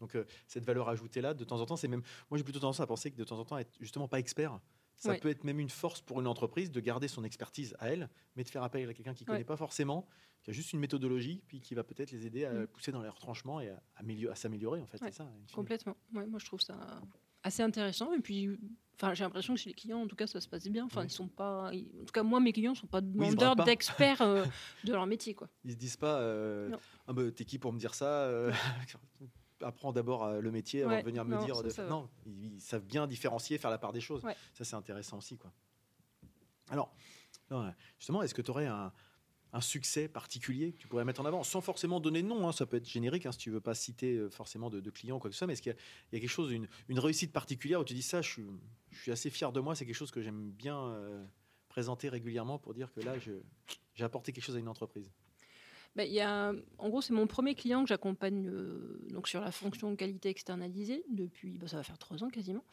Donc 0.00 0.14
euh, 0.14 0.24
cette 0.46 0.64
valeur 0.64 0.88
ajoutée 0.88 1.20
là, 1.20 1.34
de 1.34 1.44
temps 1.44 1.60
en 1.60 1.66
temps, 1.66 1.76
c'est 1.76 1.88
même. 1.88 2.02
Moi, 2.30 2.38
j'ai 2.38 2.44
plutôt 2.44 2.60
tendance 2.60 2.80
à 2.80 2.86
penser 2.86 3.10
que 3.10 3.16
de 3.16 3.24
temps 3.24 3.38
en 3.38 3.44
temps, 3.44 3.58
être 3.58 3.76
justement 3.80 4.08
pas 4.08 4.18
expert, 4.18 4.58
ça 4.96 5.14
peut 5.14 5.28
être 5.28 5.44
même 5.44 5.60
une 5.60 5.70
force 5.70 6.02
pour 6.02 6.20
une 6.20 6.26
entreprise 6.26 6.70
de 6.70 6.80
garder 6.80 7.08
son 7.08 7.24
expertise 7.24 7.74
à 7.78 7.88
elle, 7.88 8.10
mais 8.36 8.44
de 8.44 8.48
faire 8.50 8.62
appel 8.62 8.88
à 8.88 8.94
quelqu'un 8.94 9.14
qui 9.14 9.24
ne 9.24 9.28
connaît 9.28 9.44
pas 9.44 9.56
forcément, 9.56 10.06
qui 10.42 10.50
a 10.50 10.52
juste 10.52 10.72
une 10.72 10.80
méthodologie, 10.80 11.42
puis 11.46 11.60
qui 11.60 11.74
va 11.74 11.84
peut-être 11.84 12.10
les 12.10 12.26
aider 12.26 12.44
à 12.44 12.52
mm. 12.52 12.66
pousser 12.66 12.92
dans 12.92 13.02
les 13.02 13.08
retranchements 13.08 13.60
et 13.60 13.70
à, 13.70 13.82
à 14.30 14.34
s'améliorer. 14.34 14.80
En 14.80 14.86
fait, 14.86 14.98
c'est 14.98 15.12
ça. 15.12 15.30
Complètement. 15.52 15.96
moi, 16.12 16.38
je 16.38 16.44
trouve 16.44 16.60
ça 16.60 17.00
assez 17.42 17.62
intéressant. 17.62 18.12
Et 18.12 18.20
puis, 18.20 18.58
enfin, 19.00 19.14
j'ai 19.14 19.24
l'impression 19.24 19.54
que 19.54 19.60
chez 19.60 19.70
les 19.70 19.74
clients, 19.74 20.00
en 20.00 20.06
tout 20.06 20.16
cas, 20.16 20.26
ça 20.26 20.40
se 20.40 20.48
passe 20.48 20.66
bien. 20.68 20.84
Enfin, 20.84 21.04
ils 21.04 21.10
sont 21.10 21.28
pas. 21.28 21.70
En 21.70 22.04
tout 22.04 22.12
cas, 22.12 22.22
moi, 22.22 22.40
mes 22.40 22.52
clients 22.52 22.72
ne 22.72 22.76
sont 22.76 22.86
pas 22.86 23.00
demandeurs 23.00 23.56
d'experts 23.56 24.20
euh, 24.22 24.44
de 24.84 24.92
leur 24.92 25.06
métier, 25.06 25.34
quoi. 25.34 25.48
Ils 25.64 25.72
se 25.72 25.76
disent 25.76 25.96
pas. 25.96 26.20
Euh, 26.20 26.70
ah 27.06 27.12
bah, 27.12 27.22
t'es 27.34 27.44
qui 27.44 27.58
pour 27.58 27.72
me 27.72 27.78
dire 27.78 27.94
ça 27.94 28.06
euh, 28.06 28.52
Apprends 29.62 29.92
d'abord 29.92 30.40
le 30.40 30.50
métier 30.50 30.82
avant 30.82 30.98
de 30.98 31.04
venir 31.04 31.24
me 31.24 31.38
dire. 31.44 31.56
Non, 31.88 32.08
ils, 32.26 32.60
savent 32.60 32.84
bien 32.84 33.06
différencier, 33.06 33.58
faire 33.58 33.70
la 33.70 33.78
part 33.78 33.92
des 33.92 34.00
choses. 34.00 34.22
Ça, 34.54 34.64
c'est 34.64 34.76
intéressant 34.76 35.18
aussi, 35.18 35.36
quoi. 35.36 35.52
Alors, 36.70 36.94
justement, 37.98 38.22
est-ce 38.22 38.34
que 38.34 38.42
tu 38.42 38.50
aurais 38.50 38.66
un, 38.66 38.92
un 39.52 39.60
succès 39.60 40.08
particulier 40.08 40.72
que 40.72 40.78
tu 40.78 40.88
pourrais 40.88 41.04
mettre 41.04 41.20
en 41.20 41.24
avant, 41.24 41.42
sans 41.42 41.60
forcément 41.60 42.00
donner 42.00 42.22
de 42.22 42.28
nom, 42.28 42.48
hein, 42.48 42.52
ça 42.52 42.66
peut 42.66 42.76
être 42.76 42.88
générique 42.88 43.26
hein, 43.26 43.32
si 43.32 43.38
tu 43.38 43.50
veux 43.50 43.60
pas 43.60 43.74
citer 43.74 44.16
euh, 44.16 44.30
forcément 44.30 44.70
de, 44.70 44.90
clients 44.90 45.16
ou 45.16 45.18
quoi 45.18 45.30
que 45.30 45.34
ce 45.34 45.38
soit, 45.38 45.46
mais 45.46 45.54
est-ce 45.54 45.62
qu'il 45.62 45.74
y, 46.12 46.16
a 46.16 46.20
quelque 46.20 46.28
chose, 46.28 46.52
une, 46.52 46.68
réussite 46.98 47.32
particulière 47.32 47.80
où 47.80 47.84
tu 47.84 47.94
dis 47.94 48.02
ça, 48.02 48.22
je 48.22 48.30
suis, 48.30 48.46
je 48.90 49.00
suis 49.00 49.12
assez 49.12 49.30
fier 49.30 49.52
de 49.52 49.60
moi, 49.60 49.74
c'est 49.74 49.86
quelque 49.86 49.94
chose 49.94 50.10
que 50.10 50.22
j'aime 50.22 50.50
bien 50.50 50.78
euh, 50.78 51.24
présenter 51.68 52.08
régulièrement 52.08 52.58
pour 52.58 52.74
dire 52.74 52.92
que 52.92 53.00
là, 53.00 53.14
j'ai 53.18 54.04
apporté 54.04 54.32
quelque 54.32 54.44
chose 54.44 54.56
à 54.56 54.60
une 54.60 54.68
entreprise? 54.68 55.10
Ben, 55.96 56.04
y 56.04 56.20
a, 56.20 56.52
en 56.78 56.88
gros, 56.88 57.02
c'est 57.02 57.12
mon 57.12 57.26
premier 57.26 57.56
client 57.56 57.82
que 57.82 57.88
j'accompagne 57.88 58.46
euh, 58.46 59.04
donc 59.10 59.26
sur 59.26 59.40
la 59.40 59.50
fonction 59.50 59.96
qualité 59.96 60.28
externalisée 60.28 61.04
depuis, 61.10 61.58
ben, 61.58 61.66
ça 61.66 61.76
va 61.78 61.82
faire 61.82 61.98
trois 61.98 62.22
ans 62.22 62.28
quasiment, 62.28 62.64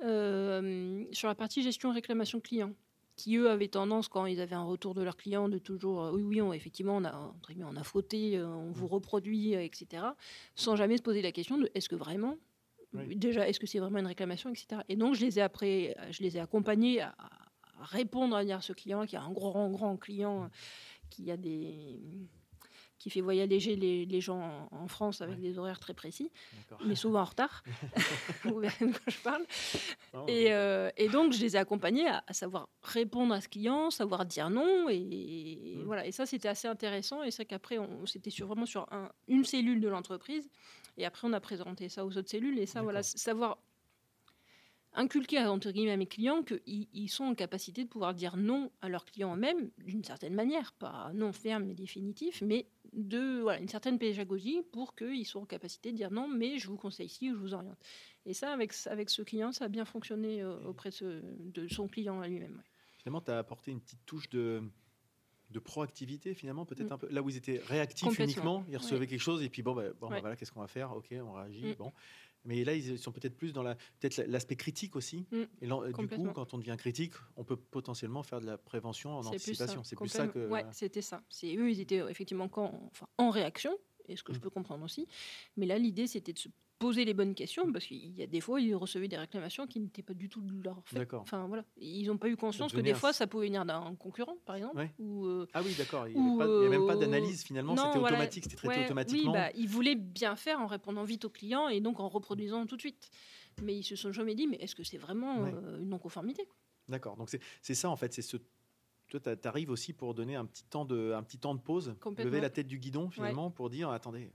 sur 0.00 1.28
la 1.28 1.34
partie 1.34 1.62
gestion 1.62 1.92
réclamation 1.92 2.40
client 2.40 2.72
qui 3.16 3.36
eux 3.36 3.50
avaient 3.50 3.68
tendance, 3.68 4.08
quand 4.08 4.26
ils 4.26 4.40
avaient 4.40 4.54
un 4.54 4.64
retour 4.64 4.94
de 4.94 5.02
leurs 5.02 5.16
clients, 5.16 5.48
de 5.48 5.58
toujours 5.58 6.04
euh, 6.04 6.12
oui, 6.12 6.22
oui, 6.22 6.42
on, 6.42 6.52
effectivement, 6.52 6.96
on 6.98 7.04
a, 7.04 7.34
on 7.64 7.76
a 7.76 7.82
fauté, 7.82 8.36
euh, 8.36 8.46
on 8.46 8.70
vous 8.70 8.86
mm. 8.86 8.90
reproduit, 8.90 9.56
euh, 9.56 9.64
etc., 9.64 10.04
sans 10.54 10.76
jamais 10.76 10.98
se 10.98 11.02
poser 11.02 11.22
la 11.22 11.32
question 11.32 11.58
de 11.58 11.70
est-ce 11.74 11.88
que 11.88 11.96
vraiment, 11.96 12.36
déjà, 12.92 13.48
est-ce 13.48 13.58
que 13.58 13.66
c'est 13.66 13.78
vraiment 13.78 13.98
une 13.98 14.06
réclamation, 14.06 14.50
etc. 14.50 14.82
Et 14.88 14.96
donc, 14.96 15.14
je 15.14 15.22
les 15.22 15.38
ai, 15.38 15.42
après, 15.42 15.96
je 16.10 16.22
les 16.22 16.36
ai 16.36 16.40
accompagnés 16.40 17.00
à, 17.00 17.14
répondre 17.80 18.36
à, 18.36 18.44
dire 18.44 18.62
ce 18.62 18.72
client 18.72 19.04
qui 19.06 19.16
a 19.16 19.22
un 19.22 19.32
grand, 19.32 19.70
grand 19.70 19.96
client 19.96 20.50
qui 21.10 21.30
a 21.30 21.36
des 21.36 22.00
qui 22.98 23.10
fait 23.10 23.20
voyager 23.20 23.76
les, 23.76 24.06
les 24.06 24.20
gens 24.20 24.68
en, 24.70 24.88
France 24.88 25.20
avec 25.20 25.40
des 25.40 25.58
horaires 25.58 25.80
très 25.80 25.94
précis, 25.94 26.30
mais 26.84 26.94
souvent 26.94 27.20
en 27.20 27.24
retard. 27.24 27.62
Vous 28.44 28.58
verrez 28.58 28.86
de 28.86 28.92
quoi 28.92 29.00
je 29.08 29.18
parle. 29.18 29.44
Et, 30.28 30.52
euh, 30.52 30.90
et, 30.96 31.08
donc, 31.08 31.32
je 31.32 31.40
les 31.40 31.56
ai 31.56 31.58
accompagnés 31.58 32.08
à, 32.08 32.22
savoir 32.30 32.68
répondre 32.82 33.34
à 33.34 33.40
ce 33.40 33.48
client, 33.48 33.90
savoir 33.90 34.24
dire 34.24 34.48
non. 34.48 34.88
Et, 34.88 35.76
mmh. 35.76 35.82
voilà. 35.84 36.06
Et 36.06 36.12
ça, 36.12 36.24
c'était 36.24 36.48
assez 36.48 36.68
intéressant. 36.68 37.22
Et 37.22 37.30
c'est 37.30 37.44
qu'après, 37.44 37.78
on, 37.78 38.06
c'était 38.06 38.30
sur, 38.30 38.46
vraiment 38.46 38.66
sur 38.66 38.86
un, 38.92 39.10
une 39.28 39.44
cellule 39.44 39.80
de 39.80 39.88
l'entreprise. 39.88 40.48
Et 40.96 41.04
après, 41.04 41.28
on 41.28 41.32
a 41.32 41.40
présenté 41.40 41.88
ça 41.88 42.04
aux 42.06 42.16
autres 42.16 42.30
cellules. 42.30 42.58
Et 42.58 42.66
ça, 42.66 42.82
voilà, 42.82 43.02
savoir 43.02 43.58
inculquer 44.96 45.38
entre 45.40 45.70
guillemets 45.70 45.92
à 45.92 45.96
mes 45.96 46.06
clients 46.06 46.42
qu'ils 46.42 46.88
ils 46.92 47.08
sont 47.08 47.24
en 47.24 47.34
capacité 47.34 47.84
de 47.84 47.88
pouvoir 47.88 48.14
dire 48.14 48.36
non 48.36 48.70
à 48.80 48.88
leurs 48.88 49.04
clients 49.04 49.36
eux-mêmes 49.36 49.70
d'une 49.78 50.02
certaine 50.02 50.34
manière, 50.34 50.72
pas 50.72 51.10
non 51.14 51.32
ferme 51.32 51.64
mais 51.64 51.74
définitif, 51.74 52.42
mais 52.42 52.66
de 52.92 53.44
une 53.60 53.68
certaine 53.68 53.98
pédagogie 53.98 54.62
pour 54.72 54.94
qu'ils 54.94 55.26
soient 55.26 55.42
en 55.42 55.46
capacité 55.46 55.92
de 55.92 55.96
dire 55.96 56.10
non, 56.10 56.28
mais 56.28 56.58
je 56.58 56.68
vous 56.68 56.76
conseille 56.76 57.06
ici 57.06 57.30
ou 57.30 57.34
je 57.34 57.40
vous 57.40 57.54
oriente. 57.54 57.78
Et 58.24 58.32
ça, 58.34 58.52
avec, 58.52 58.72
avec 58.86 59.10
ce 59.10 59.22
client, 59.22 59.52
ça 59.52 59.66
a 59.66 59.68
bien 59.68 59.84
fonctionné 59.84 60.42
euh, 60.42 60.58
auprès 60.64 60.90
de, 60.90 61.68
son 61.68 61.88
client 61.88 62.20
à 62.20 62.28
lui-même. 62.28 62.62
Finalement, 62.98 63.20
tu 63.20 63.30
as 63.30 63.38
apporté 63.38 63.70
une 63.70 63.80
petite 63.80 64.04
touche 64.06 64.28
de, 64.30 64.62
de 65.50 65.58
proactivité 65.58 66.34
finalement 66.34 66.66
peut-être 66.66 66.90
mm. 66.90 66.92
un 66.92 66.98
peu 66.98 67.08
là 67.10 67.22
où 67.22 67.30
ils 67.30 67.36
étaient 67.36 67.60
réactifs 67.64 68.18
uniquement 68.18 68.64
ils 68.68 68.76
recevaient 68.76 69.06
quelque 69.06 69.20
chose 69.20 69.42
et 69.42 69.48
puis 69.48 69.62
bon, 69.62 69.74
ben, 69.74 69.92
bon 70.00 70.08
ben, 70.08 70.20
voilà 70.20 70.36
qu'est-ce 70.36 70.52
qu'on 70.52 70.60
va 70.60 70.66
faire? 70.66 70.92
Ok 70.92 71.08
on 71.12 71.32
réagit 71.32 71.66
mm. 71.66 71.74
bon 71.74 71.92
mais 72.46 72.64
là, 72.64 72.74
ils 72.74 72.98
sont 72.98 73.12
peut-être 73.12 73.36
plus 73.36 73.52
dans 73.52 73.62
la, 73.62 73.74
peut-être 73.74 74.18
l'aspect 74.28 74.56
critique 74.56 74.96
aussi. 74.96 75.26
Mm, 75.32 75.42
et 75.62 75.66
du 75.66 76.08
coup, 76.08 76.30
quand 76.32 76.54
on 76.54 76.58
devient 76.58 76.76
critique, 76.78 77.12
on 77.36 77.44
peut 77.44 77.56
potentiellement 77.56 78.22
faire 78.22 78.40
de 78.40 78.46
la 78.46 78.56
prévention 78.56 79.18
en 79.18 79.26
anticipation. 79.26 79.82
C'est 79.82 79.96
plus 79.96 80.08
ça 80.08 80.28
que. 80.28 80.48
Ouais, 80.48 80.64
c'était 80.72 81.02
ça. 81.02 81.22
C'est 81.28 81.54
eux, 81.56 81.70
ils 81.70 81.80
étaient 81.80 82.02
effectivement 82.08 82.48
quand, 82.48 82.88
enfin, 82.92 83.08
en 83.18 83.30
réaction, 83.30 83.76
et 84.08 84.16
ce 84.16 84.22
que 84.22 84.32
je 84.32 84.38
peux 84.38 84.50
comprendre 84.50 84.84
aussi. 84.84 85.08
Mais 85.56 85.66
là, 85.66 85.78
l'idée, 85.78 86.06
c'était 86.06 86.32
de 86.32 86.38
se 86.38 86.48
poser 86.78 87.04
les 87.04 87.14
bonnes 87.14 87.34
questions 87.34 87.70
parce 87.72 87.86
qu'il 87.86 88.16
y 88.16 88.22
a 88.22 88.26
des 88.26 88.40
fois 88.40 88.60
ils 88.60 88.74
recevaient 88.74 89.08
des 89.08 89.16
réclamations 89.16 89.66
qui 89.66 89.80
n'étaient 89.80 90.02
pas 90.02 90.14
du 90.14 90.28
tout 90.28 90.40
de 90.42 90.62
leur 90.62 90.82
fait. 90.84 91.06
Enfin 91.14 91.46
voilà, 91.46 91.64
ils 91.76 92.06
n'ont 92.06 92.18
pas 92.18 92.28
eu 92.28 92.36
conscience 92.36 92.72
que 92.72 92.80
des 92.80 92.94
fois 92.94 93.12
ça 93.12 93.26
pouvait 93.26 93.46
venir 93.46 93.64
d'un 93.64 93.94
concurrent 93.96 94.36
par 94.44 94.56
exemple. 94.56 94.88
Ou, 94.98 95.26
euh, 95.26 95.46
ah 95.54 95.62
oui 95.64 95.74
d'accord, 95.76 96.06
il 96.08 96.20
n'y 96.20 96.42
avait, 96.42 96.68
même 96.68 96.86
pas 96.86 96.96
euh, 96.96 97.00
d'analyse 97.00 97.44
finalement, 97.44 97.76
c'était 97.76 97.98
automatique, 97.98 98.44
c'était 98.44 98.56
traité 98.56 98.84
automatiquement. 98.84 99.32
Oui, 99.32 99.38
bah, 99.38 99.50
ils 99.54 99.68
voulaient 99.68 99.96
bien 99.96 100.36
faire 100.36 100.60
en 100.60 100.66
répondant 100.66 101.04
vite 101.04 101.24
aux 101.24 101.30
clients 101.30 101.68
et 101.68 101.80
donc 101.80 102.00
en 102.00 102.08
reproduisant 102.08 102.66
tout 102.66 102.76
de 102.76 102.82
suite. 102.82 103.10
Mais 103.62 103.74
ils 103.74 103.84
se 103.84 103.96
sont 103.96 104.12
jamais 104.12 104.34
dit 104.34 104.46
mais 104.46 104.56
est-ce 104.56 104.74
que 104.74 104.82
c'est 104.82 104.98
vraiment 104.98 105.44
euh, 105.44 105.78
une 105.78 105.88
non-conformité 105.88 106.46
D'accord, 106.88 107.16
donc 107.16 107.30
c'est 107.30 107.74
ça 107.74 107.90
en 107.90 107.96
fait, 107.96 108.12
c'est 108.12 108.22
ce 108.22 108.36
toi, 109.08 109.20
tu 109.36 109.48
arrives 109.48 109.70
aussi 109.70 109.92
pour 109.92 110.14
donner 110.14 110.34
un 110.34 110.44
petit 110.44 110.64
temps 110.64 110.84
de, 110.84 111.12
un 111.12 111.22
petit 111.22 111.38
temps 111.38 111.54
de 111.54 111.60
pause, 111.60 111.94
lever 112.18 112.40
la 112.40 112.50
tête 112.50 112.66
du 112.66 112.78
guidon 112.78 113.08
finalement 113.08 113.50
pour 113.50 113.70
dire 113.70 113.90
attendez, 113.90 114.32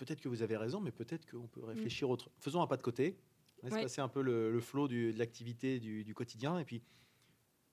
peut-être 0.00 0.20
que 0.20 0.28
vous 0.28 0.42
avez 0.42 0.56
raison, 0.56 0.80
mais 0.80 0.90
peut-être 0.90 1.30
qu'on 1.30 1.46
peut 1.46 1.62
réfléchir 1.62 2.08
mm. 2.08 2.12
autre. 2.12 2.30
Faisons 2.38 2.62
un 2.62 2.66
pas 2.66 2.78
de 2.78 2.82
côté, 2.82 3.18
laisse 3.62 3.74
passer 3.74 4.00
un 4.00 4.08
peu 4.08 4.22
le, 4.22 4.58
flot 4.60 4.88
de 4.88 5.12
l'activité 5.16 5.78
du, 5.78 6.14
quotidien, 6.14 6.58
et 6.58 6.64
puis 6.64 6.82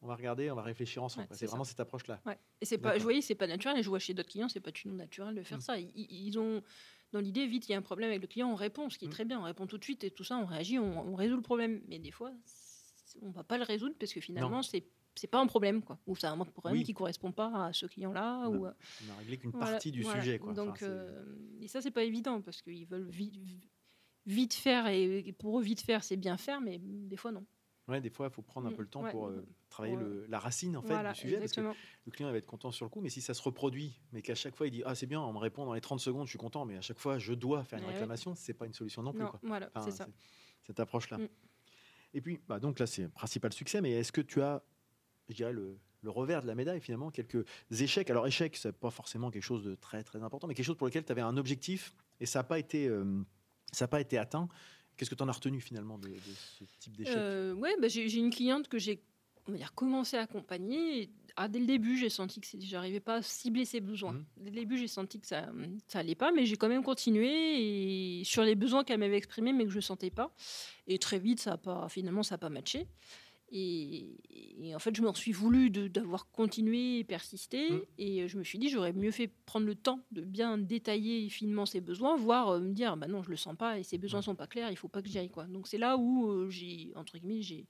on 0.02 0.08
va 0.08 0.16
regarder, 0.16 0.52
on 0.52 0.56
va 0.56 0.62
réfléchir 0.62 1.02
ensemble. 1.04 1.28
Ouais, 1.32 1.36
c'est 1.36 1.48
vraiment 1.48 1.64
cette 1.64 1.80
approche-là. 1.80 2.22
Ouais. 2.26 2.38
Et 2.62 2.66
c'est 2.66 2.78
pas, 2.78 2.98
je 2.98 3.04
voyais, 3.04 3.22
c'est 3.22 3.34
pas 3.36 3.48
naturel. 3.48 3.80
Et 3.80 3.84
je 3.84 3.90
vois 3.90 3.98
chez 3.98 4.14
d'autres 4.14 4.30
clients, 4.30 4.50
c'est 4.50 4.60
pas 4.60 4.72
du 4.72 4.84
tout 4.84 4.92
naturel 4.92 5.36
de 5.36 5.42
faire 5.42 5.58
Mm. 5.58 5.62
ça. 5.62 5.80
Ils, 5.80 5.92
ils 5.96 6.38
ont, 6.38 6.62
dans 7.14 7.22
l'idée, 7.22 7.48
vite, 7.48 7.68
il 7.70 7.72
y 7.72 7.76
a 7.76 7.78
un 7.78 7.82
problème 7.82 8.10
avec 8.10 8.22
le 8.22 8.28
client, 8.28 8.52
on 8.52 8.56
répond, 8.56 8.90
ce 8.90 8.98
qui 8.98 9.06
est 9.06 9.08
Mm. 9.08 9.12
très 9.12 9.26
bien. 9.26 9.40
On 9.40 9.44
répond 9.44 9.66
tout 9.66 9.78
de 9.78 9.84
suite 9.84 10.04
et 10.04 10.12
tout 10.12 10.26
ça, 10.26 10.38
on 10.38 10.46
réagit, 10.46 10.78
on, 10.78 11.14
on 11.14 11.16
résout 11.16 11.38
le 11.38 11.42
problème. 11.42 11.82
Mais 11.88 11.98
des 11.98 12.12
fois, 12.12 12.32
on 13.22 13.32
va 13.32 13.44
pas 13.44 13.58
le 13.58 13.64
résoudre 13.64 13.96
parce 13.98 14.14
que 14.14 14.22
finalement, 14.22 14.62
c'est 14.62 14.84
c'est 15.18 15.28
pas 15.28 15.40
un 15.42 15.48
problème, 15.48 15.82
quoi. 15.82 16.00
Ou 16.08 16.16
c'est 16.16 16.28
un 16.28 16.38
problème 16.38 16.80
Oui. 16.80 16.84
qui 16.84 16.94
correspond 16.94 17.32
pas 17.32 17.66
à 17.68 17.74
ce 17.74 17.86
client-là. 17.86 18.44
Non. 18.46 18.56
Ou, 18.56 18.66
euh, 18.68 18.72
On 19.08 19.14
a 19.14 19.18
réglé 19.18 19.38
qu'une 19.38 19.52
voilà, 19.52 19.72
partie 19.72 19.92
du 19.92 20.02
voilà. 20.04 20.22
sujet. 20.22 20.40
Quoi. 20.40 20.54
Donc, 20.54 20.82
euh, 20.84 21.24
et 21.62 21.68
ça, 21.68 21.82
c'est 21.82 21.92
pas 21.92 22.04
évident 22.04 22.42
parce 22.42 22.62
qu'ils 22.62 22.86
veulent 22.88 23.10
vite, 23.10 23.36
vite 24.26 24.54
faire 24.54 24.88
et 24.88 25.20
et 25.20 25.34
pour 25.34 25.60
eux, 25.60 25.64
vite 25.64 25.82
faire, 25.82 26.04
c'est 26.04 26.18
bien 26.18 26.38
faire, 26.38 26.62
mais 26.62 26.80
des 26.82 27.18
fois, 27.18 27.32
non. 27.32 27.46
ouais, 27.88 28.02
des 28.02 28.10
fois, 28.10 28.28
il 28.28 28.34
faut 28.34 28.42
prendre 28.42 28.68
un 28.68 28.72
Mm. 28.72 28.76
peu 28.76 28.82
le 28.82 28.88
temps 28.90 29.04
Ouais. 29.04 29.12
pour 29.12 29.28
euh, 29.28 29.46
travailler 29.70 29.96
Pour, 29.96 30.04
le- 30.04 30.26
la 30.28 30.40
racine 30.40 30.76
en 30.78 30.82
fait, 30.82 30.90
voilà, 30.94 31.14
du 31.14 31.20
sujet. 31.20 31.40
Parce 31.40 31.54
que 31.54 31.62
le 31.62 32.12
client 32.12 32.28
il 32.30 32.32
va 32.34 32.38
être 32.38 32.46
content 32.46 32.72
sur 32.72 32.86
le 32.86 32.90
coup, 32.90 33.00
mais 33.02 33.10
si 33.10 33.22
ça 33.22 33.34
se 33.34 33.42
reproduit, 33.42 34.02
mais 34.12 34.22
qu'à 34.22 34.36
chaque 34.36 34.56
fois 34.56 34.68
il 34.68 34.72
dit 34.72 34.84
Ah, 34.86 34.94
c'est 34.96 35.06
bien, 35.08 35.22
on 35.22 35.32
me 35.34 35.38
répond 35.40 35.66
dans 35.66 35.74
les 35.74 35.82
30 35.82 36.00
secondes, 36.02 36.26
je 36.26 36.32
suis 36.32 36.38
content, 36.40 36.66
mais 36.66 36.76
à 36.78 36.82
chaque 36.82 37.00
fois 37.00 37.18
je 37.20 37.34
dois 37.34 37.64
faire 37.64 37.80
une 37.80 37.86
oui. 37.86 37.92
réclamation, 37.94 38.36
c'est 38.36 38.54
pas 38.54 38.66
une 38.66 38.74
solution 38.74 39.02
non 39.04 39.14
plus. 39.14 39.26
Quoi. 39.26 39.40
voilà, 39.44 39.70
Enfin, 39.74 39.86
c'est 39.90 39.96
ça. 39.96 40.08
Cette 40.64 40.80
approche-là. 40.82 41.18
Mm. 41.20 41.28
Et 42.14 42.22
puis, 42.22 42.40
bah, 42.48 42.60
donc 42.60 42.80
là, 42.80 42.88
c'est 42.88 43.08
principal 43.10 43.54
succès, 43.54 43.80
mais 43.82 43.92
est-ce 43.92 44.12
que 44.12 44.22
tu 44.22 44.42
as, 44.42 44.64
je 45.30 45.36
dirais, 45.36 45.54
le, 45.54 45.78
le 46.02 46.10
revers 46.10 46.42
de 46.42 46.48
la 46.48 46.56
médaille, 46.56 46.82
finalement, 46.82 47.12
quelques 47.12 47.46
échecs 47.72 48.10
Alors, 48.10 48.28
échec, 48.28 48.56
c'est 48.56 48.72
pas 48.72 48.92
forcément 48.92 49.32
quelque 49.32 49.44
chose 49.44 49.64
de 49.64 49.76
très, 49.76 50.04
très 50.04 50.24
important, 50.24 50.48
mais 50.48 50.54
quelque 50.54 50.66
chose 50.66 50.78
pour 50.78 50.88
lequel 50.88 51.04
tu 51.04 51.12
avais 51.12 51.22
un 51.22 51.38
objectif 51.38 51.94
et 52.20 52.26
ça 52.26 52.40
n'a 52.40 52.44
pas, 52.44 52.60
été, 52.60 52.88
euh, 52.88 53.22
ça 53.72 53.86
a 53.86 53.88
pas 53.88 54.02
été 54.02 54.18
atteint. 54.18 54.48
Qu'est-ce 54.96 55.10
que 55.10 55.16
tu 55.16 55.24
en 55.24 55.28
as 55.28 55.34
retenu, 55.34 55.62
finalement, 55.62 55.98
de, 55.98 56.10
de 56.10 56.20
ce 56.58 56.64
type 56.80 56.98
d'échec? 56.98 57.16
Euh, 57.16 57.54
ouais, 57.54 57.76
bah, 57.80 57.88
j'ai 57.88 58.12
une 58.16 58.32
cliente 58.32 58.68
que 58.68 58.80
j'ai 58.80 59.04
on 59.48 59.52
va 59.52 59.58
dire, 59.58 59.74
commencé 59.74 60.18
à 60.18 60.22
accompagner. 60.22 61.04
Et, 61.04 61.10
ah, 61.36 61.48
dès 61.48 61.60
le 61.60 61.66
début, 61.66 61.98
j'ai 61.98 62.10
senti 62.10 62.42
que 62.42 62.48
j'arrivais 62.60 63.00
pas 63.00 63.16
à 63.16 63.22
cibler 63.22 63.66
ses 63.66 63.80
besoins. 63.80 64.14
Mhm. 64.14 64.26
Dès 64.38 64.50
le 64.50 64.56
début, 64.56 64.78
j'ai 64.78 64.88
senti 64.88 65.20
que 65.20 65.28
ça 65.28 65.50
ça 65.88 66.00
allait 66.00 66.16
pas, 66.16 66.32
mais 66.32 66.46
j'ai 66.46 66.58
quand 66.58 66.68
même 66.68 66.84
continué 66.84 68.20
et 68.20 68.24
sur 68.24 68.44
les 68.44 68.56
besoins 68.56 68.84
qu'elle 68.84 69.00
m'avait 69.00 69.18
exprimés, 69.18 69.54
mais 69.54 69.66
que 69.66 69.72
je 69.72 69.80
sentais 69.80 70.10
pas. 70.10 70.34
Et 70.88 70.98
très 70.98 71.20
vite, 71.20 71.40
ça 71.40 71.54
a 71.54 71.58
pas, 71.58 71.88
finalement, 71.90 72.24
ça 72.24 72.36
n'a 72.36 72.40
pas 72.40 72.50
matché. 72.50 72.88
Et, 73.50 74.18
et 74.62 74.76
en 74.76 74.80
fait, 74.80 74.96
je 74.96 75.02
m'en 75.02 75.14
suis 75.14 75.32
voulu 75.32 75.70
d'avoir 75.70 76.30
continué 76.32 77.00
et 77.00 77.04
persisté. 77.04 77.70
Mhm. 77.70 77.82
Et 77.98 78.28
je 78.28 78.38
me 78.38 78.44
suis 78.44 78.60
dit, 78.60 78.70
j'aurais 78.70 78.94
mieux 78.94 79.12
fait 79.12 79.30
prendre 79.46 79.66
le 79.66 79.76
temps 79.76 80.02
de 80.12 80.22
bien 80.22 80.58
détailler 80.58 81.30
finement 81.30 81.66
ses 81.66 81.82
besoins, 81.82 82.16
voire 82.16 82.50
euh, 82.50 82.60
me 82.60 82.74
dire, 82.74 82.98
bah 82.98 83.08
non, 83.08 83.24
je 83.24 83.30
le 83.30 83.38
sens 83.38 83.56
pas 83.56 83.80
et 83.80 83.84
ses 83.84 83.98
besoins 83.98 84.22
sont 84.22 84.36
pas 84.36 84.48
clairs, 84.48 84.72
il 84.72 84.78
faut 84.78 84.88
pas 84.88 85.02
que 85.02 85.10
j'y 85.10 85.18
aille. 85.18 85.30
Quoi. 85.30 85.46
Donc 85.46 85.68
c'est 85.68 85.78
là 85.78 85.98
où 85.98 86.30
euh, 86.30 86.50
j'ai, 86.50 86.92
entre 86.96 87.18
guillemets, 87.18 87.42
j'ai 87.42 87.68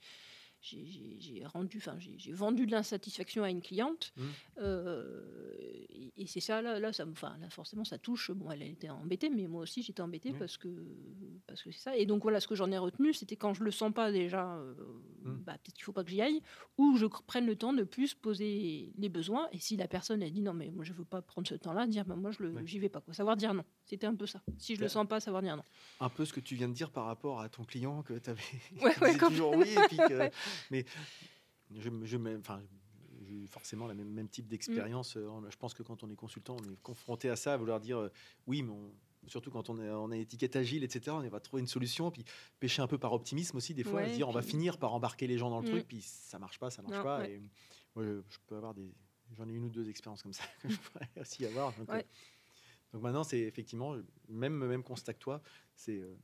j'ai- 0.60 1.44
rendu, 1.46 1.78
enfin 1.78 1.96
j'ai 1.98 2.32
vendu 2.32 2.66
de 2.66 2.72
l'insatisfaction 2.72 3.42
à 3.44 3.50
une 3.50 3.62
cliente, 3.62 4.12
Mhm. 4.16 4.26
Euh, 4.58 5.54
et, 5.58 6.12
et 6.16 6.26
c'est 6.26 6.40
ça 6.40 6.60
là, 6.62 6.78
là 6.80 6.92
ça, 6.92 7.06
enfin 7.10 7.36
là 7.40 7.48
forcément 7.50 7.84
ça 7.84 7.98
touche. 7.98 8.30
Bon, 8.32 8.50
elle 8.50 8.62
était 8.62 8.90
embêtée, 8.90 9.30
mais 9.30 9.46
moi 9.46 9.62
aussi 9.62 9.82
j'étais 9.82 10.02
embêtée 10.02 10.30
Oui. 10.32 10.38
parce 10.38 10.56
que 10.56 10.68
parce 11.46 11.62
que 11.62 11.70
c'est 11.70 11.80
ça. 11.80 11.96
Et 11.96 12.06
donc 12.06 12.22
voilà, 12.22 12.40
ce 12.40 12.48
que 12.48 12.54
j'en 12.54 12.70
ai 12.70 12.78
retenu, 12.78 13.12
c'était 13.12 13.36
quand 13.36 13.54
je 13.54 13.62
le 13.64 13.70
sens 13.70 13.92
pas 13.92 14.10
déjà, 14.12 14.56
euh, 14.56 14.74
Mhm. 15.24 15.42
bah, 15.46 15.52
peut-être 15.54 15.74
qu'il 15.74 15.84
faut 15.84 15.92
pas 15.92 16.04
que 16.04 16.10
j'y 16.10 16.20
aille, 16.20 16.40
ou 16.76 16.96
je 16.96 17.06
prenne 17.06 17.46
le 17.46 17.56
temps 17.56 17.72
de 17.72 17.84
plus 17.84 18.14
poser 18.14 18.92
les 18.98 19.08
besoins. 19.08 19.48
Et 19.52 19.58
si 19.58 19.76
la 19.76 19.88
personne 19.88 20.22
elle 20.22 20.32
dit 20.32 20.42
non 20.42 20.54
mais 20.54 20.70
moi 20.70 20.84
je 20.84 20.92
veux 20.92 21.04
pas 21.04 21.22
prendre 21.22 21.46
ce 21.46 21.54
temps-là, 21.54 21.86
dire 21.86 22.04
bah, 22.04 22.16
moi 22.16 22.30
je 22.32 22.42
le, 22.42 22.50
Ouais. 22.52 22.62
j'y 22.66 22.78
vais 22.78 22.88
pas 22.88 23.00
quoi. 23.00 23.14
Savoir 23.14 23.36
dire 23.36 23.54
non. 23.54 23.64
C'était 23.84 24.06
un 24.06 24.14
peu 24.14 24.26
ça. 24.26 24.42
Si 24.58 24.74
je 24.74 24.80
le 24.80 24.84
Ouais. 24.86 24.88
sens 24.90 25.06
pas, 25.08 25.20
savoir 25.20 25.42
dire 25.42 25.56
non. 25.56 25.62
Un 26.00 26.08
peu 26.10 26.24
ce 26.24 26.32
que 26.32 26.40
tu 26.40 26.54
viens 26.56 26.68
de 26.68 26.74
dire 26.74 26.90
par 26.90 27.04
rapport 27.06 27.40
à 27.40 27.48
ton 27.48 27.64
client 27.64 28.02
que 28.02 28.14
tu 28.18 28.30
avais. 28.30 28.42
Ouais, 28.82 28.92
ouais, 29.02 29.18
toujours 29.18 29.52
oui, 29.56 29.68
et 29.70 29.88
puis 29.88 29.96
que- 29.96 30.18
Ouais. 30.18 30.32
mais 30.70 30.84
je, 31.74 31.90
je, 32.04 32.16
enfin, 32.38 32.62
j'ai 33.26 33.34
eu 33.34 33.46
forcément 33.46 33.86
le 33.86 33.94
même, 33.94 34.08
même 34.10 34.28
type 34.28 34.46
Mm. 34.46 34.48
d'expérience. 34.48 35.16
Euh, 35.16 35.26
on- 35.28 35.50
Je 35.50 35.56
pense 35.56 35.74
que 35.74 35.82
quand 35.82 36.02
on 36.02 36.10
est 36.10 36.16
consultant, 36.16 36.56
on 36.60 36.64
est 36.72 36.80
confronté 36.82 37.28
à 37.30 37.36
ça, 37.36 37.54
à 37.54 37.56
vouloir 37.56 37.80
dire 37.80 37.98
euh, 37.98 38.10
oui, 38.46 38.62
mais 38.62 38.70
on- 38.72 38.92
surtout 39.26 39.50
quand 39.50 39.68
on 39.68 39.78
est 39.80 39.90
on 39.90 40.10
a 40.10 40.14
une 40.16 40.22
étiquette 40.22 40.56
agile, 40.56 40.84
etc. 40.84 41.16
On 41.16 41.28
va 41.28 41.40
trouver 41.40 41.60
une 41.60 41.66
solution, 41.66 42.10
puis 42.10 42.24
pêcher 42.60 42.80
un 42.82 42.86
peu 42.86 42.96
par 42.98 43.12
optimisme 43.12 43.56
aussi 43.56 43.74
des 43.74 43.84
fois, 43.84 44.00
Ouais, 44.00 44.08
se 44.08 44.14
dire 44.14 44.28
on 44.28 44.32
va 44.32 44.42
finir 44.42 44.78
par 44.78 44.94
embarquer 44.94 45.26
les 45.26 45.36
gens 45.36 45.50
dans 45.50 45.58
le 45.60 45.64
Mm. 45.66 45.70
truc, 45.70 45.88
puis 45.88 46.00
ça 46.00 46.38
marche 46.38 46.58
pas, 46.58 46.70
ça 46.70 46.80
marche 46.82 46.96
Non, 46.96 47.02
pas. 47.02 47.18
ouais. 47.20 47.32
Et 47.32 47.38
moi, 47.94 48.04
je, 48.04 48.22
je 48.30 48.38
peux 48.46 48.56
avoir 48.56 48.72
des, 48.74 48.90
j'en 49.36 49.48
ai 49.48 49.52
une 49.52 49.64
ou 49.64 49.70
deux 49.70 49.88
expériences 49.90 50.22
comme 50.22 50.32
ça 50.32 50.44
que 50.62 50.68
je 50.70 50.78
pourrais 50.78 51.08
aussi 51.20 51.44
avoir. 51.44 51.74
Donc, 51.74 51.90
Ouais. 51.90 51.98
euh, 51.98 52.02
donc 52.92 53.02
maintenant, 53.02 53.24
c'est 53.24 53.40
effectivement 53.40 53.96
même 54.28 54.54
même 54.66 54.82
constat 54.84 55.12
que 55.12 55.18
toi, 55.18 55.42
c'est 55.74 55.98
euh, 56.00 56.16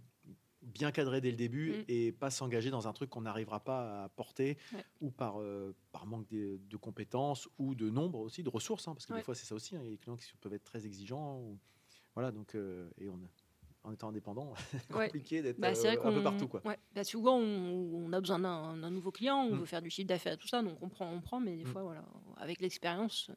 bien 0.65 0.91
cadré 0.93 1.21
dès 1.21 1.31
le 1.31 1.37
début 1.37 1.71
Mm. 1.73 1.85
et 1.89 2.13
pas 2.13 2.31
s'engager 2.31 2.71
dans 2.71 2.89
un 2.89 2.93
truc 2.93 3.11
qu'on 3.11 3.23
n'arrivera 3.23 3.61
pas 3.61 4.05
à 4.05 4.09
porter 4.09 4.57
Ouais. 4.73 4.85
ou 5.01 5.11
par, 5.11 5.41
euh, 5.41 5.75
par 5.93 6.07
manque 6.07 6.29
de, 6.29 6.59
de 6.69 6.77
compétences 6.77 7.49
ou 7.59 7.75
de 7.75 7.91
nombre 7.91 8.21
aussi, 8.21 8.43
de 8.43 8.49
ressources, 8.49 8.89
hein, 8.89 8.95
parce 8.95 9.07
que 9.07 9.13
Ouais. 9.13 9.19
des 9.21 9.25
fois 9.25 9.35
c'est 9.35 9.47
ça 9.47 9.55
aussi, 9.55 9.77
hein, 9.77 9.81
il 9.83 9.85
y 9.85 9.89
a 9.89 9.91
des 9.93 9.99
clients 9.99 10.17
qui 10.17 10.33
peuvent 10.41 10.55
être 10.55 10.65
très 10.65 10.87
exigeants. 10.87 11.39
Ou, 11.41 11.59
voilà, 12.15 12.31
donc, 12.33 12.55
euh, 12.55 12.89
et 12.99 13.09
on, 13.09 13.19
en 13.83 13.93
étant 13.93 14.09
indépendant, 14.09 14.55
Ouais. 14.91 15.07
compliqué 15.09 15.43
d'être 15.43 15.59
Bah, 15.59 15.75
c'est 15.75 15.99
euh, 15.99 16.03
un 16.05 16.13
peu 16.13 16.23
partout. 16.23 16.49
Quoi. 16.49 16.63
ouais, 16.65 16.79
bah, 16.95 17.05
souvent 17.05 17.37
on, 17.39 18.07
on 18.07 18.13
a 18.15 18.21
besoin 18.21 18.39
d'un 18.39 18.91
nouveau 18.91 19.11
client, 19.13 19.45
on 19.45 19.57
Mm. 19.57 19.59
veut 19.59 19.67
faire 19.67 19.83
du 19.83 19.91
chiffre 19.91 20.09
d'affaires 20.09 20.39
tout 20.39 20.49
ça, 20.49 20.63
donc 20.63 20.79
on 20.81 20.89
prend, 20.89 21.11
on 21.13 21.21
prend, 21.21 21.39
mais 21.41 21.57
des 21.57 21.65
Mm. 21.65 21.73
fois 21.73 21.83
voilà, 21.83 22.05
avec 22.39 22.61
l'expérience, 22.61 23.31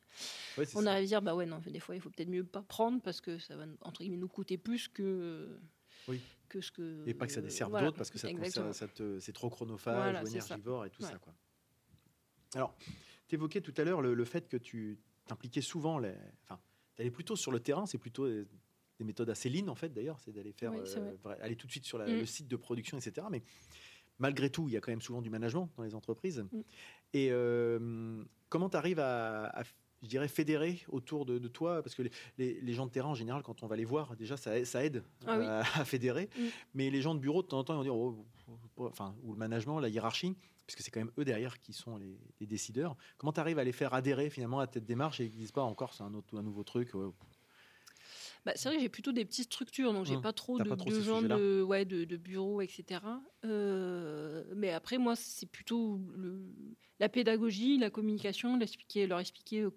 Ouais, 0.57 0.65
c'est 0.65 0.77
on 0.77 0.83
ça. 0.83 0.91
arrive 0.91 1.03
à 1.03 1.07
dire 1.07 1.21
bah 1.21 1.35
ouais 1.35 1.45
non, 1.45 1.59
des 1.67 1.79
fois 1.81 1.95
il 1.95 2.01
faut 2.01 2.09
peut-être 2.09 2.29
mieux 2.29 2.45
pas 2.45 2.61
prendre 2.61 3.01
parce 3.01 3.19
que 3.19 3.37
ça 3.39 3.57
va 3.57 3.65
entre 3.81 4.01
guillemets 4.03 4.17
nous 4.17 4.29
coûter 4.29 4.57
plus 4.57 4.87
que 4.87 5.59
Oui. 6.07 6.21
Que 6.47 6.61
ce 6.61 6.71
que 6.71 7.07
Et 7.07 7.13
pas 7.13 7.27
que 7.27 7.33
ça 7.33 7.41
desserve 7.41 7.71
voilà, 7.71 7.87
d'autres 7.87 7.97
parce 7.97 8.09
que 8.09 8.17
ça, 8.17 8.29
ça, 8.49 8.73
ça 8.73 8.87
c'est 9.19 9.33
trop 9.33 9.49
chronophage 9.49 9.95
Voilà, 9.95 10.23
ou 10.23 10.27
énergivore 10.27 10.85
et 10.85 10.89
tout 10.89 11.03
Ouais. 11.03 11.09
ça. 11.09 11.17
Quoi. 11.19 11.33
Alors, 12.55 12.75
tu 13.27 13.35
évoquais 13.35 13.61
tout 13.61 13.73
à 13.77 13.83
l'heure 13.83 14.01
le, 14.01 14.13
le 14.13 14.25
fait 14.25 14.47
que 14.47 14.57
tu 14.57 14.97
t'impliquais 15.27 15.61
souvent, 15.61 15.99
les, 15.99 16.13
enfin, 16.43 16.59
tu 16.95 17.01
allais 17.01 17.11
plutôt 17.11 17.35
sur 17.35 17.51
le 17.51 17.59
terrain, 17.59 17.85
c'est 17.85 17.97
plutôt 17.97 18.27
des, 18.27 18.45
des 18.99 19.03
méthodes 19.05 19.29
assez 19.29 19.49
lean 19.49 19.67
en 19.67 19.75
fait 19.75 19.89
d'ailleurs, 19.89 20.19
c'est 20.19 20.31
d'aller 20.31 20.53
faire, 20.53 20.71
Oui, 20.71 20.79
euh, 20.95 21.15
aller 21.41 21.55
tout 21.55 21.67
de 21.67 21.71
suite 21.71 21.85
sur 21.85 21.97
la- 21.97 22.07
Mm. 22.07 22.19
le 22.19 22.25
site 22.25 22.47
de 22.47 22.55
production, 22.55 22.97
etc. 22.97 23.27
Mais 23.29 23.43
malgré 24.19 24.49
tout, 24.49 24.67
il 24.69 24.73
y 24.73 24.77
a 24.77 24.81
quand 24.81 24.91
même 24.91 25.01
souvent 25.01 25.21
du 25.21 25.29
management 25.29 25.69
dans 25.75 25.83
les 25.83 25.93
entreprises. 25.95 26.45
Mm. 26.51 26.61
Et 27.13 27.27
euh, 27.31 28.23
comment 28.49 28.69
tu 28.69 28.77
arrives 28.77 28.99
à, 28.99 29.45
à, 29.47 29.63
je 30.03 30.07
dirais, 30.07 30.27
fédérer 30.27 30.81
autour 30.89 31.25
de, 31.25 31.37
de 31.39 31.47
toi 31.47 31.81
Parce 31.83 31.95
que 31.95 32.03
les, 32.03 32.11
les- 32.37 32.61
les 32.61 32.73
gens 32.73 32.85
de 32.85 32.91
terrain, 32.91 33.09
en 33.09 33.15
général, 33.15 33.41
quand 33.43 33.63
on 33.63 33.67
va 33.67 33.75
les 33.75 33.85
voir, 33.85 34.15
déjà, 34.15 34.37
ça, 34.37 34.63
ça 34.65 34.83
aide 34.85 35.03
Ah 35.25 35.37
oui. 35.39 35.45
à, 35.47 35.63
fédérer. 35.85 36.29
Mm. 36.37 36.41
Mais 36.75 36.89
les 36.89 37.01
gens 37.01 37.15
de 37.15 37.19
bureau, 37.19 37.41
de 37.41 37.47
temps 37.47 37.59
en 37.59 37.63
temps, 37.63 37.73
ils 37.73 37.77
vont 37.77 37.83
dire, 37.83 37.95
oh, 37.95 38.25
oh, 38.77 38.87
enfin, 38.87 39.15
ou 39.23 39.33
le 39.33 39.37
management, 39.39 39.79
la 39.79 39.89
hiérarchie, 39.89 40.35
puisque 40.65 40.81
c'est 40.81 40.91
quand 40.91 40.99
même 40.99 41.11
eux 41.17 41.23
derrière 41.25 41.59
qui 41.61 41.73
sont 41.73 41.97
les, 41.97 42.17
les 42.39 42.45
décideurs. 42.45 42.95
Comment 43.17 43.31
tu 43.33 43.39
arrives 43.39 43.57
à 43.59 43.63
les 43.63 43.71
faire 43.71 43.93
adhérer 43.93 44.29
finalement 44.29 44.59
à 44.59 44.67
cette 44.71 44.85
démarche 44.85 45.19
et 45.21 45.29
qu'ils 45.29 45.39
disent 45.39 45.51
pas 45.51 45.63
encore, 45.63 45.93
c'est 45.93 46.03
un, 46.03 46.13
autre, 46.13 46.37
un 46.37 46.43
nouveau 46.43 46.63
truc 46.63 46.93
ouais, 46.93 47.07
Bah, 48.47 48.53
c'est 48.55 48.69
vrai 48.69 48.77
que 48.77 48.81
j'ai 48.81 48.87
plutôt 48.87 49.11
des 49.11 49.25
petites 49.25 49.43
structures, 49.51 49.91
donc 49.91 50.05
j'ai 50.05 50.13
Hum, 50.15 50.21
pas 50.21 50.31
trop 50.31 50.57
de, 50.57 50.69
pas 50.69 50.77
trop 50.77 50.89
de 50.89 50.95
ces 50.95 51.03
gens 51.03 51.21
de, 51.21 51.61
ouais, 51.61 51.83
de, 51.83 52.05
de 52.05 52.15
bureaux, 52.15 52.61
etc. 52.61 53.01
Euh, 53.43 54.45
mais 54.55 54.69
après, 54.71 54.97
moi, 54.97 55.17
c'est 55.17 55.47
plutôt 55.51 55.99
le- 56.15 56.47
la 57.01 57.09
pédagogie, 57.09 57.77
la 57.77 57.89
communication, 57.89 58.55
l'expliquer- 58.57 59.05
leur 59.05 59.19
expliquer 59.19 59.63
euh, 59.63 59.69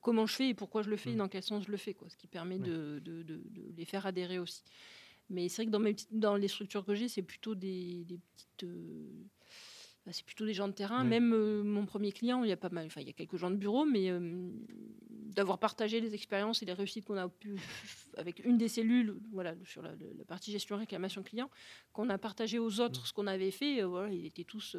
comment 0.00 0.24
je 0.26 0.34
fais 0.34 0.48
et 0.48 0.54
pourquoi 0.54 0.80
je 0.80 0.88
le 0.88 0.96
fais 0.96 1.10
et 1.10 1.12
Hum. 1.12 1.18
dans 1.18 1.28
quel 1.28 1.42
sens 1.42 1.64
je 1.66 1.70
le 1.70 1.76
fais, 1.76 1.92
quoi, 1.92 2.08
ce 2.08 2.16
qui 2.16 2.26
permet 2.26 2.58
de, 2.58 3.00
de- 3.04 3.22
de- 3.22 3.42
de 3.50 3.72
les 3.76 3.84
faire 3.84 4.06
adhérer 4.06 4.38
aussi. 4.38 4.62
Mais 5.28 5.50
c'est 5.50 5.56
vrai 5.62 5.66
que 5.66 5.70
dans, 5.70 5.78
mes 5.78 5.92
petites- 5.92 6.18
dans 6.18 6.36
les 6.36 6.48
structures 6.48 6.86
que 6.86 6.94
j'ai, 6.94 7.08
c'est 7.08 7.22
plutôt 7.22 7.54
des, 7.54 8.04
des 8.04 8.18
petites. 8.18 8.64
euh, 8.64 9.24
c'est 10.12 10.24
plutôt 10.24 10.44
des 10.46 10.54
gens 10.54 10.68
de 10.68 10.72
terrain. 10.72 11.04
Même 11.04 11.32
euh, 11.32 11.62
mon 11.62 11.86
premier 11.86 12.12
client, 12.12 12.42
il 12.44 12.48
y 12.50 12.52
a 12.52 12.56
pas 12.56 12.68
mal, 12.70 12.86
enfin 12.86 13.00
il 13.00 13.06
y 13.06 13.10
a 13.10 13.12
quelques 13.12 13.36
gens 13.36 13.50
de 13.50 13.56
bureau, 13.56 13.84
mais 13.84 14.10
euh, 14.10 14.48
d'avoir 15.34 15.58
partagé 15.58 16.00
les 16.00 16.14
expériences 16.14 16.62
et 16.62 16.66
les 16.66 16.72
réussites 16.72 17.04
qu'on 17.04 17.16
a 17.16 17.28
pu 17.28 17.56
avec 18.16 18.44
une 18.44 18.58
des 18.58 18.68
cellules, 18.68 19.16
voilà, 19.32 19.54
sur 19.64 19.82
la, 19.82 19.90
la 19.90 20.24
partie 20.24 20.50
gestion 20.50 20.76
réclamation 20.76 21.22
client, 21.22 21.48
qu'on 21.92 22.08
a 22.08 22.18
partagé 22.18 22.58
aux 22.58 22.80
autres 22.80 23.06
ce 23.06 23.12
qu'on 23.12 23.26
avait 23.28 23.50
fait. 23.52 23.82
euh, 23.82 23.86
voilà, 23.86 24.12
ils 24.12 24.26
étaient 24.26 24.44
tous 24.44 24.76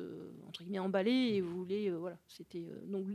entre 0.47 0.63
guillemets 0.63 0.79
emballés 0.79 1.35
et 1.35 1.41
voulaient, 1.41 1.89
euh, 1.89 1.97
voilà, 1.97 2.17
c'était 2.27 2.65
donc 2.87 3.07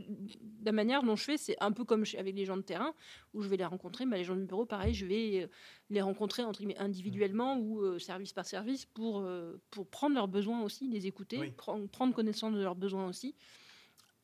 la 0.63 0.71
manière 0.71 1.03
dont 1.03 1.15
je 1.15 1.23
fais, 1.23 1.37
c'est 1.37 1.55
un 1.61 1.71
peu 1.71 1.83
comme 1.83 2.03
avec 2.17 2.35
les 2.35 2.45
gens 2.45 2.57
de 2.57 2.61
terrain 2.63 2.93
où 3.33 3.41
je 3.41 3.47
vais 3.49 3.57
les 3.57 3.65
rencontrer. 3.65 4.05
Mais 4.05 4.17
les 4.17 4.23
gens 4.23 4.35
du 4.35 4.45
bureau, 4.45 4.65
pareil, 4.65 4.93
je 4.93 5.05
vais 5.05 5.49
les 5.89 6.01
rencontrer 6.01 6.43
entre 6.43 6.59
guillemets 6.59 6.77
individuellement 6.77 7.57
ou 7.59 7.81
euh, 7.81 7.99
service 7.99 8.33
par 8.33 8.45
service 8.45 8.85
pour 8.85 9.27
pour 9.69 9.87
prendre 9.87 10.15
leurs 10.15 10.27
besoins 10.27 10.61
aussi, 10.63 10.87
les 10.87 11.05
écouter, 11.07 11.37
Oui. 11.39 11.51
prendre, 11.51 11.87
prendre 11.89 12.04
connaissance 12.13 12.53
de 12.53 12.61
leurs 12.61 12.75
besoins 12.75 13.07
aussi 13.07 13.35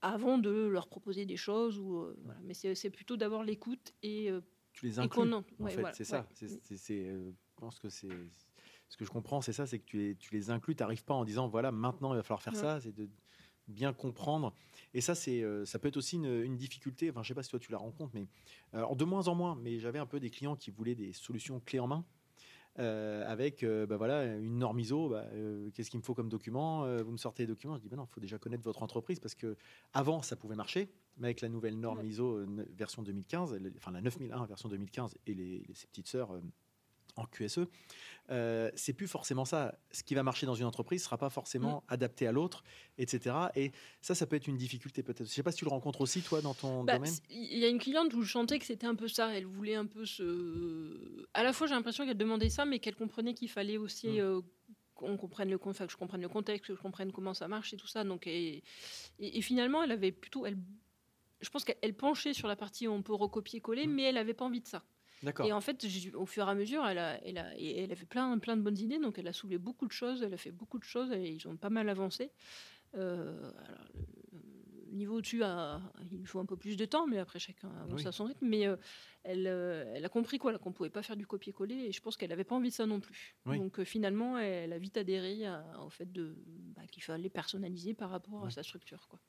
avant 0.01 0.37
de 0.37 0.49
leur 0.67 0.87
proposer 0.87 1.25
des 1.25 1.37
choses 1.37 1.77
ou 1.77 1.97
euh, 1.99 2.17
voilà. 2.23 2.39
mais 2.43 2.53
c'est 2.53 2.89
plutôt 2.89 3.17
d'abord 3.17 3.43
l'écoute 3.43 3.93
et, 4.01 4.31
euh, 4.31 4.41
Tu 4.73 4.85
les 4.87 4.99
inclus. 4.99 5.09
qu'on 5.21 5.31
en- 5.31 5.37
en 5.37 5.43
ouais, 5.59 5.71
fait, 5.71 5.79
voilà, 5.81 5.93
c'est 5.93 6.03
ça. 6.05 6.27
ouais. 6.41 6.47
C'est, 6.75 7.05
euh, 7.07 7.31
je 7.31 7.55
pense 7.55 7.77
que 7.79 7.89
c'est 7.89 8.09
ce 8.89 8.97
que 8.97 9.05
je 9.05 9.11
comprends, 9.11 9.41
c'est 9.41 9.53
ça, 9.53 9.67
c'est 9.67 9.77
que 9.79 9.85
tu 9.85 9.97
les, 9.97 10.15
tu 10.15 10.33
les 10.33 10.49
inclus. 10.49 10.75
Tu 10.75 10.81
n'arrives 10.83 11.03
pas 11.05 11.13
en 11.13 11.23
disant 11.23 11.47
voilà, 11.47 11.71
maintenant 11.71 12.13
il 12.13 12.17
va 12.17 12.23
falloir 12.23 12.41
faire 12.41 12.53
Ouais. 12.53 12.59
ça. 12.59 12.81
C'est 12.81 12.93
de 12.95 13.09
bien 13.67 13.93
comprendre. 13.93 14.53
Et 14.93 14.99
ça, 15.01 15.13
c'est, 15.15 15.45
ça 15.65 15.77
peut 15.79 15.87
être 15.87 15.97
aussi 15.97 16.15
une, 16.17 16.25
une 16.43 16.57
difficulté. 16.57 17.09
Enfin, 17.11 17.21
je 17.23 17.27
sais 17.29 17.35
pas 17.35 17.43
si 17.43 17.49
toi 17.51 17.59
tu 17.59 17.71
la 17.71 17.77
rencontres, 17.77 18.11
mais 18.15 18.27
alors 18.73 18.95
de 18.95 19.05
moins 19.05 19.27
en 19.27 19.35
moins. 19.35 19.55
Mais 19.61 19.79
j'avais 19.79 19.99
un 19.99 20.07
peu 20.07 20.19
des 20.19 20.29
clients 20.31 20.55
qui 20.55 20.71
voulaient 20.71 20.95
des 20.95 21.13
solutions 21.13 21.59
clés 21.59 21.79
en 21.79 21.87
main. 21.87 22.03
Euh, 22.79 23.23
avec 23.27 23.63
euh, 23.63 23.85
bah 23.85 23.97
voilà, 23.97 24.25
une 24.37 24.57
norme 24.59 24.79
ISO. 24.79 25.09
Bah, 25.09 25.25
euh, 25.33 25.69
Qu'est-ce 25.73 25.89
qu'il 25.89 25.99
me 25.99 26.03
faut 26.03 26.13
comme 26.13 26.29
document 26.29 26.85
Euh, 26.85 27.03
Vous 27.03 27.11
me 27.11 27.17
sortez 27.17 27.43
les 27.43 27.47
documents. 27.47 27.75
Je 27.77 27.81
dis, 27.81 27.89
bah 27.89 27.97
non, 27.97 28.05
il 28.09 28.13
faut 28.13 28.21
déjà 28.21 28.37
connaître 28.37 28.63
votre 28.63 28.81
entreprise 28.83 29.19
parce 29.19 29.35
que 29.35 29.57
avant 29.93 30.21
ça 30.21 30.35
pouvait 30.35 30.55
marcher, 30.55 30.89
mais 31.17 31.27
avec 31.27 31.41
la 31.41 31.49
nouvelle 31.49 31.77
norme. 31.79 31.99
ISO 32.05 32.39
version 32.75 33.01
2015, 33.03 33.53
elle- 33.53 33.73
enfin 33.77 33.91
la 33.91 34.01
9001 34.01 34.45
version 34.45 34.69
2015 34.69 35.15
et 35.27 35.33
les, 35.33 35.59
les- 35.67 35.73
ses 35.75 35.87
petites 35.87 36.07
sœurs 36.07 36.31
en 37.21 37.25
QSE, 37.27 37.59
euh, 38.29 38.71
c'est 38.75 38.93
plus 38.93 39.07
forcément 39.07 39.43
ça. 39.45 39.77
Ce 39.91 40.03
qui 40.03 40.15
va 40.15 40.23
marcher 40.23 40.45
dans 40.45 40.53
une 40.55 40.65
entreprise 40.65 41.03
sera 41.03 41.17
pas 41.17 41.29
forcément 41.29 41.83
adapté 41.87 42.27
à 42.27 42.31
l'autre, 42.31 42.63
etc. 42.97 43.35
Et 43.55 43.71
ça, 44.01 44.15
ça 44.15 44.25
peut 44.25 44.35
être 44.35 44.47
une 44.47 44.57
difficulté 44.57 45.03
peut-être. 45.03 45.27
Je 45.27 45.33
sais 45.33 45.43
pas 45.43 45.51
si 45.51 45.57
tu 45.57 45.65
le 45.65 45.69
rencontres 45.71 46.01
aussi 46.01 46.21
toi 46.21 46.41
dans 46.41 46.53
ton 46.53 46.83
Bah, 46.83 46.95
domaine. 46.97 47.13
Il 47.29 47.57
y 47.57 47.65
a 47.65 47.67
une 47.67 47.79
cliente 47.79 48.13
où 48.13 48.21
je 48.21 48.31
sentais 48.31 48.57
que 48.59 48.65
c'était 48.65 48.87
un 48.87 48.95
peu 48.95 49.07
ça. 49.07 49.35
Elle 49.35 49.45
voulait 49.45 49.75
un 49.75 49.85
peu 49.85 50.05
se. 50.05 51.25
À 51.33 51.43
la 51.43 51.51
fois, 51.53 51.67
j'ai 51.67 51.73
l'impression 51.73 52.05
qu'elle 52.05 52.17
demandait 52.17 52.49
ça, 52.49 52.65
mais 52.65 52.79
qu'elle 52.79 52.95
comprenait 52.95 53.33
qu'il 53.33 53.49
fallait 53.49 53.77
aussi 53.77 54.07
Mm. 54.07 54.19
euh, 54.19 54.41
qu'on 54.95 55.17
comprenne 55.17 55.49
le 55.49 55.57
contexte, 55.57 55.87
que 55.87 55.91
je 55.93 55.97
comprenne 55.97 56.21
le 56.21 56.29
contexte, 56.29 56.67
que 56.67 56.75
je 56.75 56.79
comprenne 56.81 57.11
comment 57.11 57.33
ça 57.33 57.47
marche 57.47 57.73
et 57.73 57.77
tout 57.77 57.87
ça. 57.87 58.03
Donc, 58.03 58.27
et, 58.27 58.63
et- 59.19 59.37
et 59.37 59.41
finalement, 59.41 59.81
elle 59.83 59.91
avait 59.91 60.11
plutôt. 60.11 60.45
Elle, 60.45 60.57
je 61.41 61.49
pense 61.49 61.63
qu'elle 61.65 61.95
penchait 61.95 62.33
sur 62.33 62.47
la 62.47 62.55
partie 62.55 62.87
où 62.87 62.91
on 62.91 63.01
peut 63.01 63.15
recopier-coller, 63.15 63.87
Mm. 63.87 63.91
mais 63.93 64.03
elle 64.03 64.15
n'avait 64.15 64.35
pas 64.35 64.45
envie 64.45 64.61
de 64.61 64.67
ça. 64.67 64.83
Et 65.45 65.53
en 65.53 65.61
fait, 65.61 65.85
au 66.15 66.25
fur 66.25 66.47
et 66.47 66.51
à 66.51 66.55
mesure, 66.55 66.85
elle 66.85 66.97
a, 66.97 67.23
elle 67.25 67.37
a, 67.37 67.55
elle 67.57 67.91
a 67.91 67.95
fait 67.95 68.05
plein, 68.05 68.37
plein 68.39 68.57
de 68.57 68.61
bonnes 68.61 68.77
idées. 68.77 68.97
Donc, 68.99 69.19
elle 69.19 69.27
a 69.27 69.33
soulevé 69.33 69.57
beaucoup 69.57 69.85
de 69.87 69.91
choses. 69.91 70.23
Elle 70.23 70.33
a 70.33 70.37
fait 70.37 70.51
beaucoup 70.51 70.79
de 70.79 70.83
choses. 70.83 71.11
Et 71.11 71.29
ils 71.29 71.47
ont 71.47 71.57
pas 71.57 71.69
mal 71.69 71.87
avancé. 71.89 72.31
Euh, 72.95 73.51
alors, 73.67 73.85
le 74.89 74.97
niveau 74.97 75.15
au-dessus, 75.17 75.43
a- 75.43 75.79
il 76.11 76.25
faut 76.27 76.39
un 76.39 76.45
peu 76.45 76.57
plus 76.57 76.75
de 76.75 76.85
temps, 76.85 77.07
mais 77.07 77.17
après, 77.17 77.39
chacun 77.39 77.69
avance 77.83 78.01
Oui. 78.01 78.07
à 78.07 78.11
son 78.11 78.25
rythme. 78.25 78.45
Mais 78.47 78.67
euh, 78.67 78.75
elle, 79.23 79.47
euh, 79.47 79.93
elle 79.95 80.03
a 80.03 80.09
compris 80.09 80.37
quoi, 80.37 80.57
qu'on 80.57 80.71
pouvait 80.73 80.89
pas 80.89 81.01
faire 81.03 81.15
du 81.15 81.25
copier-coller. 81.27 81.75
Et 81.75 81.91
je 81.91 82.01
pense 82.01 82.17
qu'elle 82.17 82.29
n'avait 82.31 82.43
pas 82.43 82.55
envie 82.55 82.69
de 82.69 82.73
ça 82.73 82.85
non 82.85 82.99
plus. 82.99 83.35
Oui. 83.45 83.57
Donc, 83.57 83.79
euh, 83.79 83.85
finalement, 83.85 84.37
elle 84.37 84.73
a 84.73 84.77
vite 84.79 84.97
adhéré 84.97 85.45
à- 85.45 85.63
au 85.85 85.89
fait 85.89 86.11
de, 86.11 86.35
bah, 86.75 86.81
qu'il 86.91 87.03
fallait 87.03 87.29
personnaliser 87.29 87.93
par 87.93 88.09
rapport 88.09 88.45
à 88.45 88.49
sa 88.49 88.63
structure. 88.63 89.07
Quoi. 89.07 89.19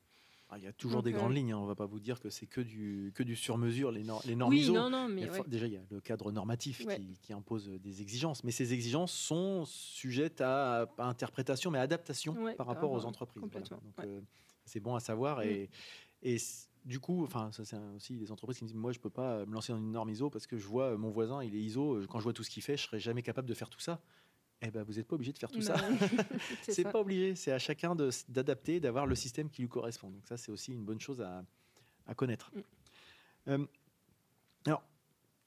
Ah, 0.54 0.58
Il 0.58 0.64
y 0.64 0.66
a 0.66 0.72
toujours 0.74 0.98
Donc, 0.98 1.06
des 1.06 1.14
euh, 1.14 1.16
grandes 1.16 1.34
lignes. 1.34 1.52
hein. 1.52 1.58
On 1.58 1.64
va 1.64 1.74
pas 1.74 1.86
vous 1.86 1.98
dire 1.98 2.20
que 2.20 2.28
c'est 2.28 2.46
que 2.46 2.60
du 2.60 3.10
que 3.14 3.22
du 3.22 3.36
sur-mesure 3.36 3.90
les, 3.90 4.02
nor- 4.04 4.22
les 4.26 4.36
normes 4.36 4.52
Oui, 4.52 4.60
ISO. 4.60 4.74
non, 4.74 4.90
non, 4.90 5.08
mais 5.08 5.28
ouais. 5.30 5.40
Déjà, 5.46 5.66
il 5.66 5.72
y 5.72 5.76
a 5.78 5.82
le 5.90 6.00
cadre 6.02 6.30
normatif 6.30 6.84
Ouais. 6.84 6.98
qui, 6.98 7.16
qui 7.22 7.32
impose 7.32 7.68
des 7.70 8.02
exigences, 8.02 8.44
mais 8.44 8.50
ces 8.52 8.74
exigences 8.74 9.12
sont 9.12 9.64
sujettes 9.64 10.42
à 10.42 10.88
interprétation, 10.98 11.70
mais 11.70 11.78
adaptation 11.78 12.34
Ouais, 12.34 12.54
par 12.54 12.66
rapport 12.66 12.92
aux 12.92 13.06
entreprises. 13.06 13.42
voilà. 13.50 13.66
Donc, 13.66 13.80
euh, 14.04 14.20
c'est 14.66 14.80
bon 14.80 14.94
à 14.94 15.00
savoir. 15.00 15.38
Mm. 15.38 15.42
Et, 15.44 15.70
et 16.22 16.38
c- 16.38 16.68
du 16.84 17.00
coup, 17.00 17.22
enfin, 17.24 17.50
ça 17.52 17.64
c'est 17.64 17.78
aussi 17.96 18.18
des 18.18 18.30
entreprises 18.30 18.58
qui 18.58 18.64
me 18.64 18.68
disent, 18.68 18.76
moi, 18.76 18.92
je 18.92 19.00
peux 19.00 19.08
pas 19.08 19.46
me 19.46 19.54
lancer 19.54 19.72
dans 19.72 19.78
une 19.78 19.92
norme 19.92 20.10
ISO 20.10 20.28
parce 20.28 20.46
que 20.46 20.58
je 20.58 20.66
vois 20.66 20.88
euh, 20.92 20.98
mon 20.98 21.08
voisin, 21.10 21.42
il 21.42 21.54
est 21.56 21.60
ISO. 21.62 21.94
euh, 21.94 22.06
Quand 22.06 22.18
je 22.18 22.24
vois 22.24 22.34
tout 22.34 22.42
ce 22.44 22.50
qu'il 22.50 22.62
fait, 22.62 22.76
je 22.76 22.82
serais 22.82 23.00
jamais 23.00 23.22
capable 23.22 23.48
de 23.48 23.54
faire 23.54 23.70
tout 23.70 23.80
ça. 23.80 24.02
Eh 24.64 24.70
ben, 24.70 24.82
vous 24.84 24.94
n'êtes 24.94 25.06
pas 25.08 25.16
obligé 25.16 25.32
de 25.32 25.38
faire 25.38 25.50
tout 25.50 25.60
ça. 25.62 25.74
Bah, 25.74 25.82
c'est 26.62 26.82
ça. 26.84 26.90
pas 26.90 27.00
obligé, 27.00 27.34
c'est 27.34 27.52
à 27.52 27.58
chacun 27.58 27.94
d'adapter, 28.28 28.80
d'avoir 28.80 29.06
le 29.06 29.14
système 29.14 29.50
qui 29.50 29.62
lui 29.62 29.68
correspond. 29.68 30.10
Donc 30.10 30.26
ça, 30.26 30.36
c'est 30.36 30.52
aussi 30.52 30.72
une 30.72 30.84
bonne 30.84 31.00
chose 31.00 31.20
à, 31.20 31.44
à 32.06 32.14
connaître. 32.14 32.52
Mm. 32.54 32.60
Euh, 33.48 33.66
alors, 34.66 34.82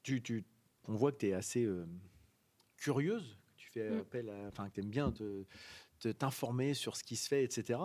tu, 0.02 0.22
tu- 0.22 0.44
on 0.86 0.94
voit 0.94 1.12
que 1.12 1.18
tu 1.18 1.28
es 1.28 1.32
assez 1.32 1.64
euh, 1.64 1.86
curieuse, 2.76 3.38
que 3.56 3.62
tu 3.62 3.70
fais 3.70 3.90
Mm. 3.90 3.98
appel 4.00 4.28
à, 4.30 4.46
enfin, 4.48 4.68
que 4.68 4.74
tu 4.74 4.80
aimes 4.80 4.90
bien 4.90 5.12
t'informer 6.18 6.74
sur 6.74 6.94
ce 6.96 7.02
qui 7.02 7.16
se 7.16 7.26
fait, 7.26 7.42
etc. 7.42 7.80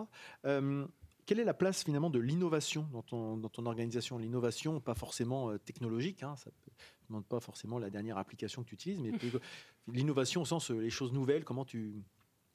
Euh, 0.45 0.85
quelle 1.25 1.39
est 1.39 1.45
la 1.45 1.53
place 1.53 1.83
finalement 1.85 2.09
de 2.09 2.19
l'innovation 2.19 2.87
dans 2.91 3.03
ton, 3.03 3.37
dans 3.37 3.47
ton 3.47 3.65
organisation? 3.65 4.17
L'innovation, 4.17 4.81
pas 4.81 4.95
forcément 4.95 5.57
technologique, 5.59 6.23
hein, 6.23 6.35
ça 6.35 6.49
ne 6.49 7.00
demande 7.11 7.25
pas 7.25 7.39
forcément 7.39 7.77
la 7.79 7.89
dernière 7.89 8.17
application 8.17 8.63
que 8.63 8.69
tu 8.69 8.75
utilises, 8.75 8.99
mais 8.99 9.11
plutôt 9.11 9.39
l'innovation 9.87 10.41
au 10.41 10.45
sens 10.45 10.71
euh, 10.71 10.79
les 10.79 10.89
choses 10.89 11.11
nouvelles, 11.11 11.43
comment 11.43 11.65
tu, 11.65 12.03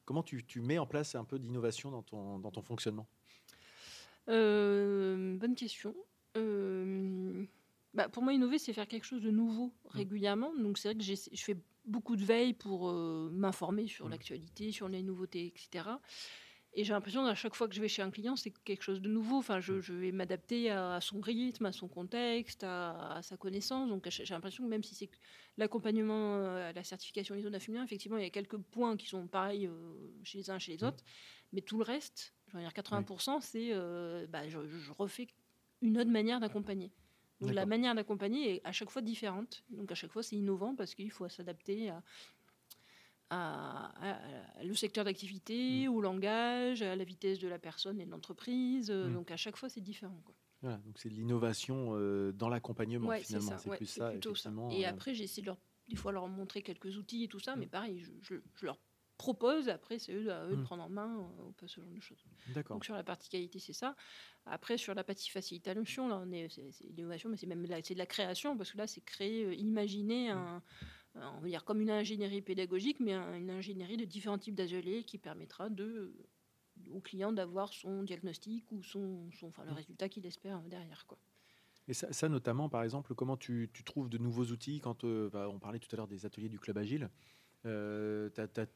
comment 0.05 0.23
tu, 0.23 0.45
tu 0.45 0.61
mets 0.61 0.79
en 0.79 0.87
place 0.87 1.15
un 1.15 1.25
peu 1.25 1.39
d'innovation 1.39 1.91
dans 1.91 2.03
ton, 2.03 2.39
dans 2.39 2.51
ton 2.51 2.63
fonctionnement? 2.63 3.07
Euh, 4.29 5.37
bonne 5.37 5.55
question. 5.55 5.95
Euh, 6.37 7.45
bah, 7.95 8.09
pour 8.09 8.23
moi, 8.23 8.33
innover, 8.33 8.59
c'est 8.59 8.73
faire 8.73 8.89
quelque 8.89 9.05
chose 9.05 9.23
de 9.23 9.31
nouveau 9.31 9.73
régulièrement. 9.91 10.55
Donc, 10.57 10.79
c'est 10.79 10.89
vrai 10.89 10.97
que 10.97 11.05
je 11.05 11.43
fais 11.43 11.57
beaucoup 11.85 12.17
de 12.17 12.25
veille 12.25 12.53
pour 12.53 12.89
euh, 12.91 13.31
m'informer 13.33 13.87
sur 13.87 14.07
Mm. 14.07 14.11
l'actualité, 14.11 14.73
sur 14.73 14.89
les 14.89 15.03
nouveautés, 15.03 15.47
etc. 15.47 15.89
Et 16.79 16.85
j'ai 16.85 16.93
l'impression 16.93 17.25
qu'à 17.25 17.35
chaque 17.35 17.55
fois 17.55 17.69
que 17.69 17.75
je 17.75 17.81
vais 17.81 17.89
chez 17.89 18.03
un 18.03 18.11
client, 18.11 18.37
c'est 18.37 18.51
quelque 18.51 18.83
chose 18.83 19.01
de 19.01 19.09
nouveau. 19.09 19.39
Enfin, 19.39 19.61
je, 19.61 19.81
je 19.81 19.95
vais 19.95 20.13
m'adapter 20.13 20.71
à, 20.71 20.97
à 20.97 21.01
son 21.01 21.21
rythme, 21.21 21.65
à 21.65 21.73
son 21.73 21.89
contexte, 21.89 22.65
à, 22.65 23.15
à 23.17 23.23
sa 23.23 23.39
connaissance. 23.39 23.89
Donc, 23.89 24.07
j'ai 24.11 24.25
l'impression 24.35 24.63
que 24.63 24.69
même 24.69 24.85
si 24.85 24.95
c'est 24.95 25.09
l'accompagnement 25.57 26.37
euh, 26.37 26.69
à 26.69 26.73
la 26.75 26.85
certification 26.85 27.35
ISO 27.35 27.49
9001, 27.49 27.83
effectivement, 27.83 28.19
il 28.19 28.25
y 28.25 28.27
a 28.27 28.31
quelques 28.31 28.59
points 28.59 28.97
qui 28.99 29.07
sont 29.07 29.27
pareils 29.27 29.67
euh, 29.67 29.95
chez 30.23 30.37
les 30.37 30.51
uns, 30.51 30.59
chez 30.59 30.77
les 30.77 30.85
Mm. 30.85 30.89
autres. 30.89 31.03
Mais 31.55 31.63
tout 31.63 31.79
le 31.79 31.85
reste, 31.85 32.35
je 32.49 32.59
veux 32.59 32.63
dire 32.63 32.73
80%, 32.73 33.41
c'est 33.41 33.71
euh, 33.73 34.27
bah, 34.27 34.47
je, 34.47 34.59
je 34.69 34.93
refais 34.93 35.29
une 35.81 35.99
autre 35.99 36.11
manière 36.11 36.41
d'accompagner. 36.41 36.93
Donc 37.41 37.53
la 37.53 37.67
manière 37.67 37.95
d'accompagner 37.95 38.57
est 38.57 38.61
à 38.65 38.73
chaque 38.73 38.91
fois 38.91 39.03
différente. 39.03 39.63
Donc 39.69 39.93
à 39.93 39.95
chaque 39.95 40.11
fois, 40.11 40.23
c'est 40.23 40.37
innovant 40.37 40.75
parce 40.75 40.95
qu'il 40.95 41.11
faut 41.11 41.29
s'adapter 41.29 41.91
à, 41.91 42.03
à- 43.31 43.93
à- 44.01 44.61
à 44.61 44.65
le 44.65 44.75
secteur 44.75 45.05
d'activité, 45.05 45.89
au 45.89 46.01
langage, 46.01 46.83
à 46.83 46.95
la 46.97 47.05
vitesse 47.05 47.39
de 47.39 47.49
la 47.49 47.59
personne 47.59 48.01
et 48.01 48.07
de 48.07 48.11
l'entreprise. 48.11 48.91
Mm. 48.91 49.13
Donc 49.15 49.31
à 49.31 49.37
chaque 49.37 49.57
fois, 49.57 49.69
c'est 49.69 49.81
différent. 49.81 50.21
Quoi. 50.25 50.35
Voilà, 50.63 50.79
donc 50.79 50.99
c'est 50.99 51.09
de 51.11 51.15
l'innovation 51.15 51.91
euh, 51.97 52.33
dans 52.33 52.49
l'accompagnement 52.49 53.09
Ouais, 53.09 53.19
c'est 53.19 53.27
finalement. 53.27 53.51
ça. 53.53 53.59
C'est 53.59 53.71
ouais, 53.71 53.77
plus 53.77 53.87
c'est 53.87 54.01
ça. 54.01 54.13
Et 54.71 54.87
euh, 54.87 54.89
après, 54.89 55.15
j'essaie 55.15 55.41
de 55.43 55.47
leur, 55.47 55.59
des 55.89 55.97
fois 55.97 56.13
leur 56.13 56.27
montrer 56.29 56.63
quelques 56.63 56.97
outils 56.97 57.25
et 57.25 57.29
tout 57.29 57.41
ça, 57.41 57.57
mais 57.57 57.67
Mm. 57.67 57.71
pareil, 57.71 57.99
je, 58.01 58.11
je- 58.23 58.41
je 58.55 58.67
leur 58.67 58.79
propose. 59.19 59.69
Après, 59.71 59.99
c'est 59.99 60.13
eux, 60.13 60.31
à 60.31 60.45
eux 60.47 60.57
de 60.57 60.61
Mm. 60.61 60.65
prendre 60.65 60.83
en 60.85 60.89
main 60.91 61.19
euh, 61.19 61.49
ou 61.49 61.53
pas 61.53 61.67
ce 61.69 61.81
genre 61.81 61.91
de 61.91 62.01
choses. 62.01 62.23
D'accord. 62.55 62.77
Donc 62.77 62.85
sur 62.85 62.95
la 62.95 63.03
partie 63.05 63.29
qualité, 63.29 63.59
c'est 63.59 63.73
ça. 63.73 63.97
Après, 64.45 64.77
sur 64.79 64.95
la 64.95 65.05
partie 65.05 65.31
facilitation, 65.31 66.07
là, 66.09 66.23
on 66.25 66.31
est, 66.33 66.49
c'est, 66.49 66.71
c'est 66.73 66.85
l'innovation, 66.89 67.29
mais 67.31 67.37
c'est 67.37 67.47
même 67.47 67.65
la, 67.67 67.83
c'est 67.83 67.95
de 67.95 67.99
la 67.99 68.07
création, 68.07 68.57
parce 68.57 68.73
que 68.73 68.79
là, 68.79 68.87
c'est 68.87 69.01
créer, 69.03 69.55
imaginer 69.57 70.31
un- 70.31 70.63
on 71.37 71.41
va 71.41 71.49
dire 71.49 71.65
comme 71.65 71.81
une 71.81 71.91
ingénierie 71.91 72.43
pédagogique, 72.43 73.01
mais 73.01 73.13
un- 73.13 73.37
une 73.37 73.51
ingénierie 73.51 73.97
de 73.97 74.05
différents 74.05 74.39
types 74.39 74.55
d'ateliers 74.55 75.05
qui 75.05 75.19
permettra 75.19 75.69
de, 75.69 75.85
euh, 75.85 76.15
au 76.93 77.01
client 77.01 77.33
d'avoir 77.33 77.73
son 77.73 78.03
diagnostic 78.03 78.71
ou 78.73 78.83
son, 78.83 79.31
son, 79.33 79.49
enfin, 79.49 79.65
le 79.65 79.73
résultat 79.73 80.09
qu'il 80.09 80.27
espère 80.27 80.59
euh, 80.59 80.69
derrière. 80.69 81.07
Quoi. 81.07 81.19
Et 81.89 81.95
ça, 81.95 82.13
ça, 82.13 82.29
notamment, 82.29 82.69
par 82.69 82.83
exemple, 82.83 83.15
comment 83.15 83.37
tu, 83.37 83.71
tu 83.73 83.85
trouves 83.85 84.09
de 84.09 84.19
nouveaux 84.19 84.47
outils 84.47 84.81
quand 84.81 85.05
euh, 85.05 85.31
bah, 85.31 85.49
on 85.53 85.59
parlait 85.59 85.79
tout 85.79 85.89
à 85.93 85.97
l'heure 85.97 86.09
des 86.09 86.27
ateliers 86.27 86.49
du 86.49 86.59
club 86.59 86.77
agile. 86.79 87.09
Euh, 87.65 88.29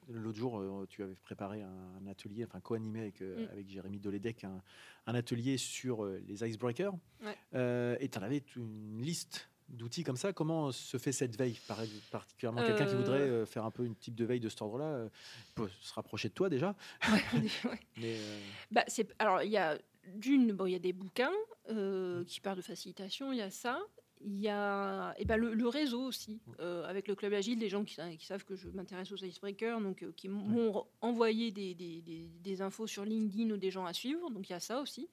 L'autre 0.09 0.39
jour, 0.39 0.59
euh, 0.59 0.87
tu 0.89 1.03
avais 1.03 1.15
préparé 1.15 1.63
un, 1.63 2.07
atelier, 2.09 2.45
enfin 2.45 2.61
co-animé 2.61 3.01
avec, 3.01 3.21
euh, 3.23 3.45
Mm. 3.47 3.49
avec 3.51 3.69
Jérémy 3.69 3.99
Doledec, 4.01 4.45
un, 4.45 4.63
un 5.07 5.15
atelier 5.15 5.59
sur 5.59 6.05
euh, 6.05 6.21
les 6.27 6.45
icebreakers. 6.45 6.95
Ouais. 7.23 7.37
Euh, 7.55 7.97
et 8.01 8.09
tu 8.09 8.19
en 8.19 8.23
avais 8.23 8.43
une 8.57 9.01
liste 9.03 9.50
d'outils 9.71 10.03
comme 10.05 10.17
ça. 10.17 10.33
Comment 10.33 10.73
se 10.73 10.97
fait 10.99 11.13
cette 11.13 11.37
veille 11.37 11.59
par- 11.67 11.79
Particulièrement 12.11 12.65
quelqu'un 12.65 12.87
qui 12.87 12.95
Euh. 12.95 12.99
voudrait 12.99 13.19
euh, 13.21 13.47
faire 13.47 13.65
un 13.65 13.71
peu 13.71 13.85
une 13.85 13.95
type 13.97 14.15
de 14.15 14.25
veille 14.25 14.41
de 14.41 14.49
cet 14.49 14.63
ordre-là, 14.63 14.85
euh, 14.85 15.09
peut 15.55 15.69
se 15.81 15.93
rapprocher 15.95 16.29
de 16.29 16.35
toi 16.35 16.49
déjà. 16.49 16.75
Ouais. 17.11 17.21
Mais, 17.97 18.17
euh, 18.19 18.41
Bah, 18.71 18.85
c'est, 18.89 19.15
alors, 19.19 19.43
il 19.43 19.51
y 19.51 19.57
a 19.57 19.79
d'une, 20.15 20.53
bon, 20.53 20.67
il 20.67 20.73
y 20.73 20.77
a 20.77 20.79
des 20.81 20.93
bouquins 20.93 21.33
euh, 21.71 22.25
qui 22.25 22.41
parlent 22.41 22.57
de 22.57 22.63
facilitation, 22.63 23.33
il 23.33 23.39
y 23.39 23.43
a 23.43 23.51
ça. 23.51 23.81
Il 24.23 24.39
y 24.39 24.49
a 24.49 25.15
et 25.17 25.25
ben, 25.25 25.39
le, 25.39 25.55
le 25.55 25.67
réseau 25.69 26.03
aussi, 26.03 26.43
euh, 26.59 26.85
avec 26.87 27.09
le 27.09 27.15
Club 27.15 27.33
Agile, 27.33 27.59
des 27.59 27.71
gens 27.71 27.85
qui, 27.85 27.95
sa- 27.95 28.15
qui 28.15 28.27
savent 28.27 28.45
que 28.45 28.55
je 28.55 28.69
m'intéresse 28.69 29.11
aux 29.13 29.17
icebreakers, 29.17 29.81
donc 29.81 30.03
euh, 30.03 30.13
qui 30.15 30.29
m'ont 30.29 30.85
envoyé 31.01 31.51
des, 31.53 31.75
des- 31.75 32.03
des- 32.03 32.29
des 32.29 32.61
infos 32.61 32.87
sur 32.87 33.07
LinkedIn 33.07 33.51
ou 33.51 33.57
des 33.57 33.71
gens 33.71 33.87
à 33.87 33.95
suivre. 33.95 34.29
Donc 34.31 34.51
il 34.51 34.53
y 34.53 34.57
a 34.57 34.61
ça 34.61 34.83
aussi. 34.83 35.09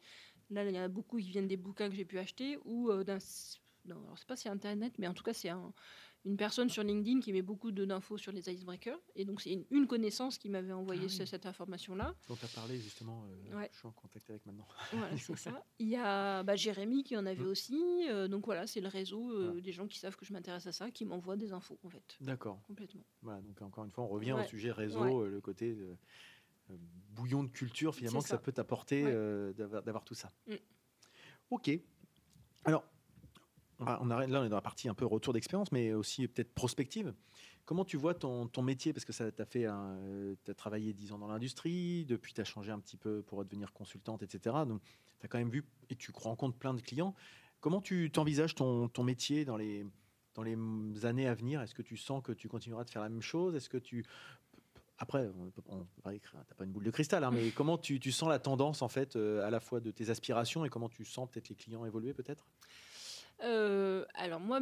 Là, 0.49 0.65
il 0.65 0.75
y 0.75 0.79
en 0.79 0.83
a 0.83 0.87
beaucoup 0.89 1.19
qui 1.19 1.29
viennent 1.29 1.47
des 1.47 1.55
bouquins 1.55 1.89
que 1.89 1.95
j'ai 1.95 2.03
pu 2.03 2.19
acheter 2.19 2.57
ou 2.65 2.89
euh, 2.89 3.05
d'un. 3.05 3.17
Non, 3.87 4.01
alors 4.03 4.17
c'est 4.17 4.27
pas 4.27 4.35
si 4.35 4.49
Internet, 4.49 4.93
mais 4.99 5.07
en 5.07 5.13
tout 5.13 5.23
cas, 5.23 5.33
c'est 5.33 5.49
un- 5.49 5.73
une 6.25 6.35
personne 6.35 6.69
sur 6.69 6.83
LinkedIn 6.83 7.21
qui 7.21 7.31
met 7.31 7.41
beaucoup 7.41 7.71
d'infos 7.71 8.17
sur 8.17 8.33
les 8.33 8.49
icebreakers. 8.49 8.99
Et 9.15 9.23
donc, 9.23 9.39
c'est 9.39 9.53
une, 9.53 9.63
une 9.71 9.87
connaissance 9.87 10.37
qui 10.37 10.49
m'avait 10.49 10.73
envoyé 10.73 11.03
Ah 11.05 11.13
oui. 11.19 11.25
cette 11.27 11.45
information-là. 11.45 12.13
dont 12.27 12.35
tu 12.35 12.43
as 12.43 12.49
parlé 12.49 12.77
justement, 12.81 13.23
euh, 13.49 13.55
Ouais. 13.55 13.69
je 13.71 13.77
suis 13.77 13.87
en 13.87 13.91
contact 13.93 14.29
avec 14.29 14.45
maintenant. 14.45 14.67
Voilà, 14.91 15.17
c'est 15.17 15.37
ça. 15.61 15.65
Il 15.79 15.87
y 15.87 15.95
a 15.95 16.43
bah, 16.43 16.57
Jérémy 16.57 17.03
qui 17.03 17.15
en 17.15 17.25
avait 17.25 17.43
Mm. 17.45 17.47
aussi. 17.47 17.81
euh, 18.09 18.27
donc 18.27 18.45
voilà, 18.45 18.67
c'est 18.67 18.81
le 18.81 18.89
réseau 18.89 19.31
euh, 19.31 19.45
Voilà. 19.45 19.61
des 19.61 19.71
gens 19.71 19.87
qui 19.87 19.99
savent 19.99 20.17
que 20.17 20.25
je 20.25 20.33
m'intéresse 20.33 20.67
à 20.67 20.73
ça, 20.73 20.91
qui 20.91 21.05
m'envoient 21.05 21.37
des 21.37 21.53
infos, 21.53 21.79
en 21.83 21.89
fait. 21.89 22.17
D'accord. 22.19 22.61
Complètement. 22.63 23.05
Voilà, 23.21 23.39
donc 23.41 23.61
encore 23.61 23.85
une 23.85 23.91
fois, 23.91 24.03
on 24.03 24.07
revient 24.09 24.33
au 24.33 24.43
sujet 24.43 24.71
réseau, 24.73 25.21
Ouais. 25.23 25.29
le 25.29 25.39
côté 25.39 25.77
bouillon 27.11 27.43
de 27.45 27.49
culture 27.49 27.95
finalement 27.95 28.19
que 28.19 28.27
ça 28.27 28.35
ça. 28.35 28.41
peut 28.41 28.51
t'apporter 28.51 29.03
d'avoir 29.55 30.03
tout 30.03 30.13
ça. 30.15 30.33
Mm. 30.47 30.55
Ok. 31.51 31.71
Alors, 32.65 32.83
on, 33.79 33.85
va- 33.85 33.99
on 34.01 34.05
là, 34.05 34.25
on 34.27 34.45
est 34.45 34.49
dans 34.49 34.55
la 34.55 34.61
partie 34.61 34.89
un 34.89 34.93
peu 34.93 35.05
retour 35.05 35.33
d'expérience, 35.33 35.71
mais 35.71 35.93
aussi 35.93 36.27
peut-être 36.27 36.53
prospective. 36.53 37.13
Comment 37.65 37.83
tu 37.83 37.97
vois 37.97 38.13
ton, 38.13 38.49
métier? 38.61 38.93
Parce 38.93 39.03
que 39.03 39.11
ça 39.11 39.29
tu 39.31 39.65
as 39.67 40.53
travaillé 40.55 40.93
10 40.93 41.11
ans 41.11 41.17
dans 41.17 41.27
l'industrie, 41.27 42.05
depuis 42.05 42.33
tu 42.33 42.39
as 42.39 42.45
changé 42.45 42.71
un 42.71 42.79
petit 42.79 42.95
peu 42.95 43.23
pour 43.23 43.43
devenir 43.43 43.73
consultante, 43.73 44.23
etc. 44.23 44.55
Donc, 44.65 44.81
tu 45.19 45.25
as 45.25 45.27
quand 45.27 45.37
même 45.37 45.49
vu 45.49 45.65
et 45.89 45.95
tu 45.95 46.11
rencontres 46.13 46.57
plein 46.57 46.73
de 46.73 46.81
clients. 46.81 47.13
Comment 47.59 47.81
tu 47.81 48.09
t'envisages 48.09 48.55
ton, 48.55 48.89
métier 49.03 49.43
dans 49.43 49.57
les, 49.57 49.85
années 51.03 51.27
à 51.27 51.33
venir? 51.33 51.61
Est-ce 51.61 51.75
que 51.75 51.81
tu 51.81 51.97
sens 51.97 52.23
que 52.23 52.31
tu 52.31 52.47
continueras 52.47 52.85
de 52.85 52.89
faire 52.89 53.01
la 53.01 53.09
même 53.09 53.21
chose? 53.21 53.53
Est-ce 53.55 53.69
que 53.69 53.77
tu 53.77 54.05
après, 54.99 55.29
on 55.67 55.77
n'as 56.05 56.43
pas 56.57 56.63
une 56.63 56.71
boule 56.71 56.83
de 56.83 56.89
cristal, 56.89 57.23
hein, 57.23 57.29
mais 57.31 57.51
comment 57.51 57.77
tu, 57.77 57.99
tu, 57.99 58.11
sens 58.11 58.29
la 58.29 58.39
tendance 58.39 58.81
en 58.81 58.87
fait, 58.87 59.15
à 59.15 59.51
la 59.51 59.59
fois 59.59 59.79
de 59.79 59.91
tes 59.91 60.09
aspirations 60.09 60.65
et 60.65 60.69
comment 60.69 60.89
tu 60.89 61.05
sens 61.05 61.29
peut-être 61.29 61.49
les 61.49 61.55
clients 61.55 61.85
évoluer 61.85 62.13
peut-être? 62.13 62.47
Alors 63.39 64.39
moi, 64.39 64.59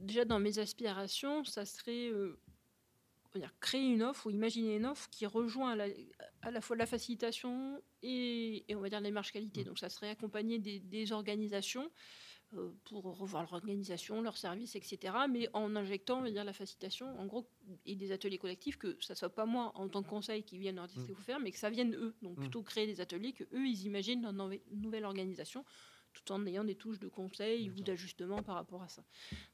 déjà 0.00 0.24
dans 0.24 0.40
mes 0.40 0.58
aspirations, 0.58 1.44
ça 1.44 1.64
serait 1.64 2.10
créer 3.60 3.92
une 3.92 4.02
offre 4.02 4.26
ou 4.26 4.30
imaginer 4.30 4.76
une 4.76 4.86
offre 4.86 5.08
qui 5.10 5.26
rejoint 5.26 5.78
à 6.42 6.50
la, 6.50 6.60
fois 6.60 6.76
la 6.76 6.86
facilitation 6.86 7.82
et, 8.02 8.64
on 8.70 8.80
va 8.80 8.88
dire 8.88 9.00
les 9.00 9.10
marges 9.10 9.32
qualité. 9.32 9.62
Mmh. 9.62 9.64
Donc 9.64 9.78
ça 9.78 9.88
serait 9.88 10.10
accompagner 10.10 10.58
des, 10.58 11.12
organisations 11.12 11.90
euh, 12.54 12.70
pour 12.84 13.04
revoir 13.04 13.42
leur 13.42 13.52
organisation, 13.54 14.22
leurs 14.22 14.36
services, 14.36 14.76
etc. 14.76 15.14
Mais 15.30 15.48
en 15.52 15.74
injectant, 15.76 16.18
on 16.18 16.22
va 16.22 16.30
dire, 16.30 16.44
la 16.44 16.52
facilitation, 16.52 17.18
en 17.18 17.26
gros, 17.26 17.48
et 17.84 17.96
des 17.96 18.12
ateliers 18.12 18.38
collectifs, 18.38 18.76
que 18.76 18.96
ça 19.00 19.14
soit 19.14 19.34
pas 19.34 19.46
moi 19.46 19.72
en 19.74 19.88
tant 19.88 20.02
que 20.02 20.08
conseil 20.08 20.42
qui 20.42 20.58
vienne 20.58 20.76
leur 20.76 20.86
dire 20.86 20.96
ce 20.96 21.00
mmh. 21.00 21.06
qu'il 21.06 21.14
faut 21.14 21.22
faire, 21.22 21.40
mais 21.40 21.50
que 21.50 21.58
ça 21.58 21.70
vienne 21.70 21.94
eux. 21.94 22.14
Donc 22.22 22.36
mmh. 22.36 22.40
plutôt 22.40 22.62
créer 22.62 22.86
des 22.86 23.00
ateliers 23.00 23.32
que 23.32 23.44
eux 23.52 23.66
ils 23.66 23.84
imaginent 23.86 24.22
leur 24.22 24.32
nouvelle 24.70 25.04
organisation 25.04 25.64
tout 26.14 26.32
en 26.32 26.46
ayant 26.46 26.64
des 26.64 26.76
touches 26.76 27.00
de 27.00 27.08
conseil 27.08 27.70
ou 27.70 27.74
d'ajustement 27.82 28.42
par 28.42 28.54
rapport 28.54 28.82
à 28.82 28.88
ça. 28.88 29.04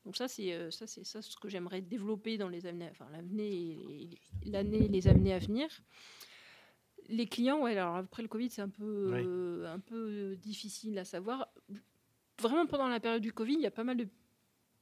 Donc 0.04 0.16
ça, 0.16 0.28
c'est 0.28 0.52
euh, 0.52 0.70
ça, 0.70 0.86
c'est 0.86 1.04
ça 1.04 1.22
ce 1.22 1.36
que 1.36 1.48
j'aimerais 1.48 1.80
développer 1.80 2.38
dans 2.38 2.48
les 2.48 2.66
années, 2.66 2.88
enfin 2.90 3.06
l'année, 3.10 4.10
les 4.44 5.08
années 5.08 5.32
à 5.32 5.38
venir. 5.38 5.68
Les 7.08 7.26
clients, 7.26 7.62
ouais, 7.62 7.76
alors 7.76 7.96
après 7.96 8.22
le 8.22 8.28
Covid, 8.28 8.50
c'est 8.50 8.62
un 8.62 8.68
peu, 8.68 9.10
euh, 9.14 9.72
un 9.72 9.80
peu 9.80 10.36
difficile 10.36 10.96
à 10.98 11.04
savoir. 11.04 11.48
Vraiment 12.40 12.66
pendant 12.66 12.86
la 12.86 13.00
période 13.00 13.22
du 13.22 13.32
Covid, 13.32 13.54
il 13.54 13.60
y 13.60 13.66
a 13.66 13.72
pas 13.72 13.84
mal 13.84 13.96
de 13.96 14.06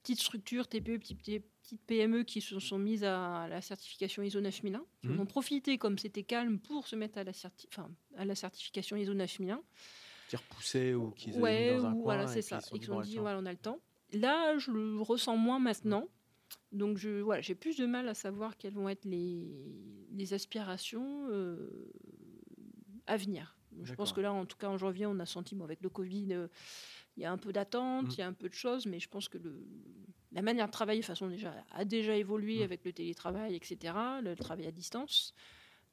petites 0.02 0.20
structures, 0.20 0.68
TPE, 0.68 0.98
petites, 0.98 1.22
petites 1.22 1.82
PME 1.86 2.24
qui 2.24 2.40
se 2.40 2.58
sont 2.60 2.78
mises 2.78 3.04
à 3.04 3.46
la 3.48 3.60
certification 3.60 4.22
ISO 4.22 4.40
9001, 4.40 4.84
qui 5.00 5.08
mmh. 5.08 5.20
ont 5.20 5.26
profité, 5.26 5.78
comme 5.78 5.98
c'était 5.98 6.22
calme, 6.22 6.58
pour 6.58 6.86
se 6.86 6.96
mettre 6.96 7.18
à 7.18 7.24
la, 7.24 7.32
enfin, 7.68 7.90
à 8.16 8.24
la 8.24 8.34
certification 8.34 8.96
ISO 8.96 9.14
9001 9.14 9.62
qui 10.28 10.36
repoussaient 10.36 10.94
ou 10.94 11.10
qui 11.10 11.32
ouais, 11.32 11.76
dans 11.76 11.86
un 11.86 11.92
coin 11.92 12.02
voilà, 12.02 12.26
c'est 12.26 12.42
ça. 12.42 12.60
Et 12.74 12.78
qui 12.78 12.90
ont 12.90 13.00
dit, 13.00 13.16
voilà, 13.16 13.38
on 13.38 13.46
a 13.46 13.50
le 13.50 13.58
temps. 13.58 13.80
Là, 14.12 14.56
je 14.58 14.70
le 14.70 15.00
ressens 15.00 15.36
moins 15.36 15.58
maintenant. 15.58 16.06
Donc, 16.70 16.98
je, 16.98 17.20
voilà, 17.20 17.40
j'ai 17.40 17.54
plus 17.54 17.76
de 17.76 17.86
mal 17.86 18.08
à 18.08 18.14
savoir 18.14 18.56
quelles 18.56 18.74
vont 18.74 18.88
être 18.88 19.04
les, 19.04 19.48
les 20.12 20.34
aspirations 20.34 21.26
euh, 21.30 21.90
à 23.06 23.16
venir. 23.16 23.56
Je 23.82 23.94
pense 23.94 24.12
que 24.12 24.20
là, 24.20 24.32
en 24.32 24.44
tout 24.44 24.56
cas, 24.56 24.68
en 24.68 24.76
janvier, 24.76 25.06
on 25.06 25.18
a 25.18 25.26
senti, 25.26 25.54
bon, 25.54 25.64
avec 25.64 25.82
le 25.82 25.88
Covid, 25.88 26.32
euh, 26.32 26.48
il 27.16 27.22
y 27.22 27.26
a 27.26 27.32
un 27.32 27.38
peu 27.38 27.52
d'attente, 27.52 28.08
mm. 28.08 28.10
il 28.12 28.18
y 28.18 28.22
a 28.22 28.26
un 28.26 28.32
peu 28.32 28.48
de 28.48 28.54
choses, 28.54 28.86
mais 28.86 28.98
je 28.98 29.08
pense 29.08 29.28
que 29.28 29.38
le, 29.38 29.64
la 30.32 30.42
manière 30.42 30.66
de 30.66 30.72
travailler, 30.72 31.00
de 31.00 31.06
façon 31.06 31.28
déjà, 31.28 31.54
a 31.70 31.84
déjà 31.84 32.16
évolué 32.16 32.60
mm. 32.60 32.62
avec 32.62 32.84
le 32.84 32.92
télétravail, 32.92 33.54
etc., 33.54 33.94
le 34.22 34.34
travail 34.34 34.66
à 34.66 34.72
distance. 34.72 35.32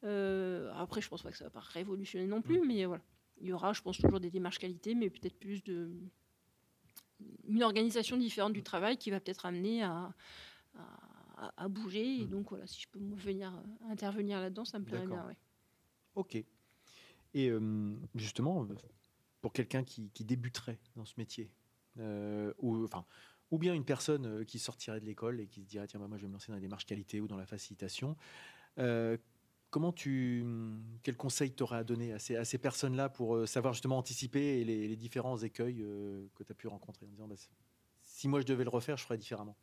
Euh, 0.03 0.71
après, 0.75 0.99
je 0.99 1.07
pense 1.07 1.21
pas 1.21 1.31
que 1.31 1.37
ça 1.37 1.45
va 1.45 1.51
pas 1.51 1.59
révolutionner 1.59 2.27
non 2.27 2.41
plus, 2.41 2.59
mm. 2.59 2.67
mais 2.67 2.85
voilà 2.85 3.03
il 3.41 3.47
y 3.47 3.53
aura, 3.53 3.73
je 3.73 3.81
pense, 3.81 3.97
toujours 3.97 4.19
des 4.19 4.31
démarches 4.31 4.59
qualité, 4.59 4.95
mais 4.95 5.09
peut-être 5.09 5.37
plus 5.37 5.63
de 5.63 5.91
une 7.47 7.63
organisation 7.63 8.17
différente 8.17 8.53
du 8.53 8.63
travail 8.63 8.97
qui 8.97 9.09
va 9.09 9.19
peut-être 9.19 9.45
amener 9.45 9.83
à, 9.83 10.13
à, 11.57 11.67
bouger. 11.67 12.21
Et 12.21 12.25
mm. 12.25 12.29
donc, 12.29 12.49
voilà, 12.49 12.67
si 12.67 12.81
je 12.81 12.87
peux 12.89 12.99
venir 12.99 13.53
euh, 13.53 13.91
intervenir 13.91 14.39
là-dedans, 14.39 14.65
ça 14.65 14.79
me 14.79 14.85
plairait 14.85 15.07
bien. 15.07 15.25
Ok. 16.15 16.35
Et 16.35 17.49
euh, 17.49 17.95
justement, 18.15 18.67
pour 19.41 19.53
quelqu'un 19.53 19.83
qui, 19.83 20.09
débuterait 20.19 20.79
dans 20.95 21.05
ce 21.05 21.13
métier, 21.17 21.51
euh, 21.99 22.53
ou, 22.59 22.83
enfin, 22.83 23.05
ou 23.51 23.57
bien 23.57 23.73
une 23.73 23.85
personne 23.85 24.45
qui 24.45 24.59
sortirait 24.59 24.99
de 24.99 25.05
l'école 25.05 25.39
et 25.41 25.47
qui 25.47 25.61
se 25.61 25.67
dirait 25.67 25.87
tiens, 25.87 25.99
bah, 25.99 26.07
moi 26.07 26.17
je 26.17 26.23
vais 26.23 26.29
me 26.29 26.33
lancer 26.33 26.51
dans 26.51 26.55
les 26.55 26.61
démarches 26.61 26.85
qualité 26.85 27.19
ou 27.19 27.27
dans 27.27 27.37
la 27.37 27.45
facilitation, 27.45 28.15
Comment 29.75 29.91
tu, 29.91 30.45
quel 31.03 31.17
conseil 31.17 31.51
t'aurais 31.51 31.75
à 31.75 31.83
donner 31.83 32.13
à 32.13 32.19
ces, 32.19 32.37
à 32.37 32.45
ces 32.45 32.57
personnes-là 32.57 33.09
pour 33.09 33.35
euh, 33.35 33.45
savoir 33.45 33.73
justement 33.73 33.97
anticiper 33.97 34.63
les, 34.63 34.95
différents 34.95 35.37
écueils 35.37 35.81
euh, 35.81 36.29
que 36.33 36.43
tu 36.45 36.51
as 36.53 36.55
pu 36.55 36.69
rencontrer 36.69 37.05
en 37.05 37.09
disant 37.09 37.27
bah, 37.27 37.35
si 38.01 38.29
moi 38.29 38.39
je 38.39 38.45
devais 38.45 38.63
le 38.63 38.69
refaire, 38.69 38.95
je 38.95 39.03
ferais 39.03 39.17
différemment. 39.17 39.57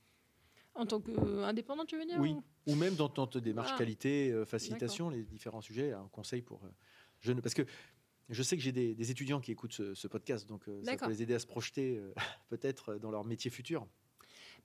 En 0.75 0.85
tant 0.85 1.01
qu'indépendant, 1.01 1.87
tu 1.87 1.97
veux 1.97 2.05
dire 2.05 2.21
Oui, 2.21 2.37
ou, 2.67 2.75
même 2.75 2.95
dans 2.95 3.09
ton 3.09 3.25
démarche 3.41 3.71
ah, 3.73 3.79
qualité, 3.79 4.31
euh, 4.31 4.45
facilitation, 4.45 5.09
les 5.09 5.23
différents 5.23 5.63
sujets, 5.63 5.93
un 5.93 6.09
conseil 6.13 6.43
pour 6.43 6.61
jeunes. 7.21 7.41
Parce 7.41 7.55
que 7.55 7.63
je 8.29 8.43
sais 8.43 8.59
que 8.59 8.63
j'ai 8.63 8.73
des, 8.73 9.11
étudiants 9.11 9.41
qui 9.41 9.51
écoutent 9.51 9.95
ce, 9.95 10.07
podcast, 10.09 10.47
donc 10.47 10.65
ça 10.85 10.95
peut 10.95 11.09
les 11.09 11.23
aider 11.23 11.33
à 11.33 11.39
se 11.39 11.47
projeter 11.47 11.99
peut-être 12.51 12.97
dans 12.97 13.11
leur 13.11 13.25
métier 13.25 13.51
futur. 13.51 13.87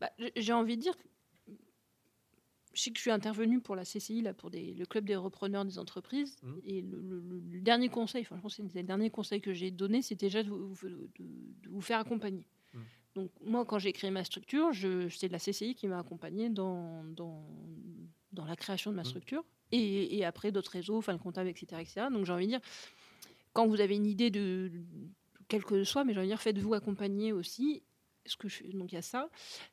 Bah, 0.02 0.12
j'ai 0.36 0.52
envie 0.52 0.76
de 0.76 0.82
dire 0.82 0.96
je 2.78 2.84
sais 2.84 2.92
que 2.92 2.98
je 2.98 3.02
suis 3.02 3.12
intervenue 3.12 3.60
pour 3.60 3.76
la 3.76 3.84
CCI, 3.84 4.22
là, 4.22 4.36
pour 4.36 4.52
le 4.54 4.86
club 4.86 5.06
des 5.06 5.16
repreneurs 5.16 5.66
des 5.66 5.80
entreprises. 5.80 6.38
Mmh. 6.44 6.54
Et 6.64 6.82
le, 6.82 7.60
dernier 7.60 7.90
conseil, 7.90 8.22
enfin, 8.22 8.36
je 8.38 8.42
pense 8.42 8.58
que 8.58 8.64
c'est 8.72 8.82
le 8.82 8.88
dernier 8.88 9.10
conseil 9.10 9.42
que 9.42 9.52
j'ai 9.52 9.72
donné, 9.72 10.04
c'était 10.04 10.28
déjà 10.28 10.44
de 10.44 10.50
vous, 10.50 11.82
faire 11.82 11.98
accompagner. 11.98 12.46
Mmh. 12.74 12.80
Donc, 13.16 13.32
moi, 13.44 13.66
quand 13.66 13.80
j'ai 13.80 13.94
créé 13.94 14.12
ma 14.12 14.24
structure, 14.24 14.70
c'est 15.10 15.28
la 15.32 15.40
CCI 15.40 15.74
qui 15.74 15.88
m'a 15.88 15.98
accompagné 15.98 16.50
dans, 16.50 17.04
dans, 17.04 17.44
dans, 18.32 18.46
la 18.46 18.56
création 18.56 18.92
de 18.92 18.96
ma 18.96 19.02
mmh. 19.02 19.06
structure. 19.06 19.44
Et, 19.72 20.24
après, 20.24 20.52
d'autres 20.52 20.72
réseaux, 20.72 20.98
enfin, 20.98 21.14
le 21.14 21.20
comptable, 21.20 21.50
etc., 21.50 21.82
etc. 21.82 22.06
Donc, 22.12 22.28
j'ai 22.28 22.34
envie 22.34 22.46
de 22.46 22.52
dire, 22.52 22.62
quand 23.54 23.66
vous 23.66 23.82
avez 23.82 23.96
une 23.96 24.06
idée 24.06 24.30
de, 24.30 24.72
quel 25.48 25.64
que 25.64 25.84
soit, 25.84 26.04
mais 26.04 26.14
j'ai 26.14 26.20
envie 26.20 26.28
de 26.28 26.34
dire, 26.34 26.42
faites-vous 26.42 26.76
accompagner 26.76 27.34
aussi 27.34 27.82
ce 28.28 28.38
que 28.38 28.48
je, 28.48 28.64
donc 28.78 28.92
il 28.92 28.96
y 28.96 28.98
a 28.98 29.02
ça. 29.02 29.30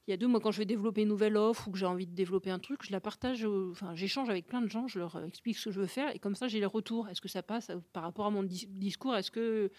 Il 0.07 0.11
y 0.11 0.15
a 0.15 0.17
deux, 0.17 0.27
moi 0.27 0.41
quand 0.41 0.51
je 0.51 0.59
vais 0.59 0.65
développer 0.65 1.03
une 1.03 1.09
nouvelle 1.09 1.37
offre 1.37 1.69
ou 1.69 1.71
que 1.71 1.79
j'ai 1.79 1.87
envie 1.87 2.07
de 2.07 2.15
développer 2.15 2.51
un 2.51 2.59
truc, 2.59 2.85
je 2.85 2.93
la 2.93 3.01
partage, 3.01 3.45
enfin 3.45 3.95
j'échange 3.95 4.29
avec 4.29 4.47
plein 4.47 4.63
de 4.63 4.69
gens, 4.69 4.89
je 4.89 4.99
leur 4.99 5.23
explique 5.25 5.59
ce 5.59 5.67
que 5.67 5.71
je 5.71 5.81
veux 5.81 5.87
faire 5.87 6.15
et 6.15 6.19
comme 6.19 6.35
ça 6.35 6.49
j'ai 6.49 6.61
les 6.61 6.67
retours. 6.67 7.09
Est-ce 7.09 7.21
que 7.21 7.29
ça 7.29 7.43
passe 7.43 7.71
euh, 7.71 7.79
par 7.93 8.03
rapport 8.03 8.27
à 8.27 8.31
mon 8.31 8.43
discours? 8.43 9.15
Est-ce 9.17 9.31
que 9.31 9.71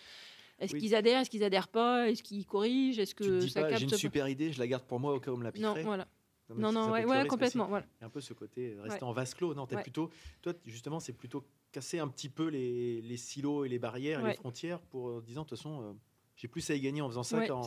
est-ce 0.60 0.76
qu'ils 0.76 0.96
adhèrent 0.96 1.20
Est-ce 1.20 1.30
qu'ils 1.30 1.44
adhèrent 1.44 1.68
pas? 1.68 2.10
Est-ce 2.10 2.24
qu'ils 2.24 2.46
corrigent? 2.46 3.00
Est-ce 3.00 3.14
que 3.14 3.42
tu 3.42 3.50
ça 3.50 3.76
J'ai 3.76 3.84
une 3.84 3.90
super 3.90 4.28
idée, 4.30 4.52
je 4.52 4.60
la 4.60 4.68
garde 4.68 4.84
pour 4.84 5.00
moi 5.00 5.14
au 5.14 5.20
cas 5.20 5.32
où 5.32 5.36
on 5.36 5.38
me 5.38 5.44
la 5.44 5.52
piquerait. 5.52 5.82
Non, 5.82 5.86
voilà. 5.86 6.08
Non, 6.50 6.72
non, 6.72 6.92
ouais, 6.92 7.28
complètement. 7.28 7.68
Voilà. 7.68 7.86
Un 8.02 8.10
peu 8.10 8.22
ce 8.22 8.34
côté 8.34 8.78
rester 8.80 9.04
en 9.04 9.12
vase 9.12 9.34
clos. 9.34 9.54
Non, 9.54 9.66
plutôt, 9.66 10.10
toi, 10.42 10.54
justement, 10.66 11.00
c'est 11.00 11.14
plutôt 11.14 11.44
casser 11.72 12.00
un 12.00 12.08
petit 12.08 12.30
peu 12.30 12.48
les, 12.48 13.02
les, 13.02 13.18
silos 13.18 13.66
et 13.66 13.70
les 13.70 13.80
barrières 13.80 14.26
et 14.26 14.30
les 14.30 14.36
frontières 14.36 14.80
pour 14.80 15.10
euh, 15.10 15.24
disant, 15.26 15.44
de 15.44 15.50
toute 15.50 15.58
façon, 15.58 15.82
euh, 15.82 15.94
j'ai 16.36 16.48
plus 16.48 16.70
à 16.70 16.76
y 16.76 16.82
gagner 16.82 17.02
en 17.02 17.10
faisant 17.10 17.24
ça 17.24 17.46
qu'en. 17.48 17.62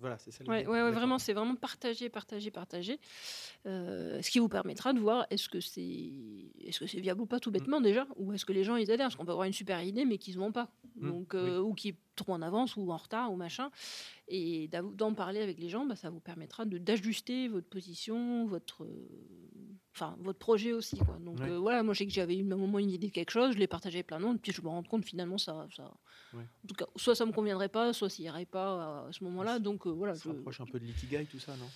Voilà, 0.00 0.18
c'est 0.18 0.30
ça. 0.30 0.44
Ouais, 0.44 0.66
ouais, 0.66 0.90
vraiment, 0.90 1.18
c'est 1.18 1.32
vraiment 1.32 1.56
partager, 1.56 2.10
partager, 2.10 2.50
partager. 2.50 3.00
Euh, 3.64 4.20
ce 4.20 4.30
qui 4.30 4.38
vous 4.38 4.50
permettra 4.50 4.92
de 4.92 5.00
voir 5.00 5.26
est-ce 5.30 5.48
que 5.48 5.60
c'est 5.60 6.12
est-ce 6.60 6.80
que 6.80 6.86
c'est 6.86 7.00
viable 7.00 7.22
ou 7.22 7.26
pas 7.26 7.40
tout 7.40 7.50
mm. 7.50 7.54
bêtement 7.54 7.80
déjà, 7.80 8.06
ou 8.16 8.32
est-ce 8.34 8.44
que 8.44 8.52
les 8.52 8.64
gens 8.64 8.76
ils 8.76 8.90
adhèrent, 8.90 9.06
parce 9.06 9.16
qu'on 9.16 9.24
peut 9.24 9.32
avoir 9.32 9.46
une 9.46 9.54
super 9.54 9.82
idée 9.82 10.04
mais 10.04 10.18
qu'ils 10.18 10.34
ne 10.34 10.40
vont 10.40 10.52
pas, 10.52 10.70
mm. 10.96 11.08
donc 11.08 11.34
euh, 11.34 11.58
ou 11.58 11.74
qui 11.74 11.88
est 11.88 11.96
trop 12.16 12.34
en 12.34 12.42
avance 12.42 12.76
ou 12.76 12.92
en 12.92 12.96
retard 12.96 13.32
ou 13.32 13.36
machin. 13.36 13.70
Et 14.28 14.68
d'en 14.68 15.14
parler 15.14 15.40
avec 15.40 15.58
les 15.58 15.68
gens, 15.68 15.86
bah, 15.86 15.96
ça 15.96 16.10
vous 16.10 16.20
permettra 16.20 16.64
d'ajuster 16.66 17.48
votre 17.48 17.68
position, 17.68 18.46
votre 18.46 18.86
enfin 19.94 20.16
votre 20.20 20.38
projet 20.38 20.72
aussi 20.72 20.98
quoi. 20.98 21.16
Donc 21.20 21.40
euh, 21.40 21.58
voilà, 21.58 21.82
moi 21.82 21.94
j'ai 21.94 22.06
que 22.06 22.12
j'avais 22.12 22.36
eu 22.36 22.42
un 22.42 22.56
moment 22.56 22.78
une 22.78 22.90
idée 22.90 23.08
de 23.08 23.12
quelque 23.12 23.30
chose, 23.30 23.54
je 23.54 23.58
l'ai 23.58 23.66
partagé 23.66 23.98
avec 23.98 24.08
plein 24.08 24.20
d'autres, 24.20 24.40
puis 24.40 24.52
je 24.52 24.60
me 24.60 24.68
rends 24.68 24.82
compte 24.82 25.04
finalement 25.04 25.38
ça, 25.38 25.66
ça 25.74 25.92
en 26.34 26.66
tout 26.66 26.74
cas 26.74 26.86
soit 26.96 27.14
ça 27.14 27.24
me 27.26 27.32
conviendrait 27.32 27.68
pas, 27.68 27.92
soit 27.92 28.10
ça 28.10 28.22
irait 28.22 28.46
pas 28.46 29.06
à 29.06 29.12
ce 29.12 29.22
moment-là. 29.24 29.58
Donc 29.58 29.86
euh, 29.86 29.90
voilà, 29.90 30.14
ça 30.14 30.22
je 30.24 30.28
rapproche 30.30 30.60
un 30.60 30.66
peu 30.66 30.80
de 30.80 30.84
l'ikigai 30.84 31.26
tout 31.26 31.38
ça, 31.38 31.56
non? 31.56 31.68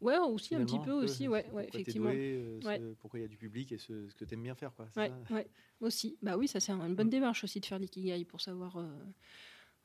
Ouais, 0.00 0.16
aussi 0.16 0.54
un 0.54 0.64
petit 0.64 0.78
peu, 0.78 0.92
aussi, 0.92 1.28
ouais, 1.28 1.46
ouais 1.52 1.68
effectivement. 1.68 2.10
Euh, 2.10 2.94
pourquoi 3.00 3.18
il 3.18 3.22
y 3.22 3.26
a 3.26 3.28
du 3.28 3.36
public 3.36 3.70
et 3.72 3.76
ce, 3.76 4.08
ce 4.08 4.14
que 4.14 4.24
tu 4.24 4.32
aimes 4.32 4.42
bien 4.42 4.54
faire, 4.54 4.74
quoi. 4.74 4.88
Ouais, 4.96 5.12
ouais, 5.30 5.46
aussi. 5.82 6.16
Bah 6.22 6.38
oui, 6.38 6.48
ça 6.48 6.58
c'est 6.58 6.72
une 6.72 6.94
bonne 6.94 7.08
mm. 7.08 7.10
démarche 7.10 7.44
aussi 7.44 7.60
de 7.60 7.66
faire 7.66 7.78
l'ikigai 7.78 8.24
pour 8.24 8.40
savoir 8.40 8.78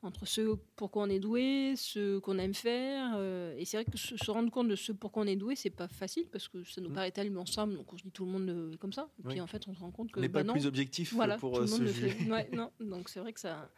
entre 0.06 0.26
ce 0.26 0.56
pourquoi 0.76 1.02
on 1.02 1.10
est 1.10 1.18
doué, 1.18 1.74
ce 1.76 2.18
qu'on 2.18 2.38
aime 2.38 2.54
faire. 2.54 3.14
Euh, 3.16 3.54
et 3.58 3.64
c'est 3.64 3.76
vrai 3.76 3.84
que 3.84 3.98
se, 3.98 4.30
rendre 4.30 4.50
compte 4.50 4.68
de 4.68 4.76
ce 4.76 4.92
pourquoi 4.92 5.24
on 5.24 5.26
est 5.26 5.36
doué, 5.36 5.56
c'est 5.56 5.70
pas 5.70 5.88
facile 5.88 6.26
parce 6.30 6.48
que 6.48 6.64
ça 6.64 6.80
nous 6.80 6.88
mm. 6.88 6.94
paraît 6.94 7.10
tellement 7.10 7.42
ensemble, 7.42 7.76
donc 7.76 7.92
on 7.92 7.98
se 7.98 8.02
dit 8.02 8.10
tout 8.10 8.24
le 8.24 8.30
monde 8.30 8.48
euh, 8.48 8.76
comme 8.78 8.92
ça. 8.92 9.08
Et 9.18 9.28
puis 9.28 9.40
en 9.40 9.46
fait, 9.46 9.66
on 9.68 9.74
se 9.74 9.80
rend 9.80 9.90
compte 9.90 10.12
que. 10.12 10.18
On 10.18 10.22
n'est 10.22 10.28
bah 10.28 10.44
pas 10.44 10.52
plus 10.52 10.66
objectif 10.66 11.14
pour 11.38 11.58
euh, 11.58 11.66
se 11.66 11.86
juger. 11.86 12.30
Ouais, 12.30 12.48
non, 12.52 12.70
donc 12.80 13.08
c'est 13.08 13.20
vrai 13.20 13.32
que 13.32 13.40
ça, 13.40 13.70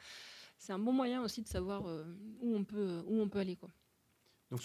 c'est 0.59 0.73
un 0.73 0.79
bon 0.79 0.93
moyen 0.93 1.23
aussi 1.23 1.43
de 1.43 1.49
savoir 1.49 1.85
où 2.41 2.55
on 2.55 2.65
peut, 2.65 3.03
où 3.07 3.21
on 3.21 3.29
peut 3.29 3.41
aller, 3.41 3.57
quoi. 3.57 3.71
Donc, 4.51 4.63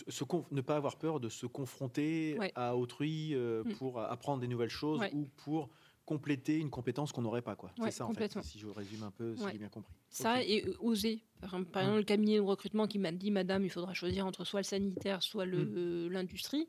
ne 0.51 0.61
pas 0.61 0.77
avoir 0.77 0.97
peur 0.97 1.19
de 1.19 1.27
se 1.27 1.45
confronter 1.45 2.37
à 2.55 2.77
autrui 2.77 3.35
mm. 3.35 3.73
pour 3.73 3.99
apprendre 3.99 4.41
des 4.41 4.47
nouvelles 4.47 4.69
choses 4.69 5.01
ou 5.13 5.27
pour 5.37 5.69
compléter 6.05 6.57
une 6.57 6.69
compétence 6.69 7.11
qu'on 7.11 7.21
n'aurait 7.21 7.41
pas. 7.41 7.55
quoi. 7.55 7.71
c'est 7.77 7.91
ça, 7.91 8.05
en 8.05 8.13
fait, 8.13 8.37
si 8.41 8.59
je 8.59 8.67
résume 8.67 9.03
un 9.03 9.11
peu, 9.11 9.35
si 9.35 9.43
j'ai 9.51 9.57
bien 9.57 9.69
compris. 9.69 9.93
Ça, 10.09 10.43
et 10.43 10.65
euh, 10.65 10.75
oser. 10.79 11.23
Par, 11.39 11.55
exemple, 11.55 11.97
le 11.97 12.03
cabinet 12.03 12.35
de 12.35 12.41
recrutement 12.41 12.87
qui 12.87 12.99
m'a 12.99 13.11
dit, 13.11 13.31
madame, 13.31 13.63
il 13.63 13.69
faudra 13.69 13.93
choisir 13.93 14.25
entre 14.25 14.43
soit 14.43 14.59
le 14.59 14.65
sanitaire, 14.65 15.23
soit 15.23 15.45
mmh. 15.45 15.73
euh, 15.77 16.09
l'industrie. 16.09 16.67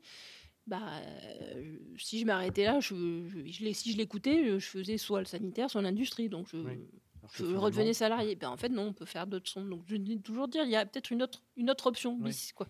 Bah, 0.67 0.81
euh, 0.99 1.77
si 1.97 2.19
je 2.19 2.25
m'arrêtais 2.25 2.63
là, 2.63 2.79
je, 2.79 2.95
je, 3.45 3.73
si 3.73 3.91
je 3.91 3.97
l'écoutais, 3.97 4.59
je 4.59 4.65
faisais 4.65 4.97
soit 4.97 5.19
le 5.19 5.25
sanitaire, 5.25 5.69
soit 5.69 5.81
l'industrie. 5.81 6.27
Donc, 6.27 6.47
je, 6.51 6.57
je 7.33 7.55
redevenais 7.55 7.93
salarié. 7.93 8.35
Ben, 8.35 8.49
en 8.49 8.57
fait, 8.57 8.69
non, 8.69 8.87
on 8.87 8.93
peut 8.93 9.05
faire 9.05 9.27
d'autres 9.27 9.49
sons. 9.49 9.65
Donc, 9.65 9.83
je 9.85 9.95
dis 9.95 10.19
toujours 10.21 10.47
dire, 10.47 10.63
il 10.63 10.71
y 10.71 10.75
a 10.75 10.85
peut-être 10.85 11.11
une 11.11 11.21
autre, 11.21 11.43
une 11.55 11.69
autre 11.69 11.87
option, 11.87 12.15
bis, 12.15 12.51
quoi. 12.53 12.67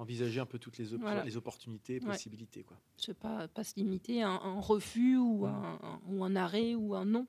Envisager 0.00 0.40
un 0.40 0.46
peu 0.46 0.58
toutes 0.58 0.78
les, 0.78 0.96
Voilà. 0.96 1.22
les 1.24 1.36
opportunités, 1.36 2.00
Ouais. 2.00 2.06
possibilités. 2.06 2.62
Quoi. 2.64 2.78
Se 2.96 3.12
pas, 3.12 3.48
pas 3.48 3.64
se 3.64 3.74
limiter 3.76 4.22
à 4.22 4.30
un, 4.30 4.40
un 4.56 4.58
refus 4.60 5.18
ou, 5.18 5.44
un, 5.44 5.78
un- 5.82 6.00
ou 6.08 6.24
un 6.24 6.34
arrêt 6.36 6.74
ou 6.74 6.94
un 6.94 7.04
non. 7.04 7.26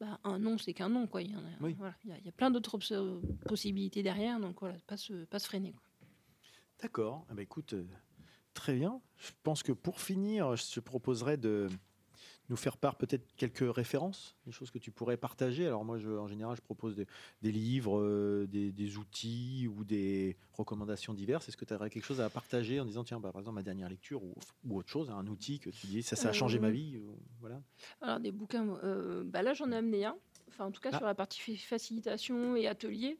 Bah, 0.00 0.18
un 0.24 0.38
non, 0.38 0.56
c'est 0.56 0.72
qu'un 0.72 0.88
non. 0.88 1.06
Quoi. 1.06 1.20
Il, 1.20 1.32
y 1.32 1.36
en 1.36 1.40
a, 1.40 1.50
Oui. 1.60 1.74
voilà. 1.76 1.94
il, 2.04 2.10
y 2.10 2.12
a, 2.14 2.18
il 2.18 2.24
y 2.24 2.28
a 2.30 2.32
plein 2.32 2.50
d'autres 2.50 2.78
possibilités 3.46 4.02
derrière, 4.02 4.40
donc 4.40 4.58
voilà, 4.60 4.76
pas 4.86 4.96
se, 4.96 5.24
pas 5.26 5.38
se 5.38 5.46
freiner. 5.46 5.72
Quoi. 5.72 5.82
D'accord. 6.80 7.26
Eh 7.30 7.34
ben, 7.34 7.42
écoute, 7.42 7.74
euh, 7.74 7.84
très 8.54 8.72
bien. 8.74 9.02
Je 9.18 9.32
pense 9.42 9.62
que 9.62 9.72
pour 9.72 10.00
finir, 10.00 10.56
je 10.56 10.64
te 10.76 10.80
proposerais 10.80 11.36
de 11.36 11.68
nous 12.48 12.56
faire 12.56 12.76
part 12.76 12.96
peut-être 12.96 13.34
quelques 13.36 13.64
références, 13.74 14.34
des 14.46 14.52
choses 14.52 14.70
que 14.70 14.78
tu 14.78 14.90
pourrais 14.90 15.16
partager. 15.16 15.66
Alors 15.66 15.84
moi, 15.84 15.98
je, 15.98 16.10
en 16.10 16.26
général, 16.28 16.56
je 16.56 16.62
propose 16.62 16.96
des, 16.96 17.06
des 17.42 17.52
livres, 17.52 17.98
euh, 18.00 18.46
des, 18.46 18.72
des 18.72 18.96
outils 18.96 19.68
ou 19.68 19.84
des 19.84 20.36
recommandations 20.54 21.12
diverses. 21.14 21.48
Est-ce 21.48 21.56
que 21.56 21.64
tu 21.64 21.74
aurais 21.74 21.90
quelque 21.90 22.04
chose 22.06 22.20
à 22.20 22.30
partager 22.30 22.80
en 22.80 22.84
disant, 22.86 23.04
tiens, 23.04 23.20
bah, 23.20 23.32
par 23.32 23.40
exemple, 23.40 23.56
ma 23.56 23.62
dernière 23.62 23.88
lecture 23.88 24.22
ou, 24.24 24.34
ou 24.66 24.78
autre 24.78 24.88
chose, 24.88 25.10
un 25.10 25.26
outil 25.26 25.58
que 25.58 25.70
tu 25.70 25.86
dis, 25.88 26.02
ça, 26.02 26.16
ça 26.16 26.30
a 26.30 26.32
changé 26.32 26.58
ma 26.58 26.68
Euh, 26.68 26.70
vie 26.70 26.96
ou- 26.96 27.18
voilà. 27.40 27.60
Alors, 28.00 28.20
des 28.20 28.32
bouquins, 28.32 28.66
euh, 28.82 29.24
bah 29.24 29.42
là, 29.42 29.52
j'en 29.54 29.70
ai 29.70 29.76
amené 29.76 30.04
un, 30.06 30.16
enfin, 30.48 30.64
en 30.66 30.70
tout 30.70 30.80
cas, 30.80 30.90
Ah. 30.92 30.96
sur 30.96 31.06
la 31.06 31.14
partie 31.14 31.40
fa- 31.40 31.68
facilitation 31.76 32.56
et 32.56 32.66
atelier, 32.66 33.18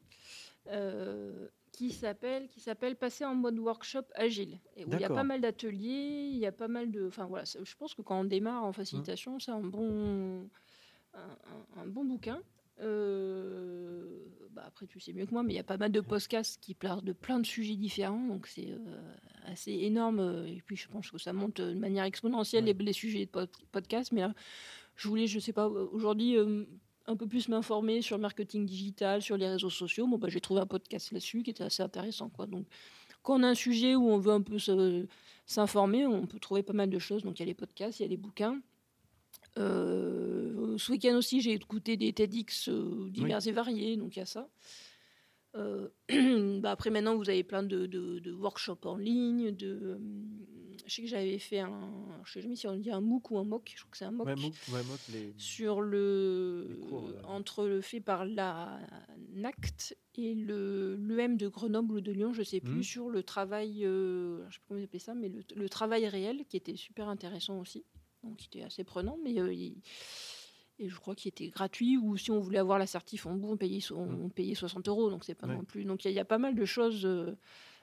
euh, 0.67 1.47
qui 1.71 1.91
s'appelle 1.91 2.47
qui 2.49 2.59
s'appelle 2.59 2.95
Passer 2.95 3.25
en 3.25 3.35
mode 3.35 3.57
workshop 3.59 4.03
agile. 4.15 4.59
Et 4.75 4.85
où 4.85 4.89
il 4.97 5.01
y 5.01 5.03
a 5.05 5.07
pas 5.15 5.23
mal 5.23 5.41
d'ateliers, 5.41 6.29
il 6.31 6.37
y 6.37 6.45
a 6.45 6.51
pas 6.51 6.67
mal 6.67 6.91
de. 6.91 7.07
Enfin, 7.07 7.25
voilà, 7.25 7.45
je 7.45 7.75
pense 7.75 7.93
que 7.93 8.01
quand 8.01 8.19
on 8.19 8.23
démarre 8.25 8.63
en 8.63 8.73
facilitation, 8.73 9.39
c'est 9.39 9.51
un 9.51 9.61
bon, 9.61 10.49
un, 11.13 11.19
un- 11.19 11.81
un 11.81 11.85
bon 11.87 12.03
bouquin. 12.05 12.41
Euh, 12.81 14.05
bah 14.51 14.63
après, 14.67 14.87
tu 14.87 14.99
sais 14.99 15.13
mieux 15.13 15.25
que 15.25 15.31
moi, 15.31 15.43
mais 15.43 15.53
il 15.53 15.55
y 15.55 15.59
a 15.59 15.63
pas 15.63 15.77
mal 15.77 15.91
de 15.91 16.01
podcasts 16.01 16.61
qui 16.61 16.73
parlent 16.73 17.03
de 17.03 17.13
plein 17.13 17.39
de 17.39 17.45
sujets 17.45 17.75
différents, 17.75 18.25
donc 18.27 18.47
c'est 18.47 18.69
euh, 18.71 19.13
assez 19.45 19.71
énorme. 19.73 20.19
euh, 20.19 20.45
Et 20.47 20.61
puis, 20.65 20.75
je 20.75 20.87
pense 20.87 21.09
que 21.11 21.17
ça 21.17 21.33
monte 21.33 21.61
de 21.61 21.73
manière 21.73 22.05
exponentielle 22.05 22.65
les, 22.65 22.73
les 22.73 22.93
sujets 22.93 23.25
de 23.25 23.29
pod- 23.31 23.49
podcast. 23.71 24.11
Mais 24.11 24.21
là, 24.21 24.33
je 24.95 25.07
voulais, 25.07 25.27
je 25.27 25.39
sais 25.39 25.53
pas, 25.53 25.67
aujourd'hui, 25.67 26.37
euh, 26.37 26.65
un 27.09 27.15
peu 27.15 27.27
plus 27.27 27.49
m'informer 27.49 28.01
sur 28.01 28.17
le 28.17 28.21
marketing 28.21 28.65
digital, 28.65 29.21
sur 29.21 29.35
les 29.35 29.47
réseaux 29.47 29.71
sociaux. 29.71 30.05
Bon, 30.07 30.17
bah, 30.17 30.29
j'ai 30.29 30.39
trouvé 30.39 30.61
un 30.61 30.67
podcast 30.67 31.11
là-dessus 31.11 31.41
qui 31.41 31.49
était 31.49 31.63
assez 31.63 31.81
intéressant, 31.81 32.29
quoi. 32.29 32.45
Donc, 32.45 32.67
quand 33.23 33.39
on 33.39 33.43
a 33.43 33.47
un 33.47 33.55
sujet 33.55 33.95
où 33.95 34.09
on 34.09 34.19
veut 34.19 34.31
un 34.31 34.41
peu 34.41 34.57
s'informer, 35.45 36.05
on 36.05 36.27
peut 36.27 36.39
trouver 36.39 36.61
pas 36.61 36.73
mal 36.73 36.89
de 36.89 36.99
choses. 36.99 37.23
Donc, 37.23 37.39
il 37.39 37.41
y 37.41 37.43
a 37.43 37.47
les 37.47 37.55
podcasts, 37.55 37.99
il 37.99 38.03
y 38.03 38.05
a 38.05 38.09
les 38.09 38.17
bouquins. 38.17 38.61
Euh, 39.57 40.77
ce 40.77 40.91
week-end 40.91 41.15
aussi, 41.15 41.41
j'ai 41.41 41.53
écouté 41.53 41.97
des 41.97 42.13
TEDx 42.13 42.69
euh, 42.69 43.09
divers 43.09 43.45
et 43.45 43.51
variés, 43.51 43.97
donc 43.97 44.15
il 44.15 44.19
y 44.19 44.21
a 44.21 44.27
ça. 44.27 44.47
Euh, 45.55 45.89
bah 46.61 46.71
après, 46.71 46.89
maintenant, 46.89 47.15
vous 47.15 47.29
avez 47.29 47.43
plein 47.43 47.63
de, 47.63 47.85
de- 47.87 48.19
de 48.19 48.31
workshops 48.31 48.85
en 48.85 48.97
ligne. 48.97 49.51
De, 49.51 49.67
euh, 49.67 49.97
je 50.85 50.93
sais 50.93 51.01
que 51.01 51.07
j'avais 51.07 51.39
fait 51.39 51.59
un. 51.59 51.91
Je 52.25 52.31
sais 52.33 52.41
jamais 52.41 52.55
si 52.55 52.67
on 52.67 52.75
dit 52.75 52.91
un 52.91 53.01
MOOC 53.01 53.31
ou 53.31 53.37
un 53.39 53.43
MOOC. 53.43 53.73
Je 53.75 53.81
crois 53.81 53.91
que 53.91 53.97
c'est 53.97 54.05
un 54.05 54.11
MOOC. 54.11 54.27
Ouais, 54.27 54.35
MOOC, 54.35 54.53
ouais, 54.71 54.83
MOOC, 54.83 54.99
les- 55.13 55.33
Sur 55.37 55.81
le. 55.81 56.79
Cours, 56.87 57.09
euh. 57.09 57.21
Entre 57.25 57.65
le 57.67 57.81
fait 57.81 57.99
par 58.01 58.25
la 58.25 58.79
NACT 59.33 59.97
et 60.15 60.35
le 60.35 60.95
l'EM 60.97 61.37
de 61.37 61.47
Grenoble 61.47 61.95
ou 61.95 62.01
de 62.01 62.11
Lyon, 62.11 62.33
je 62.33 62.43
sais 62.43 62.59
plus, 62.59 62.77
Mhm. 62.77 62.83
sur 62.83 63.09
le 63.09 63.23
travail. 63.23 63.85
euh, 63.85 64.47
je 64.49 64.55
sais 64.55 64.59
pas 64.59 64.65
comment 64.69 64.79
ils 64.79 64.83
appelaient 64.83 64.99
ça, 64.99 65.15
mais 65.15 65.29
le, 65.29 65.43
le 65.55 65.69
travail 65.69 66.07
réel 66.07 66.45
qui 66.47 66.57
était 66.57 66.75
super 66.75 67.07
intéressant 67.09 67.59
aussi. 67.59 67.85
Donc, 68.23 68.37
qui 68.37 68.47
était 68.47 68.63
assez 68.63 68.83
prenant, 68.83 69.17
mais. 69.23 69.31
il- 69.33 69.77
et 70.79 70.89
je 70.89 70.95
crois 70.97 71.13
qu'il 71.15 71.29
était 71.29 71.49
gratuit, 71.49 71.97
ou 71.97 72.15
si 72.17 72.31
on 72.31 72.39
voulait 72.39 72.57
avoir 72.59 72.79
la 72.79 72.87
certif 72.87 73.25
en 73.25 73.35
bout, 73.35 73.49
on 73.51 73.57
payait, 73.57 73.81
so- 73.81 73.97
on 73.97 74.27
Mm. 74.27 74.31
payait 74.31 74.55
60 74.55 74.87
euros, 74.87 75.09
donc 75.09 75.23
c'est 75.25 75.35
pas 75.35 75.47
Ouais. 75.47 75.55
non 75.55 75.63
plus. 75.63 75.83
Donc 75.83 76.05
il 76.05 76.07
y, 76.07 76.09
a- 76.09 76.11
il 76.11 76.15
y 76.15 76.19
a 76.19 76.25
pas 76.25 76.37
mal 76.37 76.55
de 76.55 76.65
choses 76.65 77.05
euh, 77.05 77.35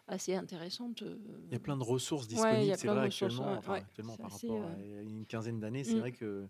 assez 0.08 0.34
intéressantes. 0.34 1.02
euh. 1.02 1.16
Il 1.48 1.52
y 1.52 1.56
a 1.56 1.60
plein 1.60 1.76
de 1.76 1.82
ressources 1.84 2.26
disponibles, 2.26 2.72
a 2.72 2.76
c'est 2.76 2.88
vrai, 2.88 3.06
actuellement, 3.06 3.52
ouais, 3.52 3.58
enfin, 3.58 3.74
actuellement 3.74 4.16
par 4.16 4.34
assez, 4.34 4.46
rapport 4.48 4.66
à 4.70 5.02
une 5.02 5.26
quinzaine 5.26 5.60
d'années, 5.60 5.84
c'est 5.84 5.96
Mm. 5.96 6.00
vrai 6.00 6.12
que 6.12 6.48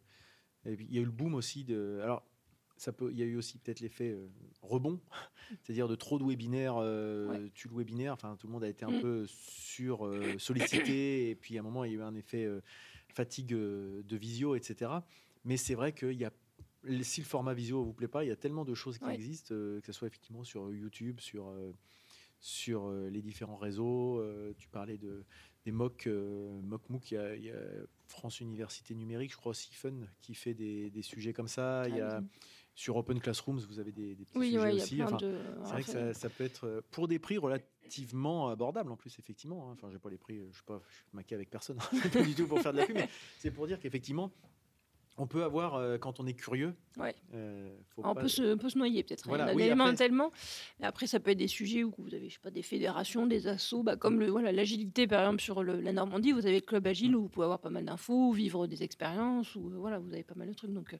il 0.64 0.92
y 0.92 0.98
a 0.98 1.00
eu 1.00 1.04
le 1.04 1.10
boom 1.12 1.34
aussi 1.34 1.62
de. 1.64 2.00
Alors, 2.02 2.24
ça 2.76 2.92
peut, 2.92 3.10
il 3.12 3.18
y 3.18 3.22
a 3.22 3.24
eu 3.26 3.36
aussi 3.36 3.56
peut-être 3.58 3.80
l'effet 3.80 4.10
euh, 4.10 4.28
rebond, 4.62 5.00
c'est-à-dire 5.62 5.88
de 5.88 5.94
trop 5.94 6.18
de 6.18 6.24
webinaires, 6.24 6.76
euh, 6.78 7.28
Ouais. 7.44 7.50
tu 7.54 7.68
le 7.68 7.74
webinaire, 7.76 8.12
enfin 8.12 8.36
tout 8.36 8.46
le 8.48 8.52
monde 8.52 8.64
a 8.64 8.68
été 8.68 8.84
un 8.84 8.90
Mm. 8.90 9.00
peu 9.00 9.24
sur 9.28 10.04
euh, 10.06 10.36
sollicité, 10.38 11.30
et 11.30 11.34
puis 11.34 11.56
à 11.56 11.60
un 11.60 11.62
moment 11.64 11.84
il 11.84 11.92
y 11.92 11.94
a 11.94 11.98
eu 11.98 12.02
un 12.02 12.14
effet 12.14 12.46
fatigue 13.14 13.48
de 13.48 14.16
visio, 14.16 14.56
etc. 14.56 14.90
Mais 15.46 15.56
c'est 15.56 15.74
vrai 15.74 15.92
qu'il 15.94 16.12
y 16.12 16.24
a 16.26 16.32
si 17.02 17.20
le 17.20 17.26
format 17.26 17.52
visio 17.54 17.82
vous 17.82 17.92
plaît 17.94 18.06
pas, 18.06 18.22
il 18.24 18.28
y 18.28 18.30
a 18.30 18.36
tellement 18.36 18.64
de 18.64 18.74
choses 18.74 18.98
qui 18.98 19.06
Ouais. 19.06 19.14
existent, 19.14 19.54
euh, 19.54 19.80
que 19.80 19.86
ce 19.86 19.92
soit 19.92 20.06
effectivement 20.06 20.44
sur 20.44 20.72
YouTube, 20.72 21.18
sur 21.20 21.48
euh, 21.48 21.72
sur 22.38 22.86
euh, 22.86 23.08
les 23.08 23.22
différents 23.22 23.56
réseaux. 23.56 24.22
tu 24.58 24.68
parlais 24.68 24.98
de 24.98 25.24
des 25.64 25.72
MOOC, 25.72 26.06
MOOC 26.06 26.88
MOOC, 26.90 27.10
il 27.10 27.14
y, 27.14 27.18
a, 27.18 27.34
il 27.34 27.44
y 27.44 27.50
a 27.50 27.58
France 28.06 28.38
Université 28.40 28.94
Numérique, 28.94 29.32
je 29.32 29.36
crois 29.36 29.50
aussi 29.50 29.72
Fun, 29.74 29.94
qui 30.20 30.34
fait 30.34 30.54
des, 30.54 30.90
des 30.90 31.02
sujets 31.02 31.32
comme 31.32 31.48
ça. 31.48 31.88
Il 31.88 31.96
y 31.96 32.00
a, 32.00 32.18
Ah 32.18 32.20
oui. 32.20 32.26
sur 32.76 32.94
Open 32.96 33.18
Classrooms, 33.18 33.58
vous 33.58 33.80
avez 33.80 33.90
des, 33.90 34.14
des 34.14 34.24
petits 34.24 34.38
Oui, 34.38 34.46
sujets 34.50 34.58
ouais, 34.60 34.72
aussi. 34.74 35.02
Enfin, 35.02 35.16
de. 35.16 35.36
c'est 35.64 35.70
vrai 35.72 35.82
que 35.82 35.90
ça, 35.90 36.14
ça 36.14 36.30
peut 36.30 36.44
être 36.44 36.84
pour 36.92 37.08
des 37.08 37.18
prix 37.18 37.38
relativement 37.38 38.48
abordables 38.48 38.92
en 38.92 38.96
plus, 38.96 39.18
effectivement. 39.18 39.68
hein. 39.68 39.72
Enfin, 39.72 39.90
j'ai 39.90 39.98
pas 39.98 40.10
les 40.10 40.18
prix, 40.18 40.38
je 40.52 40.56
sais 40.58 40.64
pas, 40.64 40.80
je 40.88 40.94
suis 40.94 41.04
maqué 41.14 41.34
avec 41.34 41.50
personne, 41.50 41.78
C'est 42.02 42.12
pas 42.12 42.22
du 42.22 42.34
tout 42.34 42.46
pour 42.46 42.60
faire 42.60 42.72
de 42.72 42.78
la 42.78 42.86
pub, 42.86 42.94
mais 42.96 43.08
c'est 43.38 43.50
pour 43.50 43.66
dire 43.66 43.80
qu'effectivement, 43.80 44.30
on 45.18 45.26
peut 45.26 45.42
avoir, 45.44 45.74
euh, 45.76 45.96
quand 45.98 46.20
on 46.20 46.26
est 46.26 46.34
curieux, 46.34 46.74
Ouais. 46.98 47.14
euh, 47.34 47.74
faut 47.94 48.02
On 48.04 48.14
pas- 48.14 48.20
peut, 48.22 48.28
se, 48.28 48.54
on 48.54 48.58
peut 48.58 48.68
se 48.68 48.76
noyer 48.78 49.02
peut-être. 49.02 49.26
Voilà, 49.26 49.44
il 49.44 49.60
y 49.60 49.64
en 49.72 49.72
a 49.72 49.74
oui, 49.74 49.80
après- 49.80 49.94
tellement. 49.96 50.30
Après, 50.82 51.06
ça 51.06 51.20
peut 51.20 51.30
être 51.30 51.38
des 51.38 51.48
sujets 51.48 51.84
où 51.84 51.92
vous 51.98 52.14
avez, 52.14 52.28
je 52.28 52.34
sais 52.34 52.40
pas, 52.40 52.50
des 52.50 52.62
fédérations, 52.62 53.26
des 53.26 53.46
assos, 53.46 53.82
bah, 53.82 53.96
comme 53.96 54.20
le, 54.20 54.26
voilà, 54.28 54.52
l'agilité, 54.52 55.06
par 55.06 55.20
exemple, 55.22 55.40
sur 55.42 55.62
le- 55.62 55.80
la 55.80 55.92
Normandie, 55.92 56.32
vous 56.32 56.46
avez 56.46 56.56
le 56.60 56.66
club 56.66 56.86
agile 56.86 57.16
où 57.16 57.22
vous 57.22 57.28
pouvez 57.28 57.44
avoir 57.44 57.60
pas 57.60 57.70
mal 57.70 57.84
d'infos, 57.84 58.32
vivre 58.32 58.66
des 58.66 58.82
expériences, 58.82 59.54
ou 59.56 59.70
euh, 59.70 59.76
voilà, 59.78 59.98
vous 59.98 60.12
avez 60.12 60.24
pas 60.24 60.34
mal 60.34 60.48
de 60.48 60.54
trucs. 60.54 60.72
Donc, 60.72 60.96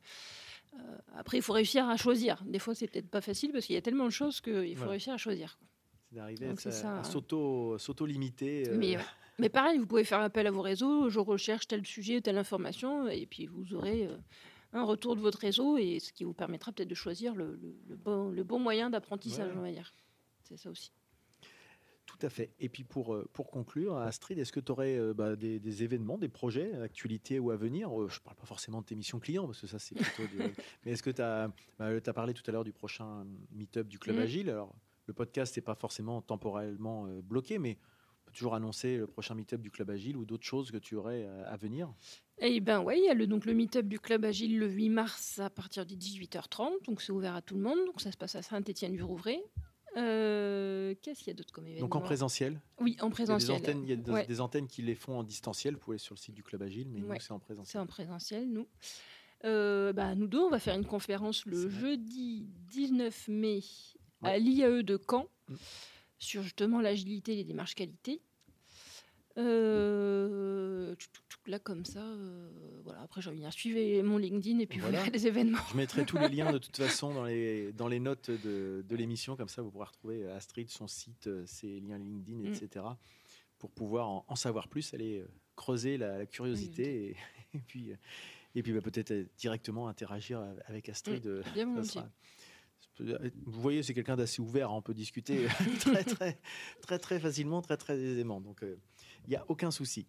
après, 1.16 1.38
il 1.38 1.42
faut 1.42 1.52
réussir 1.54 1.88
à 1.88 1.96
choisir. 1.96 2.42
Des 2.46 2.58
fois, 2.58 2.74
c'est 2.74 2.86
peut-être 2.86 3.08
pas 3.10 3.20
facile 3.22 3.50
parce 3.52 3.64
qu'il 3.66 3.74
y 3.74 3.78
a 3.78 3.82
tellement 3.82 4.04
de 4.04 4.10
choses 4.10 4.40
qu'il 4.40 4.68
faut 4.74 4.76
Voilà. 4.80 4.90
réussir 4.92 5.12
à 5.14 5.16
choisir. 5.16 5.58
c'est 6.08 6.16
d'arriver 6.16 6.46
à, 6.46 6.98
hein. 7.00 7.02
s'auto-limiter. 7.78 8.64
Mais, 8.74 8.96
ouais. 8.96 9.02
Mais 9.38 9.48
pareil, 9.48 9.78
vous 9.78 9.86
pouvez 9.86 10.04
faire 10.04 10.20
appel 10.20 10.46
à 10.46 10.50
vos 10.50 10.62
réseaux. 10.62 11.10
Je 11.10 11.18
recherche 11.18 11.68
tel 11.68 11.84
sujet, 11.84 12.20
telle 12.20 12.38
information, 12.38 13.08
et 13.08 13.26
puis 13.26 13.46
vous 13.46 13.74
aurez 13.74 14.06
euh, 14.06 14.16
un 14.72 14.82
retour 14.84 15.14
de 15.16 15.20
votre 15.20 15.38
réseau, 15.38 15.76
et 15.76 15.98
ce 16.00 16.12
qui 16.12 16.24
vous 16.24 16.32
permettra 16.34 16.72
peut-être 16.72 16.88
de 16.88 16.94
choisir 16.94 17.34
le, 17.34 17.58
le- 17.62 17.76
le 17.88 17.96
bon, 17.96 18.30
le 18.30 18.44
bon 18.44 18.58
moyen 18.58 18.88
d'apprentissage, 18.90 19.50
Ouais. 19.52 19.58
on 19.58 19.62
va 19.62 19.70
dire. 19.72 19.92
C'est 20.44 20.56
ça 20.56 20.70
aussi. 20.70 20.90
Tout 22.06 22.18
à 22.22 22.30
fait. 22.30 22.52
Et 22.60 22.68
puis 22.68 22.84
pour, 22.84 23.14
euh, 23.14 23.28
pour 23.32 23.50
conclure, 23.50 23.96
Astrid, 23.96 24.38
est-ce 24.38 24.52
que 24.52 24.60
tu 24.60 24.70
aurais 24.72 24.96
des, 25.36 25.58
des 25.58 25.82
événements, 25.82 26.16
des 26.18 26.28
projets, 26.28 26.72
actualités 26.80 27.38
ou 27.40 27.50
à 27.50 27.56
venir? 27.56 27.90
Euh, 27.90 28.08
Je 28.08 28.20
ne 28.20 28.24
parle 28.24 28.36
pas 28.36 28.46
forcément 28.46 28.80
de 28.80 28.86
tes 28.86 28.94
missions 28.94 29.18
clients, 29.18 29.44
parce 29.46 29.60
que 29.60 29.66
ça, 29.66 29.78
c'est 29.78 29.96
plutôt. 29.96 30.26
du- 30.28 30.38
Mais 30.84 30.92
est-ce 30.92 31.02
que 31.02 31.10
tu 31.10 31.20
as, 31.20 31.50
parlé 32.14 32.32
tout 32.32 32.44
à 32.46 32.52
l'heure 32.52 32.64
du 32.64 32.72
prochain 32.72 33.26
meet-up 33.52 33.86
du 33.88 33.98
Club 33.98 34.16
Mhm. 34.16 34.22
Agile? 34.22 34.50
Alors, 34.50 34.74
le 35.06 35.14
podcast 35.14 35.54
n'est 35.56 35.62
pas 35.62 35.74
forcément 35.74 36.22
temporellement 36.22 37.06
euh, 37.06 37.20
bloqué, 37.22 37.58
mais 37.58 37.76
peut 38.26 38.32
toujours 38.32 38.54
annoncer 38.54 38.98
le 38.98 39.06
prochain 39.06 39.34
meet-up 39.34 39.60
du 39.60 39.70
Club 39.70 39.90
Agile 39.90 40.16
ou 40.16 40.24
d'autres 40.24 40.44
choses 40.44 40.70
que 40.70 40.76
tu 40.76 40.94
aurais 40.96 41.24
euh, 41.24 41.44
à 41.50 41.56
venir? 41.56 41.92
Eh 42.38 42.60
ben 42.60 42.80
ouais, 42.82 42.98
il 42.98 43.04
y 43.04 43.08
a 43.08 43.14
le, 43.14 43.26
donc 43.26 43.46
le 43.46 43.54
meet-up 43.54 43.86
du 43.86 43.98
Club 43.98 44.24
Agile 44.26 44.58
le 44.58 44.68
8 44.68 44.88
mars 44.90 45.38
à 45.38 45.48
partir 45.48 45.86
de 45.86 45.94
18h30, 45.94 46.84
donc 46.84 47.00
c'est 47.00 47.12
ouvert 47.12 47.34
à 47.34 47.40
tout 47.42 47.54
le 47.54 47.62
monde. 47.62 47.78
Donc 47.86 48.00
ça 48.00 48.12
se 48.12 48.16
passe 48.18 48.34
à 48.34 48.42
Saint-Étienne-du-Rouvray. 48.42 49.40
Euh, 49.96 50.94
Qu'est-ce 51.00 51.20
qu'il 51.20 51.28
y 51.28 51.30
a 51.30 51.34
d'autre 51.34 51.52
comme 51.54 51.66
événement 51.66 51.86
Donc 51.86 51.96
en 51.96 52.00
présentiel? 52.02 52.60
Oui, 52.80 52.84
en 52.84 52.84
Il 52.92 52.98
y 52.98 53.00
a 53.00 53.08
des 53.08 53.10
présentiel. 53.14 53.56
antennes, 53.56 53.82
il 53.84 53.88
y 53.88 53.92
a 53.92 53.96
des, 53.96 54.10
Ouais. 54.10 54.26
des 54.26 54.40
antennes 54.42 54.66
qui 54.66 54.82
les 54.82 54.94
font 54.94 55.18
en 55.18 55.22
distanciel. 55.24 55.74
Vous 55.74 55.80
pouvez 55.80 55.94
aller 55.94 55.98
sur 56.02 56.14
le 56.14 56.20
site 56.20 56.34
du 56.34 56.42
Club 56.42 56.62
Agile, 56.62 56.88
mais 56.90 57.00
Ouais. 57.02 57.14
nous, 57.14 57.20
c'est 57.20 57.32
en 57.32 57.38
C'est 57.38 57.44
présentiel. 57.44 57.82
en 57.82 57.86
présentiel, 57.86 58.50
nous. 58.52 58.66
Euh, 59.44 59.92
bah, 59.94 60.14
nous 60.14 60.26
deux, 60.26 60.40
on 60.40 60.50
va 60.50 60.58
faire 60.58 60.74
une 60.74 60.84
conférence 60.84 61.42
C'est 61.44 61.50
le 61.50 61.68
jeudi 61.70 62.46
19 62.70 63.28
mai 63.28 63.60
à 64.22 64.38
l'IAE 64.38 64.82
de 64.82 65.00
Caen 65.08 65.26
Mm. 65.48 65.54
Sur 66.18 66.42
justement 66.42 66.80
l'agilité 66.80 67.32
et 67.32 67.36
les 67.36 67.44
démarches 67.44 67.74
qualité. 67.74 68.20
Euh, 69.38 70.94
là, 71.46 71.58
comme 71.58 71.84
ça, 71.84 72.00
euh, 72.02 72.48
voilà. 72.84 73.02
Après, 73.02 73.20
j'ai 73.20 73.28
envie 73.30 73.40
de 73.40 73.50
suivez 73.50 74.02
mon 74.02 74.18
LinkedIn 74.18 74.58
et 74.60 74.66
puis 74.66 74.78
Voilà. 74.78 74.98
vous 74.98 75.04
verrez 75.04 75.10
les 75.16 75.26
événements. 75.26 75.58
Je 75.70 75.76
mettrai 75.76 76.04
tous 76.06 76.16
les 76.18 76.28
liens 76.28 76.52
de 76.52 76.58
toute 76.58 76.76
façon 76.76 77.12
dans 77.12 77.24
les, 77.24 77.72
dans 77.72 77.88
les 77.88 78.00
notes 78.00 78.30
de, 78.30 78.84
de 78.88 78.96
l'émission, 78.96 79.36
comme 79.36 79.48
ça 79.48 79.62
vous 79.62 79.70
pourrez 79.70 79.86
retrouver 79.86 80.28
Astrid, 80.30 80.70
son 80.70 80.88
site, 80.88 81.26
euh, 81.26 81.44
ses 81.46 81.80
liens 81.80 81.98
LinkedIn, 81.98 82.38
Mm. 82.38 82.46
etc. 82.54 82.84
Pour 83.58 83.70
pouvoir 83.70 84.08
en, 84.08 84.24
en 84.28 84.36
savoir 84.36 84.68
plus, 84.68 84.92
aller 84.94 85.18
euh, 85.20 85.28
creuser 85.54 85.96
la, 85.98 86.18
la 86.18 86.26
curiosité 86.26 87.10
et, 87.10 87.16
et 87.54 87.60
puis, 87.60 87.92
euh, 87.92 87.96
et 88.54 88.62
puis 88.62 88.72
bah, 88.72 88.80
peut-être 88.80 89.10
euh, 89.12 89.24
directement 89.38 89.88
interagir 89.88 90.40
avec 90.66 90.88
Astrid. 90.88 91.26
euh, 91.26 91.42
Bien 91.54 91.74
ça 91.84 91.84
sera- 91.84 92.10
Vous 93.00 93.60
voyez, 93.60 93.82
c'est 93.82 93.94
quelqu'un 93.94 94.16
d'assez 94.16 94.40
ouvert, 94.42 94.72
on 94.72 94.82
peut 94.82 94.94
discuter 94.94 95.46
très, 95.80 96.04
très, 96.04 96.38
très, 96.82 96.98
très 96.98 97.18
facilement, 97.20 97.62
très, 97.62 97.76
très 97.76 97.98
aisément. 97.98 98.40
Donc, 98.40 98.62
euh, 98.62 98.76
il 99.26 99.30
n'y 99.30 99.36
a 99.36 99.44
aucun 99.48 99.70
souci. 99.70 100.06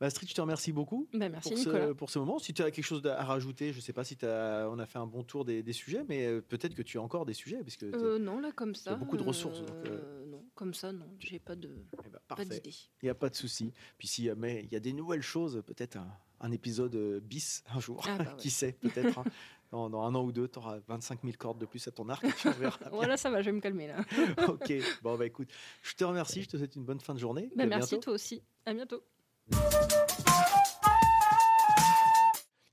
Astrid, 0.00 0.28
je 0.28 0.34
te 0.34 0.40
remercie 0.40 0.72
beaucoup 0.72 1.06
Bah, 1.12 1.28
merci 1.28 1.50
pour 1.50 1.58
ce, 1.58 1.92
pour 1.92 2.10
ce 2.10 2.18
moment. 2.18 2.40
Si 2.40 2.52
tu 2.52 2.62
as 2.62 2.70
quelque 2.72 2.84
chose 2.84 3.04
à 3.06 3.24
rajouter, 3.24 3.70
je 3.72 3.76
ne 3.78 3.80
sais 3.82 3.92
pas 3.92 4.02
si 4.02 4.16
as, 4.24 4.68
on 4.70 4.78
a 4.80 4.86
fait 4.86 4.98
un 4.98 5.06
bon 5.06 5.22
tour 5.22 5.44
des, 5.44 5.62
des 5.62 5.72
sujets, 5.72 6.04
mais 6.08 6.26
euh, 6.26 6.40
peut-être 6.40 6.74
que 6.74 6.82
tu 6.82 6.98
as 6.98 7.02
encore 7.02 7.24
des 7.24 7.32
sujets, 7.34 7.58
parce 7.58 7.76
que 7.76 7.86
Euh, 7.86 8.18
non, 8.18 8.40
là, 8.40 8.50
comme 8.50 8.74
ça. 8.74 8.96
beaucoup 8.96 9.16
de 9.16 9.22
ressources, 9.22 9.60
donc, 9.60 9.86
euh, 9.86 10.26
non. 10.26 10.42
comme 10.56 10.74
ça, 10.74 10.90
non, 10.90 11.06
j'ai 11.20 11.38
pas 11.38 11.54
de 11.54 11.70
Eh 12.04 12.08
ben, 12.08 12.18
pas 12.26 12.44
d'idée. 12.44 12.74
Il 13.02 13.06
n'y 13.06 13.10
a 13.10 13.14
pas 13.14 13.30
de 13.30 13.36
souci. 13.36 13.72
Puis 13.98 14.08
si 14.08 14.24
jamais 14.24 14.62
il 14.64 14.72
y 14.72 14.76
a 14.76 14.80
des 14.80 14.92
nouvelles 14.92 15.22
choses, 15.22 15.62
peut-être 15.64 15.96
un, 15.96 16.08
un 16.40 16.50
épisode 16.50 16.96
euh, 16.96 17.20
bis 17.20 17.62
un 17.72 17.78
jour. 17.78 18.04
Ah, 18.08 18.18
bah 18.18 18.24
ouais. 18.30 18.36
Qui 18.36 18.50
sait, 18.50 18.72
peut-être. 18.72 19.18
hein. 19.18 19.24
Dans, 19.70 19.90
dans 19.90 20.02
un 20.02 20.14
an 20.14 20.22
ou 20.24 20.32
deux, 20.32 20.48
tu 20.48 20.58
auras 20.58 20.78
25 20.86 21.20
000 21.22 21.34
cordes 21.38 21.58
de 21.58 21.66
plus 21.66 21.86
à 21.86 21.90
ton 21.90 22.08
arc. 22.08 22.24
Bien. 22.58 22.70
Voilà, 22.90 23.16
ça 23.16 23.30
va, 23.30 23.42
je 23.42 23.46
vais 23.46 23.56
me 23.56 23.60
calmer 23.60 23.88
là. 23.88 23.96
ok, 24.48 24.72
bon 25.02 25.16
bah 25.16 25.26
écoute, 25.26 25.48
je 25.82 25.94
te 25.94 26.04
remercie, 26.04 26.42
je 26.42 26.48
te 26.48 26.56
souhaite 26.56 26.74
une 26.76 26.84
bonne 26.84 27.00
fin 27.00 27.14
de 27.14 27.18
journée. 27.18 27.50
Bah, 27.54 27.66
merci 27.66 27.90
bientôt. 27.90 28.04
toi 28.04 28.14
aussi. 28.14 28.42
À 28.64 28.72
bientôt. 28.72 29.02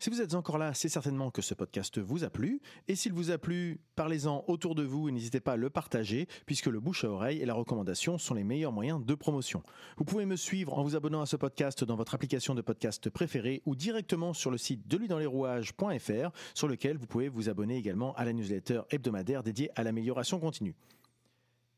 Si 0.05 0.11
vous 0.11 0.21
êtes 0.21 0.35
encore 0.35 0.59
là, 0.59 0.71
c'est 0.75 0.87
certainement 0.87 1.31
que 1.31 1.41
ce 1.41 1.55
podcast 1.55 1.97
vous 1.97 2.23
a 2.23 2.29
plu. 2.29 2.61
Et 2.87 2.93
s'il 2.95 3.11
vous 3.11 3.31
a 3.31 3.39
plu, 3.39 3.79
parlez-en 3.95 4.45
autour 4.47 4.75
de 4.75 4.83
vous 4.83 5.09
et 5.09 5.11
n'hésitez 5.11 5.39
pas 5.39 5.53
à 5.53 5.55
le 5.55 5.71
partager, 5.71 6.27
puisque 6.45 6.67
le 6.67 6.79
bouche 6.79 7.05
à 7.05 7.09
oreille 7.09 7.41
et 7.41 7.45
la 7.47 7.55
recommandation 7.55 8.19
sont 8.19 8.35
les 8.35 8.43
meilleurs 8.43 8.71
moyens 8.71 9.03
de 9.03 9.15
promotion. 9.15 9.63
Vous 9.97 10.05
pouvez 10.05 10.27
me 10.27 10.35
suivre 10.35 10.77
en 10.77 10.83
vous 10.83 10.95
abonnant 10.95 11.21
à 11.21 11.25
ce 11.25 11.37
podcast 11.37 11.83
dans 11.83 11.95
votre 11.95 12.13
application 12.13 12.53
de 12.53 12.61
podcast 12.61 13.09
préférée 13.09 13.63
ou 13.65 13.75
directement 13.75 14.35
sur 14.35 14.51
le 14.51 14.59
site 14.59 14.87
de 14.87 15.25
rouages.fr, 15.25 16.29
sur 16.53 16.67
lequel 16.67 16.97
vous 16.97 17.07
pouvez 17.07 17.27
vous 17.27 17.49
abonner 17.49 17.75
également 17.75 18.13
à 18.13 18.25
la 18.25 18.33
newsletter 18.33 18.81
hebdomadaire 18.91 19.41
dédiée 19.41 19.71
à 19.75 19.81
l'amélioration 19.81 20.39
continue. 20.39 20.75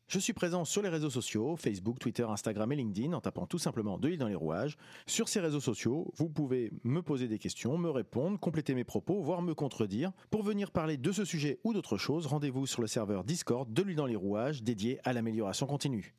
Je 0.08 0.18
suis 0.18 0.32
présent 0.32 0.64
sur 0.64 0.80
les 0.80 0.88
réseaux 0.88 1.10
sociaux, 1.10 1.54
Facebook, 1.56 1.98
Twitter, 1.98 2.22
Instagram 2.22 2.72
et 2.72 2.76
LinkedIn, 2.76 3.12
en 3.12 3.20
tapant 3.20 3.46
tout 3.46 3.58
simplement 3.58 3.98
De 3.98 4.08
l'île 4.08 4.18
dans 4.18 4.26
les 4.26 4.34
rouages. 4.34 4.78
Sur 5.06 5.28
ces 5.28 5.38
réseaux 5.38 5.60
sociaux, 5.60 6.10
vous 6.16 6.30
pouvez 6.30 6.72
me 6.82 7.02
poser 7.02 7.28
des 7.28 7.38
questions, 7.38 7.76
me 7.76 7.90
répondre, 7.90 8.40
compléter 8.40 8.74
mes 8.74 8.84
propos, 8.84 9.20
voire 9.20 9.42
me 9.42 9.54
contredire. 9.54 10.12
Pour 10.30 10.42
venir 10.42 10.70
parler 10.70 10.96
de 10.96 11.12
ce 11.12 11.26
sujet 11.26 11.60
ou 11.62 11.74
d'autre 11.74 11.98
chose, 11.98 12.24
rendez-vous 12.24 12.66
sur 12.66 12.80
le 12.80 12.88
serveur 12.88 13.22
Discord 13.22 13.70
De 13.70 13.82
l'île 13.82 13.96
dans 13.96 14.06
les 14.06 14.16
rouages, 14.16 14.62
dédié 14.62 14.98
à 15.04 15.12
l'amélioration 15.12 15.66
continue. 15.66 16.14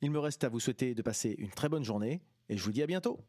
Il 0.00 0.10
me 0.10 0.20
reste 0.20 0.42
à 0.44 0.48
vous 0.48 0.60
souhaiter 0.60 0.94
de 0.94 1.02
passer 1.02 1.34
une 1.36 1.50
très 1.50 1.68
bonne 1.68 1.84
journée, 1.84 2.22
et 2.48 2.56
je 2.56 2.64
vous 2.64 2.72
dis 2.72 2.82
à 2.82 2.86
bientôt. 2.86 3.20